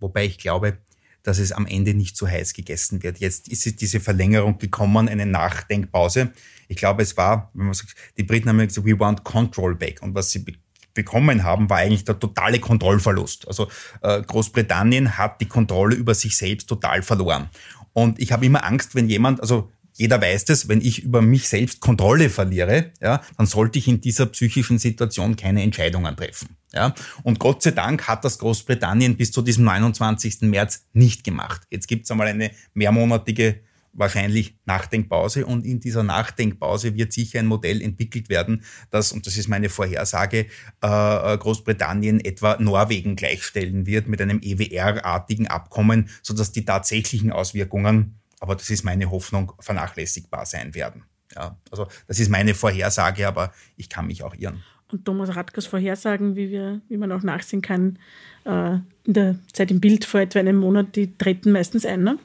Wobei 0.00 0.26
ich 0.26 0.38
glaube, 0.38 0.78
dass 1.24 1.38
es 1.38 1.50
am 1.50 1.66
Ende 1.66 1.94
nicht 1.94 2.16
zu 2.16 2.28
heiß 2.28 2.52
gegessen 2.52 3.02
wird. 3.02 3.18
Jetzt 3.18 3.48
ist 3.48 3.80
diese 3.80 3.98
Verlängerung 3.98 4.58
gekommen, 4.58 5.08
eine 5.08 5.26
Nachdenkpause. 5.26 6.30
Ich 6.68 6.76
glaube, 6.76 7.02
es 7.02 7.16
war, 7.16 7.50
wenn 7.54 7.66
man 7.66 7.74
sagt, 7.74 7.96
die 8.16 8.22
Briten 8.22 8.48
haben 8.48 8.58
gesagt, 8.58 8.86
we 8.86 8.98
want 8.98 9.24
control 9.24 9.74
back. 9.74 10.00
Und 10.02 10.14
was 10.14 10.30
sie 10.30 10.44
bekommen 10.92 11.42
haben, 11.42 11.68
war 11.68 11.78
eigentlich 11.78 12.04
der 12.04 12.18
totale 12.18 12.60
Kontrollverlust. 12.60 13.48
Also 13.48 13.68
äh, 14.02 14.22
Großbritannien 14.22 15.18
hat 15.18 15.40
die 15.40 15.48
Kontrolle 15.48 15.96
über 15.96 16.14
sich 16.14 16.36
selbst 16.36 16.68
total 16.68 17.02
verloren. 17.02 17.48
Und 17.92 18.20
ich 18.20 18.30
habe 18.30 18.46
immer 18.46 18.64
Angst, 18.64 18.94
wenn 18.94 19.08
jemand, 19.08 19.40
also 19.40 19.72
jeder 19.96 20.20
weiß 20.20 20.44
das, 20.46 20.68
wenn 20.68 20.80
ich 20.80 21.02
über 21.04 21.22
mich 21.22 21.48
selbst 21.48 21.80
Kontrolle 21.80 22.28
verliere, 22.28 22.92
ja, 23.00 23.22
dann 23.36 23.46
sollte 23.46 23.78
ich 23.78 23.86
in 23.86 24.00
dieser 24.00 24.26
psychischen 24.26 24.78
Situation 24.78 25.36
keine 25.36 25.62
Entscheidungen 25.62 26.16
treffen. 26.16 26.56
Ja. 26.72 26.94
Und 27.22 27.38
Gott 27.38 27.62
sei 27.62 27.70
Dank 27.70 28.08
hat 28.08 28.24
das 28.24 28.38
Großbritannien 28.38 29.16
bis 29.16 29.30
zu 29.30 29.40
diesem 29.40 29.64
29. 29.64 30.42
März 30.42 30.86
nicht 30.92 31.22
gemacht. 31.22 31.62
Jetzt 31.70 31.86
gibt 31.86 32.04
es 32.04 32.10
einmal 32.10 32.26
eine 32.26 32.50
mehrmonatige 32.74 33.60
wahrscheinlich 33.96 34.56
Nachdenkpause 34.64 35.46
und 35.46 35.64
in 35.64 35.78
dieser 35.78 36.02
Nachdenkpause 36.02 36.96
wird 36.96 37.12
sicher 37.12 37.38
ein 37.38 37.46
Modell 37.46 37.80
entwickelt 37.80 38.28
werden, 38.28 38.64
das, 38.90 39.12
und 39.12 39.24
das 39.26 39.36
ist 39.36 39.48
meine 39.48 39.68
Vorhersage, 39.68 40.46
äh, 40.80 41.38
Großbritannien 41.38 42.18
etwa 42.24 42.56
Norwegen 42.58 43.14
gleichstellen 43.14 43.86
wird 43.86 44.08
mit 44.08 44.20
einem 44.20 44.40
EWR-artigen 44.42 45.46
Abkommen, 45.46 46.08
sodass 46.22 46.50
die 46.50 46.64
tatsächlichen 46.64 47.30
Auswirkungen, 47.30 48.18
aber 48.40 48.54
das 48.54 48.70
ist 48.70 48.84
meine 48.84 49.10
Hoffnung, 49.10 49.52
vernachlässigbar 49.60 50.46
sein 50.46 50.74
werden. 50.74 51.04
Ja, 51.34 51.56
also 51.70 51.88
das 52.06 52.20
ist 52.20 52.28
meine 52.28 52.54
Vorhersage, 52.54 53.26
aber 53.26 53.52
ich 53.76 53.88
kann 53.88 54.06
mich 54.06 54.22
auch 54.22 54.34
irren. 54.34 54.62
Und 54.92 55.04
Thomas 55.04 55.34
Radkers 55.34 55.66
Vorhersagen, 55.66 56.36
wie, 56.36 56.50
wir, 56.50 56.80
wie 56.88 56.96
man 56.96 57.10
auch 57.10 57.22
nachsehen 57.22 57.62
kann, 57.62 57.98
äh, 58.44 58.74
in 59.04 59.12
der 59.12 59.38
Zeit 59.52 59.70
im 59.70 59.80
Bild 59.80 60.04
vor 60.04 60.20
etwa 60.20 60.38
einem 60.38 60.56
Monat, 60.56 60.94
die 60.94 61.16
treten 61.16 61.52
meistens 61.52 61.84
ein, 61.84 62.02
ne? 62.02 62.18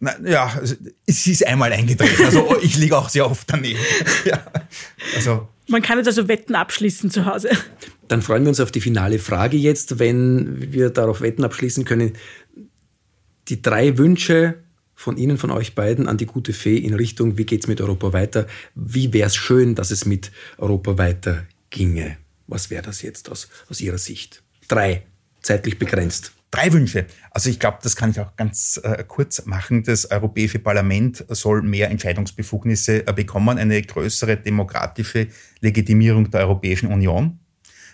Na, 0.00 0.14
ja, 0.24 0.46
also, 0.46 0.76
es 1.06 1.26
ist 1.26 1.44
einmal 1.44 1.72
eingetreten. 1.72 2.24
Also 2.24 2.56
ich 2.62 2.76
liege 2.78 2.96
auch 2.96 3.08
sehr 3.08 3.28
oft 3.28 3.50
daneben. 3.50 3.80
Ja, 4.24 4.44
also. 5.16 5.48
Man 5.66 5.82
kann 5.82 5.98
jetzt 5.98 6.06
also 6.06 6.28
Wetten 6.28 6.54
abschließen 6.54 7.10
zu 7.10 7.26
Hause. 7.26 7.50
Dann 8.06 8.22
freuen 8.22 8.44
wir 8.44 8.50
uns 8.50 8.60
auf 8.60 8.70
die 8.70 8.80
finale 8.80 9.18
Frage 9.18 9.56
jetzt, 9.56 9.98
wenn 9.98 10.72
wir 10.72 10.90
darauf 10.90 11.20
Wetten 11.20 11.44
abschließen 11.44 11.84
können. 11.84 12.12
Die 13.48 13.60
drei 13.60 13.98
Wünsche 13.98 14.62
von 14.98 15.16
Ihnen, 15.16 15.38
von 15.38 15.52
euch 15.52 15.76
beiden 15.76 16.08
an 16.08 16.16
die 16.16 16.26
gute 16.26 16.52
Fee 16.52 16.76
in 16.76 16.92
Richtung, 16.92 17.38
wie 17.38 17.46
geht 17.46 17.62
es 17.62 17.68
mit 17.68 17.80
Europa 17.80 18.12
weiter? 18.12 18.48
Wie 18.74 19.12
wäre 19.12 19.28
es 19.28 19.36
schön, 19.36 19.76
dass 19.76 19.92
es 19.92 20.06
mit 20.06 20.32
Europa 20.58 20.98
weiter 20.98 21.46
ginge? 21.70 22.16
Was 22.48 22.68
wäre 22.68 22.82
das 22.82 23.02
jetzt 23.02 23.30
aus, 23.30 23.48
aus 23.70 23.80
Ihrer 23.80 23.98
Sicht? 23.98 24.42
Drei, 24.66 25.04
zeitlich 25.40 25.78
begrenzt. 25.78 26.32
Drei 26.50 26.72
Wünsche. 26.72 27.06
Also 27.30 27.48
ich 27.48 27.60
glaube, 27.60 27.78
das 27.80 27.94
kann 27.94 28.10
ich 28.10 28.18
auch 28.18 28.34
ganz 28.34 28.80
äh, 28.82 29.04
kurz 29.06 29.46
machen. 29.46 29.84
Das 29.84 30.10
Europäische 30.10 30.58
Parlament 30.58 31.24
soll 31.28 31.62
mehr 31.62 31.90
Entscheidungsbefugnisse 31.90 33.06
äh, 33.06 33.12
bekommen, 33.12 33.56
eine 33.56 33.80
größere 33.80 34.36
demokratische 34.36 35.28
Legitimierung 35.60 36.28
der 36.32 36.40
Europäischen 36.40 36.88
Union, 36.88 37.38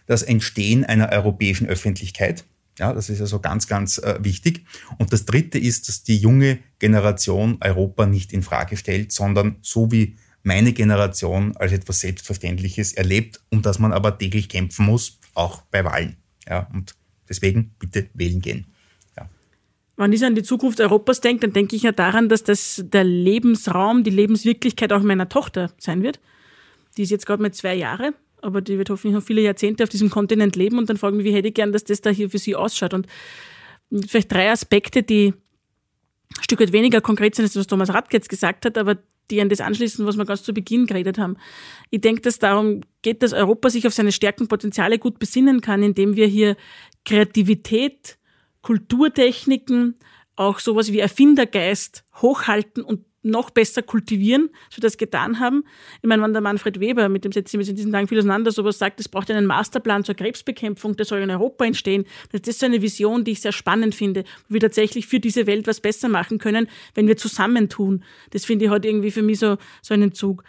das 0.07 0.23
Entstehen 0.23 0.85
einer 0.87 1.11
europäischen 1.13 1.69
Öffentlichkeit. 1.69 2.47
Ja, 2.79 2.93
das 2.93 3.09
ist 3.09 3.21
also 3.21 3.39
ganz, 3.39 3.67
ganz 3.67 3.99
äh, 3.99 4.19
wichtig. 4.21 4.65
Und 4.99 5.13
das 5.13 5.27
Dritte 5.27 5.59
ist, 5.59 5.89
dass 5.89 6.03
die 6.03 6.17
junge 6.17 6.59
Generation 6.79 7.59
Europa 7.61 8.07
nicht 8.07 8.33
in 8.33 8.43
Frage 8.43 8.77
stellt, 8.77 9.13
sondern 9.13 9.57
so 9.63 9.93
wie 9.93 10.17
meine 10.43 10.73
Generation 10.73 11.57
als 11.57 11.73
etwas 11.73 12.01
Selbstverständliches 12.01 12.93
erlebt, 12.93 13.41
um 13.51 13.63
das 13.63 13.79
man 13.79 13.93
aber 13.93 14.19
täglich 14.19 14.49
kämpfen 14.49 14.87
muss, 14.87 15.19
auch 15.35 15.63
bei 15.71 15.85
Wahlen. 15.85 16.17
Ja, 16.47 16.69
und 16.75 16.95
Deswegen 17.29 17.75
bitte 17.79 18.09
wählen 18.15 18.41
gehen. 18.41 18.67
Wenn 19.97 20.13
ich 20.13 20.25
an 20.25 20.35
die 20.35 20.43
Zukunft 20.43 20.81
Europas 20.81 21.21
denke, 21.21 21.43
dann 21.43 21.53
denke 21.53 21.77
ich 21.77 21.85
ja 21.85 21.93
daran, 21.93 22.29
dass 22.29 22.43
das 22.43 22.83
der 22.85 23.05
Lebensraum, 23.05 24.03
die 24.03 24.11
Lebenswirklichkeit 24.11 24.93
auch 24.93 25.03
meiner 25.03 25.29
Tochter 25.29 25.71
sein 25.79 26.03
wird. 26.03 26.19
Die 26.97 27.03
ist 27.05 27.11
jetzt 27.11 27.27
gerade 27.27 27.41
mal 27.41 27.53
zwei 27.53 27.77
Jahre, 27.77 28.13
aber 28.45 28.61
die 28.61 28.79
wird 28.79 28.91
hoffentlich 28.91 29.15
noch 29.15 29.23
viele 29.23 29.41
Jahrzehnte 29.41 29.83
auf 29.83 29.89
diesem 29.89 30.11
Kontinent 30.11 30.57
leben 30.57 30.79
und 30.79 30.89
dann 30.91 30.97
fragen 30.97 31.19
wir, 31.19 31.25
wie 31.25 31.33
hätte 31.33 31.49
ich 31.49 31.55
gern, 31.55 31.73
dass 31.73 31.85
das 31.85 32.01
da 32.01 32.11
hier 32.11 32.31
für 32.31 32.39
sie 32.39 32.55
ausschaut. 32.55 32.95
Und 32.95 33.07
vielleicht 34.07 34.31
drei 34.31 34.51
Aspekte, 34.51 35.03
die 35.03 35.35
ein 36.37 36.43
Stück 36.43 36.61
weit 36.61 36.73
weniger 36.73 37.01
konkret 37.01 37.35
sind, 37.35 37.45
als 37.45 37.57
was 37.57 37.67
Thomas 37.67 37.93
Radke 37.93 38.17
jetzt 38.17 38.29
gesagt 38.29 38.67
hat, 38.67 38.77
aber 38.77 38.99
die 39.31 39.41
an 39.41 39.49
das 39.49 39.61
anschließen, 39.61 40.05
was 40.07 40.17
wir 40.17 40.27
ganz 40.27 40.43
zu 40.43 40.53
Beginn 40.53 40.87
geredet 40.87 41.17
haben. 41.19 41.37
Ich 41.91 42.01
denke, 42.01 42.21
dass 42.21 42.39
darum 42.39 42.83
geht, 43.03 43.23
dass 43.23 43.33
Europa 43.33 43.71
sich 43.71 43.87
auf 43.87 43.95
seine 43.95 44.13
Stärkenpotenziale 44.13 44.99
gut 44.99 45.19
besinnen 45.19 45.61
kann, 45.61 45.83
indem 45.83 46.17
wir 46.17 46.27
hier 46.27 46.57
Kreativität, 47.05 48.19
Kulturtechniken, 48.61 49.97
auch 50.37 50.59
sowas 50.59 50.93
wie 50.93 50.99
Erfindergeist 50.99 52.05
hochhalten 52.17 52.83
und 52.83 53.05
noch 53.25 53.51
besser 53.51 53.83
kultivieren, 53.83 54.51
so 54.71 54.79
wir 54.79 54.83
das 54.83 54.97
getan 54.97 55.41
haben. 55.41 55.65
Ich 56.03 56.09
meine, 56.09 56.23
wenn 56.23 56.33
der 56.33 56.43
Manfred 56.43 56.81
Weber, 56.81 57.09
mit 57.09 57.25
dem 57.25 57.33
setzen 57.33 57.55
wir 57.55 57.61
uns 57.61 57.69
in 57.69 57.77
diesen 57.77 57.93
Tagen 57.93 58.07
viel 58.07 58.19
auseinander, 58.19 58.53
sowas 58.53 58.79
sagt, 58.79 59.01
es 59.01 59.09
braucht 59.09 59.31
einen 59.31 59.47
Masterplan 59.47 60.05
zur 60.05 60.15
Krebsbekämpfung, 60.15 60.97
der 60.97 61.07
soll 61.07 61.21
in 61.21 61.31
Europa 61.31 61.65
entstehen. 61.65 62.05
Das 62.33 62.43
ist 62.47 62.61
so 62.61 62.67
eine 62.67 62.83
Vision, 62.83 63.25
die 63.25 63.33
ich 63.33 63.41
sehr 63.41 63.53
spannend 63.53 63.95
finde, 63.95 64.25
wo 64.49 64.55
wir 64.55 64.61
tatsächlich 64.61 65.07
für 65.07 65.21
diese 65.21 65.47
Welt 65.47 65.67
was 65.67 65.81
besser 65.81 66.09
machen 66.09 66.39
können, 66.39 66.69
wenn 66.95 67.09
wir 67.09 67.17
zusammentun. 67.17 68.05
Das 68.31 68.45
finde 68.45 68.67
ich 68.67 68.71
halt 68.71 68.85
irgendwie 68.85 69.11
für 69.11 69.23
mich 69.23 69.39
so, 69.39 69.57
so 69.83 69.95
einen 69.95 70.13
Zug. 70.13 70.45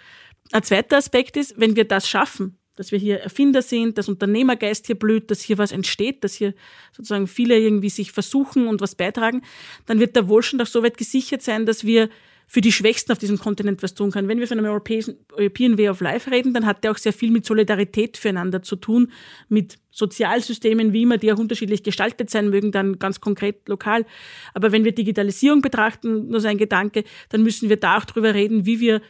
Ein 0.52 0.64
zweiter 0.64 0.98
Aspekt 0.98 1.38
ist, 1.38 1.60
wenn 1.60 1.76
wir 1.76 1.86
das 1.86 2.08
schaffen, 2.08 2.58
dass 2.76 2.92
wir 2.92 3.00
hier 3.00 3.20
Erfinder 3.20 3.62
sind, 3.62 3.98
dass 3.98 4.10
Unternehmergeist 4.10 4.86
hier 4.86 5.00
blüht, 5.00 5.32
dass 5.32 5.42
hier 5.42 5.58
was 5.58 5.72
entsteht, 5.72 6.24
dass 6.24 6.34
hier 6.34 6.54
sozusagen 6.92 7.28
viele 7.28 7.58
irgendwie 7.58 7.90
sich 7.90 8.12
versuchen 8.12 8.68
und 8.68 8.82
was 8.82 8.96
beitragen, 8.96 9.42
dann 9.86 10.00
wird 10.00 10.16
der 10.16 10.28
Wohlstand 10.28 10.62
auch 10.62 10.68
so 10.68 10.84
weit 10.84 10.98
gesichert 10.98 11.42
sein, 11.42 11.66
dass 11.66 11.86
wir 11.86 12.10
für 12.48 12.62
die 12.62 12.72
Schwächsten 12.72 13.12
auf 13.12 13.18
diesem 13.18 13.40
Kontinent 13.40 13.84
was 13.84 13.94
tun 13.94 14.12
können. 14.12 14.28
Wenn 14.28 14.40
wir 14.40 14.48
von 14.48 14.58
einem 14.58 14.68
Europäischen, 14.68 15.18
European 15.34 15.78
Way 15.78 15.90
of 15.90 16.02
Life 16.02 16.30
reden, 16.30 16.54
dann 16.54 16.66
hat 16.66 16.84
der 16.84 16.92
auch 16.92 16.98
sehr 16.98 17.14
viel 17.14 17.32
mit 17.32 17.46
Solidarität 17.46 18.18
füreinander 18.18 18.62
zu 18.62 18.76
tun, 18.76 19.12
mit 19.50 19.78
Sozialsystemen, 19.92 20.94
wie 20.94 21.04
immer 21.04 21.18
die 21.18 21.32
auch 21.32 21.40
unterschiedlich 21.40 21.84
gestaltet 21.84 22.30
sein 22.30 22.50
mögen, 22.50 22.72
dann 22.72 23.00
ganz 23.00 23.22
konkret 23.22 23.68
lokal. 23.68 24.06
Aber 24.54 24.72
wenn 24.72 24.84
wir 24.84 24.92
Digitalisierung 24.92 25.62
betrachten, 25.62 26.28
nur 26.28 26.40
so 26.40 26.48
ein 26.48 26.58
Gedanke, 26.58 27.04
dann 27.30 27.44
müssen 27.44 27.70
wir 27.70 27.78
da 27.78 27.98
auch 27.98 28.06
drüber 28.06 28.34
reden, 28.34 28.66
wie 28.66 28.80
wir 28.80 29.02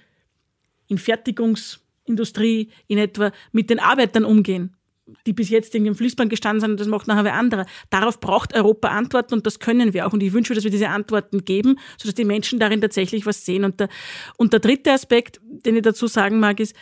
in 0.87 0.97
Fertigungs- 0.97 1.79
Industrie 2.05 2.69
in 2.87 2.97
etwa 2.97 3.31
mit 3.51 3.69
den 3.69 3.79
Arbeitern 3.79 4.25
umgehen, 4.25 4.74
die 5.25 5.33
bis 5.33 5.49
jetzt 5.49 5.75
in 5.75 5.83
dem 5.83 5.95
Fließband 5.95 6.29
gestanden 6.29 6.61
sind 6.61 6.71
und 6.71 6.79
das 6.79 6.87
macht 6.87 7.07
nachher 7.07 7.23
wer 7.23 7.35
anderer. 7.35 7.65
Darauf 7.89 8.19
braucht 8.19 8.55
Europa 8.55 8.89
Antworten 8.89 9.35
und 9.35 9.45
das 9.45 9.59
können 9.59 9.93
wir 9.93 10.07
auch. 10.07 10.13
Und 10.13 10.23
ich 10.23 10.33
wünsche 10.33 10.51
mir, 10.51 10.55
dass 10.55 10.63
wir 10.63 10.71
diese 10.71 10.89
Antworten 10.89 11.45
geben, 11.45 11.77
sodass 11.97 12.15
die 12.15 12.25
Menschen 12.25 12.59
darin 12.59 12.81
tatsächlich 12.81 13.25
was 13.25 13.45
sehen. 13.45 13.63
Und 13.63 13.79
der, 13.79 13.89
und 14.37 14.53
der 14.53 14.59
dritte 14.59 14.91
Aspekt, 14.91 15.39
den 15.43 15.75
ich 15.75 15.83
dazu 15.83 16.07
sagen 16.07 16.39
mag, 16.39 16.59
ist, 16.59 16.75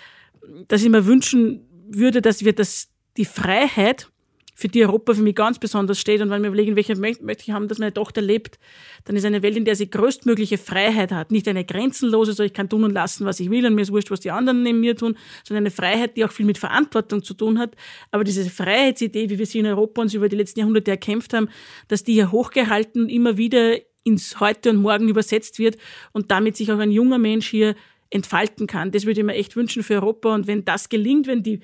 dass 0.68 0.84
ich 0.84 0.90
mir 0.90 1.06
wünschen 1.06 1.68
würde, 1.90 2.22
dass 2.22 2.46
wir 2.46 2.54
das, 2.54 2.90
die 3.18 3.26
Freiheit 3.26 4.10
für 4.54 4.68
die 4.68 4.86
Europa 4.86 5.14
für 5.14 5.22
mich 5.22 5.36
ganz 5.36 5.60
besonders 5.60 6.00
steht. 6.00 6.22
Und 6.22 6.30
wenn 6.30 6.42
wir 6.42 6.50
überlegen, 6.50 6.76
welche 6.76 6.96
möchte 6.96 7.24
ich 7.38 7.52
haben, 7.52 7.68
dass 7.68 7.80
meine 7.80 7.94
Tochter 7.94 8.22
lebt, 8.22 8.60
dann 9.06 9.16
ist 9.16 9.26
eine 9.26 9.42
Welt, 9.42 9.58
in 9.58 9.66
der 9.66 9.76
sie 9.76 9.90
größtmögliche 9.90 10.58
Freiheit 10.58 11.12
hat. 11.12 11.32
Nicht 11.32 11.48
eine 11.48 11.66
grenzenlose, 11.66 12.34
so 12.34 12.44
ich 12.44 12.54
kann 12.54 12.70
tun 12.70 12.84
und 12.84 12.92
lassen, 12.92 13.26
was 13.26 13.40
ich 13.40 13.50
will 13.50 13.66
und 13.66 13.76
mir 13.76 13.82
ist 13.82 13.92
wurscht, 13.92 14.12
was 14.12 14.20
die 14.20 14.32
anderen 14.32 14.64
neben 14.64 14.80
mir 14.80 14.96
tun, 14.96 15.18
sondern 15.44 15.64
eine 15.64 15.72
Freiheit, 15.72 16.16
die 16.18 16.26
auch 16.26 16.32
viel 16.32 16.46
mit 16.46 16.58
Verantwortung 16.58 17.24
zu 17.24 17.34
tun 17.34 17.60
hat. 17.60 17.76
Aber 18.12 18.24
diese 18.24 18.48
Freiheitsidee, 18.50 19.30
wie 19.30 19.40
wir 19.40 19.46
sie 19.46 19.60
in 19.60 19.66
Europa 19.66 20.02
uns 20.02 20.14
über 20.14 20.30
die 20.30 20.36
letzten 20.36 20.60
Jahrhunderte 20.60 20.92
erkämpft 20.92 21.34
haben, 21.34 21.50
dass 21.88 22.04
die 22.04 22.14
hier 22.14 22.32
hochgehalten 22.32 23.10
immer 23.10 23.38
wieder 23.38 23.78
ins 24.04 24.40
Heute 24.40 24.70
und 24.70 24.78
Morgen 24.78 25.08
übersetzt 25.08 25.60
wird 25.60 25.78
und 26.12 26.30
damit 26.30 26.58
sich 26.58 26.72
auch 26.72 26.80
ein 26.80 26.92
junger 26.92 27.18
Mensch 27.18 27.48
hier 27.48 27.76
entfalten 28.10 28.68
kann. 28.68 28.92
Das 28.92 29.06
würde 29.06 29.22
ich 29.22 29.26
mir 29.26 29.34
echt 29.34 29.56
wünschen 29.56 29.82
für 29.82 29.96
Europa. 29.96 30.36
Und 30.36 30.46
wenn 30.46 30.66
das 30.66 30.90
gelingt, 30.90 31.26
wenn 31.26 31.42
die 31.42 31.62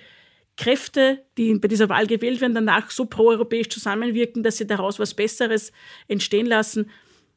Kräfte, 0.59 1.23
die 1.37 1.53
bei 1.55 1.69
dieser 1.69 1.87
Wahl 1.87 2.05
gewählt 2.05 2.41
werden, 2.41 2.53
danach 2.53 2.91
so 2.91 3.05
proeuropäisch 3.05 3.69
zusammenwirken, 3.69 4.43
dass 4.43 4.57
sie 4.57 4.67
daraus 4.67 4.99
was 4.99 5.13
Besseres 5.13 5.71
entstehen 6.09 6.45
lassen, 6.45 6.89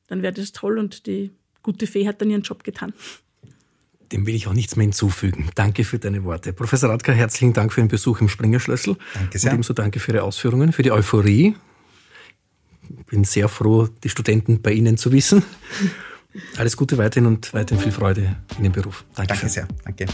dann 0.08 0.22
wäre 0.22 0.32
das 0.32 0.50
toll 0.50 0.76
und 0.76 1.06
die 1.06 1.30
gute 1.62 1.86
Fee 1.86 2.08
hat 2.08 2.20
dann 2.20 2.30
ihren 2.30 2.42
Job 2.42 2.64
getan. 2.64 2.92
Dem 4.10 4.26
will 4.26 4.34
ich 4.34 4.48
auch 4.48 4.54
nichts 4.54 4.74
mehr 4.74 4.82
hinzufügen. 4.82 5.50
Danke 5.54 5.84
für 5.84 6.00
deine 6.00 6.24
Worte. 6.24 6.52
Professor 6.52 6.90
Radka, 6.90 7.12
herzlichen 7.12 7.52
Dank 7.52 7.72
für 7.72 7.80
den 7.80 7.86
Besuch 7.86 8.20
im 8.20 8.28
Springerschlüssel. 8.28 8.96
Danke 9.14 9.38
sehr. 9.38 9.52
Und 9.52 9.54
ebenso 9.54 9.72
danke 9.72 10.00
für 10.00 10.12
Ihre 10.12 10.24
Ausführungen, 10.24 10.72
für 10.72 10.82
die 10.82 10.90
Euphorie. 10.90 11.54
Ich 12.90 13.06
bin 13.06 13.22
sehr 13.22 13.48
froh, 13.48 13.88
die 14.02 14.08
Studenten 14.08 14.60
bei 14.60 14.72
Ihnen 14.72 14.96
zu 14.96 15.12
wissen. 15.12 15.44
Alles 16.56 16.76
Gute 16.76 16.98
weiterhin 16.98 17.26
und 17.26 17.54
weiterhin 17.54 17.80
viel 17.84 17.92
Freude 17.92 18.36
in 18.58 18.64
dem 18.64 18.72
Beruf. 18.72 19.04
Danke, 19.14 19.34
danke 19.34 19.48
sehr. 19.48 19.68
Danke. 19.84 20.06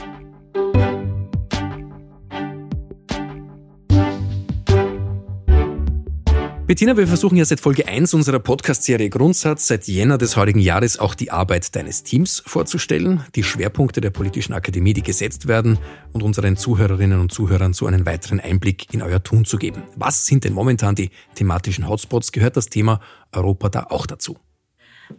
Bettina, 6.68 6.94
wir 6.98 7.06
versuchen 7.06 7.38
ja 7.38 7.46
seit 7.46 7.60
Folge 7.60 7.88
1 7.88 8.12
unserer 8.12 8.40
Podcast-Serie 8.40 9.08
Grundsatz 9.08 9.68
seit 9.68 9.88
Jänner 9.88 10.18
des 10.18 10.36
heutigen 10.36 10.58
Jahres 10.58 10.98
auch 10.98 11.14
die 11.14 11.30
Arbeit 11.30 11.74
deines 11.74 12.02
Teams 12.02 12.42
vorzustellen, 12.44 13.24
die 13.34 13.42
Schwerpunkte 13.42 14.02
der 14.02 14.10
Politischen 14.10 14.52
Akademie, 14.52 14.92
die 14.92 15.02
gesetzt 15.02 15.48
werden 15.48 15.78
und 16.12 16.22
unseren 16.22 16.58
Zuhörerinnen 16.58 17.20
und 17.20 17.32
Zuhörern 17.32 17.72
so 17.72 17.86
einen 17.86 18.04
weiteren 18.04 18.38
Einblick 18.38 18.92
in 18.92 19.00
euer 19.00 19.22
Tun 19.22 19.46
zu 19.46 19.56
geben. 19.56 19.82
Was 19.96 20.26
sind 20.26 20.44
denn 20.44 20.52
momentan 20.52 20.94
die 20.94 21.08
thematischen 21.36 21.88
Hotspots? 21.88 22.32
Gehört 22.32 22.58
das 22.58 22.66
Thema 22.66 23.00
Europa 23.32 23.70
da 23.70 23.84
auch 23.84 24.04
dazu? 24.04 24.36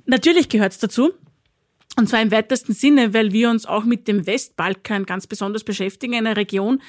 Natürlich 0.05 0.49
gehört 0.49 0.73
es 0.73 0.77
dazu. 0.77 1.13
Und 1.97 2.09
zwar 2.09 2.21
im 2.21 2.29
weitesten 2.29 2.73
Sinne, 2.73 3.15
weil 3.15 3.33
wir 3.33 3.49
uns 3.49 3.65
auch 3.65 3.85
mit 3.85 4.07
dem 4.07 4.27
Westbalkan 4.27 5.07
ganz 5.07 5.25
besonders 5.25 5.63
beschäftigen, 5.63 6.13
einer 6.13 6.37
Region, 6.37 6.79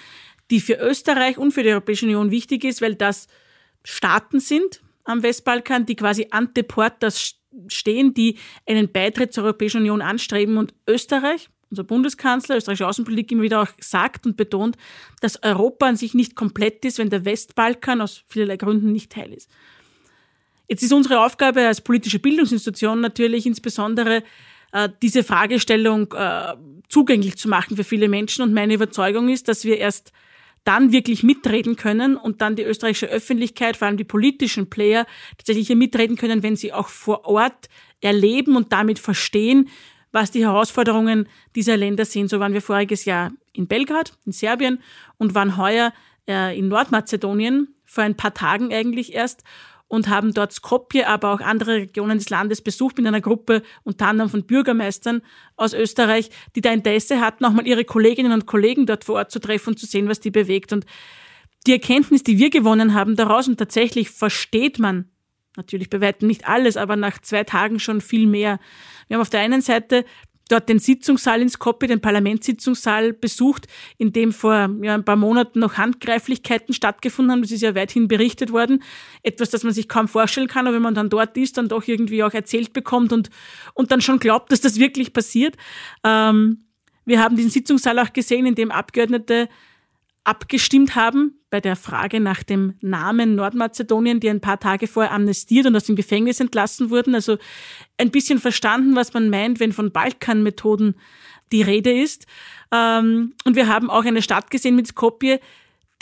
die 0.51 0.61
für 0.61 0.75
Österreich 0.75 1.39
und 1.39 1.53
für 1.53 1.63
die 1.63 1.71
Europäische 1.71 2.05
Union 2.05 2.31
wichtig 2.31 2.65
ist, 2.65 2.83
weil 2.83 2.95
das 2.95 3.27
Staaten 3.85 4.41
sind 4.41 4.83
am 5.05 5.23
Westbalkan, 5.23 5.87
die 5.87 5.97
quasi 5.97 6.29
ante 6.31 6.63
portas 6.63 7.37
stehen, 7.69 8.15
die 8.15 8.37
einen 8.67 8.91
Beitritt 8.91 9.33
zur 9.33 9.45
Europäischen 9.45 9.79
Union 9.79 10.03
anstreben 10.03 10.57
und 10.57 10.75
Österreich, 10.87 11.49
unser 11.71 11.85
Bundeskanzler, 11.85 12.57
österreichische 12.57 12.87
Außenpolitik 12.87 13.33
immer 13.33 13.43
wieder 13.43 13.63
auch 13.63 13.69
sagt 13.81 14.27
und 14.27 14.37
betont, 14.37 14.77
dass 15.21 15.43
Europa 15.43 15.87
an 15.87 15.97
sich 15.97 16.15
nicht 16.15 16.35
komplett 16.35 16.85
ist, 16.85 16.99
wenn 16.99 17.11
der 17.11 17.25
Westbalkan 17.25 18.01
aus 18.01 18.25
vielerlei 18.27 18.57
Gründen 18.57 18.93
nicht 18.93 19.13
Teil 19.13 19.33
ist. 19.33 19.51
Jetzt 20.69 20.83
ist 20.83 20.93
unsere 20.93 21.25
Aufgabe 21.25 21.67
als 21.67 21.81
politische 21.81 22.21
Bildungsinstitution 22.21 23.01
natürlich 23.01 23.47
insbesondere 23.47 24.23
äh, 24.73 24.89
diese 25.03 25.25
Fragestellung 25.25 26.13
äh, 26.13 26.55
zugänglich 26.89 27.37
zu 27.37 27.49
machen 27.49 27.77
für 27.77 27.85
viele 27.85 28.09
Menschen. 28.09 28.43
Und 28.43 28.53
meine 28.53 28.75
Überzeugung 28.75 29.29
ist, 29.29 29.49
dass 29.49 29.65
wir 29.65 29.79
erst 29.79 30.13
dann 30.65 30.93
wirklich 30.93 31.23
mitreden 31.23 31.77
können 31.77 32.17
und 32.17 32.41
dann 32.41 32.57
die 32.57 32.63
österreichische 32.63 33.07
Öffentlichkeit, 33.07 33.77
vor 33.77 33.89
allem 33.89 33.97
die 33.97 34.05
politischen 34.05 34.69
Player, 34.69 35.07
tatsächlich 35.39 35.69
hier 35.69 35.77
mitreden 35.77 36.17
können, 36.17 36.43
wenn 36.43 36.57
sie 36.57 36.73
auch 36.73 36.89
vor 36.89 37.25
Ort 37.25 37.69
erleben 38.01 38.57
und 38.57 38.73
damit 38.73 38.99
verstehen, 38.99 39.69
was 40.13 40.31
die 40.31 40.45
Herausforderungen 40.45 41.29
dieser 41.55 41.77
Länder 41.77 42.05
sind. 42.05 42.29
So 42.29 42.41
waren 42.41 42.53
wir 42.53 42.63
voriges 42.63 43.05
Jahr 43.05 43.33
in 43.53 43.67
Belgrad, 43.69 44.13
in 44.27 44.33
Serbien 44.33 44.83
und 45.19 45.35
waren 45.35 45.57
heuer 45.57 45.93
äh, 46.29 46.59
in 46.59 46.69
Nordmazedonien, 46.69 47.75
vor 47.85 48.05
ein 48.05 48.17
paar 48.17 48.35
Tagen 48.35 48.73
eigentlich 48.73 49.15
erst 49.15 49.43
und 49.91 50.09
haben 50.09 50.33
dort 50.33 50.53
Skopje, 50.53 51.09
aber 51.09 51.35
auch 51.35 51.41
andere 51.41 51.75
Regionen 51.75 52.17
des 52.17 52.31
Landes 52.31 52.63
besucht 52.63 52.97
mit 52.97 53.09
einer 53.09 53.21
Gruppe 53.21 53.63
unter 53.83 54.07
anderem 54.07 54.31
von 54.31 54.47
Bürgermeistern 54.47 55.21
aus 55.57 55.75
Österreich, 55.75 56.31
die 56.55 56.61
da 56.61 56.73
Interesse 56.73 57.21
hatten, 57.21 57.45
auch 57.45 57.51
mal 57.51 57.67
ihre 57.67 57.85
Kolleginnen 57.85 58.31
und 58.31 58.47
Kollegen 58.47 58.87
dort 58.87 59.03
vor 59.03 59.17
Ort 59.17 59.33
zu 59.33 59.41
treffen 59.41 59.71
und 59.71 59.81
zu 59.81 59.87
sehen, 59.87 60.09
was 60.09 60.21
die 60.21 60.31
bewegt. 60.31 60.73
Und 60.73 60.87
die 61.67 61.73
Erkenntnis, 61.73 62.23
die 62.23 62.39
wir 62.39 62.51
gewonnen 62.51 62.95
haben 62.95 63.17
daraus, 63.17 63.49
und 63.49 63.57
tatsächlich 63.59 64.11
versteht 64.11 64.79
man 64.79 65.11
natürlich 65.57 65.91
bei 65.91 66.01
weitem 66.01 66.29
nicht 66.29 66.47
alles, 66.47 66.77
aber 66.77 66.95
nach 66.95 67.21
zwei 67.21 67.43
Tagen 67.43 67.81
schon 67.81 68.01
viel 68.01 68.29
mehr. 68.29 68.61
Wir 69.09 69.17
haben 69.17 69.23
auf 69.23 69.31
der 69.31 69.41
einen 69.41 69.61
Seite 69.61 70.05
dort 70.51 70.69
den 70.69 70.79
Sitzungssaal 70.79 71.43
in 71.43 71.49
Skopje, 71.49 71.89
den 71.89 72.01
Parlamentssitzungssaal 72.01 73.13
besucht, 73.13 73.67
in 73.99 74.13
dem 74.13 74.33
vor 74.33 74.71
ja, 74.83 74.95
ein 74.95 75.05
paar 75.05 75.17
Monaten 75.17 75.61
noch 75.61 75.77
Handgreiflichkeiten 75.77 76.75
stattgefunden 76.75 77.33
haben. 77.33 77.43
Das 77.43 77.51
ist 77.51 77.63
ja 77.63 77.75
weithin 77.75 78.09
berichtet 78.09 78.53
worden. 78.53 78.83
Etwas, 79.23 79.51
das 79.51 79.65
man 79.65 79.73
sich 79.73 79.89
kaum 79.89 80.09
vorstellen 80.09 80.49
kann, 80.49 80.67
aber 80.67 80.77
wenn 80.77 80.83
man 80.83 80.95
dann 80.95 81.11
dort 81.11 81.37
ist, 81.37 81.57
dann 81.57 81.69
doch 81.69 81.87
irgendwie 81.87 82.23
auch 82.23 82.35
erzählt 82.35 82.73
bekommt 82.73 83.13
und, 83.13 83.31
und 83.75 83.91
dann 83.91 84.01
schon 84.01 84.19
glaubt, 84.19 84.53
dass 84.53 84.61
das 84.61 84.79
wirklich 84.79 85.13
passiert. 85.13 85.57
Ähm, 86.05 86.65
wir 87.05 87.23
haben 87.23 87.37
diesen 87.37 87.51
Sitzungssaal 87.51 87.99
auch 87.99 88.13
gesehen, 88.13 88.47
in 88.47 88.55
dem 88.55 88.71
Abgeordnete 88.71 89.49
abgestimmt 90.25 90.95
haben 90.95 91.41
bei 91.51 91.61
der 91.61 91.77
Frage 91.77 92.21
nach 92.21 92.43
dem 92.43 92.75
Namen 92.81 93.35
Nordmazedonien, 93.35 94.21
die 94.21 94.31
ein 94.31 94.41
paar 94.41 94.61
Tage 94.61 94.87
vorher 94.87 95.13
amnestiert 95.13 95.67
und 95.67 95.75
aus 95.75 95.85
dem 95.85 95.97
Gefängnis 95.97 96.41
entlassen 96.41 96.91
wurden. 96.91 97.15
Also 97.15 97.39
ein 97.99 98.11
bisschen 98.11 98.39
verstanden, 98.39 98.95
was 98.97 99.13
man 99.13 99.31
meint, 99.31 99.61
wenn 99.61 99.73
von 99.73 99.91
Balkanmethoden 99.93 100.95
die 101.53 101.63
Rede 101.63 101.93
ist. 101.93 102.27
Ähm, 102.71 103.35
und 103.45 103.57
wir 103.57 103.67
haben 103.67 103.91
auch 103.91 104.05
eine 104.05 104.23
Stadt 104.23 104.51
gesehen 104.51 104.77
mit 104.77 104.87
Skopje, 104.87 105.41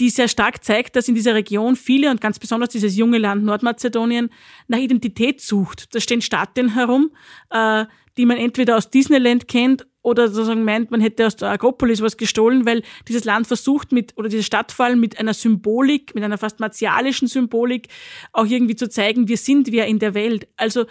die 0.01 0.11
sehr 0.11 0.29
stark 0.29 0.63
zeigt, 0.63 0.95
dass 0.95 1.09
in 1.09 1.15
dieser 1.15 1.35
Region 1.35 1.75
viele 1.75 2.11
und 2.11 2.21
ganz 2.21 2.39
besonders 2.39 2.69
dieses 2.69 2.97
junge 2.97 3.19
Land 3.19 3.45
Nordmazedonien 3.45 4.31
nach 4.69 4.79
Identität 4.79 5.41
sucht. 5.41 5.95
Da 5.95 6.01
stehen 6.01 6.23
Stadien 6.23 6.75
herum, 6.75 7.11
äh, 7.51 7.87
die 8.17 8.27
man 8.27 8.37
entweder 8.37 8.77
aus 8.77 8.91
Disneyland 8.91 9.49
kennt 9.49 9.87
oder 10.09 10.29
sozusagen 10.29 10.65
meint, 10.65 10.91
man 10.91 11.01
hätte 11.01 11.27
aus 11.27 11.37
der 11.37 11.51
Akropolis 11.51 12.01
was 12.01 12.17
gestohlen, 12.17 12.67
weil 12.67 12.83
dieses 13.07 13.25
Land 13.25 13.47
versucht 13.47 13.93
mit, 13.93 14.17
oder 14.17 14.29
diese 14.29 14.43
Stadt 14.43 14.73
vor 14.73 14.87
allem 14.87 15.01
mit 15.01 15.19
einer 15.19 15.35
Symbolik, 15.35 16.15
mit 16.15 16.25
einer 16.25 16.39
fast 16.39 16.61
martialischen 16.61 17.29
Symbolik 17.29 17.89
auch 18.33 18.47
irgendwie 18.47 18.77
zu 18.77 18.89
zeigen, 18.89 19.29
wir 19.29 19.37
sind 19.37 19.71
wer 19.71 19.87
in 19.87 19.99
der 19.99 20.15
Welt. 20.15 20.49
Also 20.57 20.87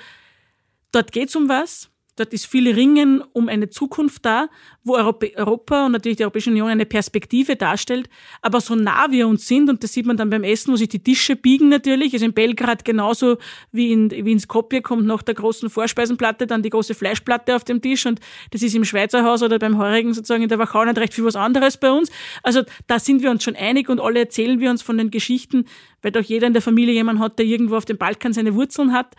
dort 0.92 1.12
geht's 1.12 1.36
um 1.36 1.50
was. 1.50 1.90
Dort 2.18 2.34
ist 2.34 2.48
viel 2.48 2.70
Ringen 2.70 3.24
um 3.34 3.48
eine 3.48 3.70
Zukunft 3.70 4.26
da, 4.26 4.50
wo 4.84 4.96
Europa 4.96 5.86
und 5.86 5.92
natürlich 5.92 6.18
die 6.18 6.24
Europäische 6.24 6.50
Union 6.50 6.68
eine 6.68 6.88
Perspektive 6.88 7.56
darstellt. 7.56 8.10
Aber 8.42 8.60
so 8.60 8.76
nah 8.76 9.12
wir 9.12 9.28
uns 9.28 9.48
sind, 9.48 9.70
und 9.70 9.84
das 9.84 9.94
sieht 9.94 10.08
man 10.08 10.18
dann 10.18 10.32
beim 10.32 10.44
Essen, 10.44 10.74
wo 10.74 10.76
sich 10.76 10.90
die 10.90 11.00
Tische 11.00 11.36
biegen 11.36 11.70
natürlich, 11.70 12.14
also 12.14 12.26
in 12.26 12.34
Belgrad 12.34 12.84
genauso 12.84 13.38
wie 13.72 13.92
in, 13.92 14.10
wie 14.10 14.32
in 14.32 14.40
Skopje 14.40 14.82
kommt 14.82 15.06
nach 15.06 15.22
der 15.22 15.36
großen 15.36 15.70
Vorspeisenplatte 15.70 16.48
dann 16.48 16.64
die 16.64 16.72
große 16.72 16.96
Fleischplatte 16.96 17.56
auf 17.56 17.64
dem 17.64 17.82
Tisch 17.82 18.06
und 18.08 18.20
das 18.50 18.64
ist 18.64 18.74
im 18.74 18.84
Schweizer 18.84 19.24
Haus 19.24 19.44
oder 19.44 19.60
beim 19.60 19.78
Heurigen 19.78 20.14
sozusagen 20.14 20.42
in 20.42 20.50
der 20.50 20.58
Wachau 20.58 20.84
nicht 20.86 20.98
recht 20.98 21.14
viel 21.14 21.24
was 21.24 21.36
anderes 21.36 21.78
bei 21.78 21.92
uns. 21.92 22.10
Also 22.42 22.64
da 22.88 22.98
sind 22.98 23.22
wir 23.22 23.30
uns 23.30 23.44
schon 23.44 23.56
einig 23.56 23.90
und 23.90 24.00
alle 24.00 24.22
erzählen 24.22 24.60
wir 24.60 24.72
uns 24.72 24.82
von 24.82 24.98
den 24.98 25.12
Geschichten, 25.12 25.66
weil 26.02 26.12
doch 26.12 26.24
jeder 26.24 26.48
in 26.48 26.54
der 26.54 26.64
Familie 26.64 26.96
jemand 26.96 27.20
hat, 27.20 27.38
der 27.38 27.46
irgendwo 27.46 27.76
auf 27.76 27.86
dem 27.86 27.98
Balkan 27.98 28.34
seine 28.34 28.56
Wurzeln 28.56 28.92
hat. 28.92 29.16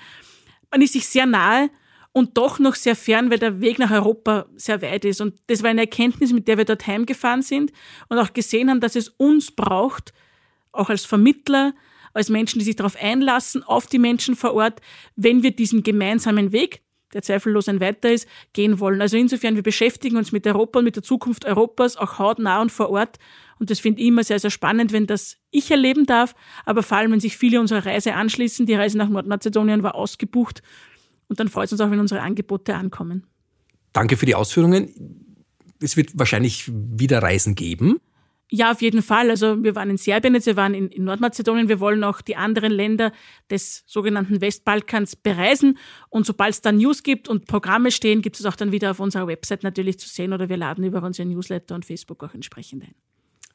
Man 0.72 0.82
ist 0.82 0.94
sich 0.94 1.06
sehr 1.06 1.26
nahe 1.26 1.70
und 2.12 2.36
doch 2.36 2.58
noch 2.58 2.74
sehr 2.74 2.96
fern, 2.96 3.30
weil 3.30 3.38
der 3.38 3.60
Weg 3.60 3.78
nach 3.78 3.90
Europa 3.90 4.46
sehr 4.56 4.82
weit 4.82 5.04
ist. 5.04 5.20
Und 5.20 5.34
das 5.46 5.62
war 5.62 5.70
eine 5.70 5.82
Erkenntnis, 5.82 6.32
mit 6.32 6.48
der 6.48 6.58
wir 6.58 6.64
dort 6.64 6.86
heimgefahren 6.86 7.42
sind 7.42 7.72
und 8.08 8.18
auch 8.18 8.32
gesehen 8.32 8.70
haben, 8.70 8.80
dass 8.80 8.96
es 8.96 9.08
uns 9.08 9.50
braucht, 9.50 10.12
auch 10.72 10.90
als 10.90 11.04
Vermittler, 11.04 11.74
als 12.14 12.30
Menschen, 12.30 12.58
die 12.58 12.64
sich 12.64 12.76
darauf 12.76 12.96
einlassen, 13.00 13.62
auf 13.62 13.86
die 13.86 13.98
Menschen 13.98 14.36
vor 14.36 14.54
Ort, 14.54 14.80
wenn 15.16 15.42
wir 15.42 15.52
diesen 15.52 15.82
gemeinsamen 15.82 16.52
Weg, 16.52 16.82
der 17.14 17.22
zweifellos 17.22 17.68
ein 17.68 17.80
weiter 17.80 18.10
ist, 18.10 18.28
gehen 18.52 18.80
wollen. 18.80 19.00
Also 19.00 19.16
insofern, 19.16 19.56
wir 19.56 19.62
beschäftigen 19.62 20.16
uns 20.16 20.32
mit 20.32 20.46
Europa 20.46 20.80
und 20.80 20.84
mit 20.84 20.96
der 20.96 21.02
Zukunft 21.02 21.44
Europas, 21.44 21.96
auch 21.96 22.18
hautnah 22.18 22.60
und 22.60 22.72
vor 22.72 22.90
Ort. 22.90 23.18
Und 23.58 23.70
das 23.70 23.80
finde 23.80 24.02
ich 24.02 24.08
immer 24.08 24.24
sehr, 24.24 24.38
sehr 24.38 24.50
spannend, 24.50 24.92
wenn 24.92 25.06
das 25.06 25.38
ich 25.50 25.70
erleben 25.70 26.06
darf, 26.06 26.34
aber 26.64 26.82
vor 26.82 26.98
allem, 26.98 27.12
wenn 27.12 27.20
sich 27.20 27.36
viele 27.36 27.60
unserer 27.60 27.86
Reise 27.86 28.14
anschließen. 28.14 28.66
Die 28.66 28.74
Reise 28.74 28.98
nach 28.98 29.08
Nordmazedonien 29.08 29.82
war 29.82 29.94
ausgebucht 29.94 30.62
und 31.28 31.40
dann 31.40 31.48
freut 31.48 31.66
es 31.66 31.72
uns 31.72 31.80
auch, 31.80 31.90
wenn 31.90 32.00
unsere 32.00 32.20
Angebote 32.20 32.74
ankommen. 32.74 33.26
Danke 33.92 34.16
für 34.16 34.26
die 34.26 34.34
Ausführungen. 34.34 35.24
Es 35.80 35.96
wird 35.96 36.18
wahrscheinlich 36.18 36.70
wieder 36.72 37.22
Reisen 37.22 37.54
geben. 37.54 38.00
Ja, 38.50 38.72
auf 38.72 38.80
jeden 38.80 39.02
Fall. 39.02 39.28
Also 39.28 39.62
wir 39.62 39.74
waren 39.74 39.90
in 39.90 39.98
Serbien, 39.98 40.34
jetzt 40.34 40.46
wir 40.46 40.56
waren 40.56 40.72
in, 40.72 40.88
in, 40.88 41.04
Nordmazedonien. 41.04 41.68
Wir 41.68 41.80
wollen 41.80 42.02
auch 42.02 42.22
die 42.22 42.36
anderen 42.36 42.72
Länder 42.72 43.12
des 43.50 43.84
sogenannten 43.86 44.40
Westbalkans 44.40 45.16
bereisen. 45.16 45.76
Und 46.08 46.24
sobald 46.24 46.54
es 46.54 46.62
dann 46.62 46.78
News 46.78 47.02
gibt 47.02 47.28
und 47.28 47.46
Programme 47.46 47.90
stehen, 47.90 48.22
gibt 48.22 48.40
es 48.40 48.46
auch 48.46 48.56
dann 48.56 48.72
wieder 48.72 48.90
auf 48.92 49.00
unserer 49.00 49.26
Website 49.26 49.64
natürlich 49.64 49.98
zu 49.98 50.08
sehen 50.08 50.32
oder 50.32 50.48
wir 50.48 50.56
laden 50.56 50.82
über 50.84 51.02
unsere 51.02 51.28
Newsletter 51.28 51.74
und 51.74 51.84
Facebook 51.84 52.24
auch 52.24 52.32
entsprechend 52.32 52.84
ein. 52.84 52.94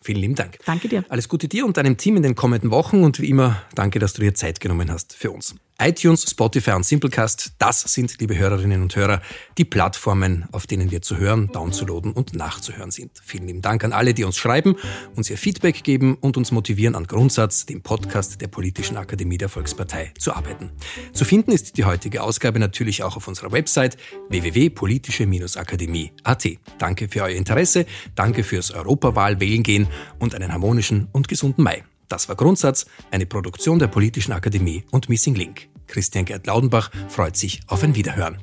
Vielen 0.02 0.20
lieben 0.20 0.36
Dank. 0.36 0.60
Danke 0.66 0.90
dir. 0.90 1.04
Alles 1.10 1.28
Gute 1.28 1.48
dir 1.48 1.66
und 1.66 1.78
deinem 1.78 1.98
Team 1.98 2.18
in 2.18 2.24
den 2.24 2.36
kommenden 2.36 2.70
Wochen 2.70 3.04
und 3.04 3.20
wie 3.20 3.30
immer 3.30 3.64
danke, 3.74 3.98
dass 4.00 4.14
du 4.14 4.22
dir 4.22 4.36
Zeit 4.36 4.60
genommen 4.60 4.92
hast 4.92 5.16
für 5.16 5.32
uns 5.32 5.56
iTunes, 5.80 6.30
Spotify 6.30 6.72
und 6.72 6.86
Simplecast, 6.86 7.54
das 7.58 7.82
sind, 7.82 8.20
liebe 8.20 8.38
Hörerinnen 8.38 8.82
und 8.82 8.96
Hörer, 8.96 9.22
die 9.58 9.66
Plattformen, 9.66 10.46
auf 10.52 10.68
denen 10.68 10.92
wir 10.92 11.02
zu 11.02 11.18
hören, 11.18 11.50
downzuladen 11.52 12.14
und 12.14 12.34
nachzuhören 12.34 12.92
sind. 12.92 13.12
Vielen 13.24 13.48
lieben 13.48 13.62
Dank 13.62 13.84
an 13.84 13.92
alle, 13.92 14.14
die 14.14 14.24
uns 14.24 14.38
schreiben, 14.38 14.76
uns 15.16 15.30
ihr 15.30 15.38
Feedback 15.38 15.84
geben 15.84 16.16
und 16.16 16.38
uns 16.38 16.52
motivieren, 16.52 16.96
an 16.96 17.06
Grundsatz, 17.06 17.66
dem 17.66 17.82
Podcast 17.82 18.40
der 18.42 18.48
Politischen 18.48 18.96
Akademie 18.98 19.38
der 19.38 19.50
Volkspartei, 19.50 20.14
zu 20.18 20.34
arbeiten. 20.34 20.72
Zu 21.12 21.26
finden 21.26 21.52
ist 21.52 21.78
die 21.78 21.84
heutige 21.86 22.24
Ausgabe 22.24 22.60
natürlich 22.60 23.04
auch 23.04 23.18
auf 23.18 23.28
unserer 23.28 23.52
Website 23.52 23.98
www.politische-akademie.at. 24.30 26.48
Danke 26.78 27.10
für 27.10 27.24
euer 27.24 27.36
Interesse, 27.36 27.86
danke 28.16 28.44
fürs 28.44 28.72
Europawahl 28.72 29.40
wählen 29.40 29.64
gehen 29.64 29.88
und 30.20 30.36
einen 30.36 30.54
harmonischen 30.54 31.08
und 31.12 31.28
gesunden 31.28 31.64
Mai. 31.64 31.84
Das 32.14 32.30
war 32.30 32.36
Grundsatz, 32.36 32.86
eine 33.10 33.26
Produktion 33.26 33.80
der 33.80 33.88
Politischen 33.88 34.34
Akademie 34.34 34.84
und 34.92 35.10
Missing 35.10 35.34
Link. 35.34 35.68
Christian 35.88 36.26
Gerd 36.26 36.46
Laudenbach 36.46 36.92
freut 37.10 37.36
sich 37.36 37.62
auf 37.66 37.82
ein 37.82 37.96
Wiederhören. 37.96 38.38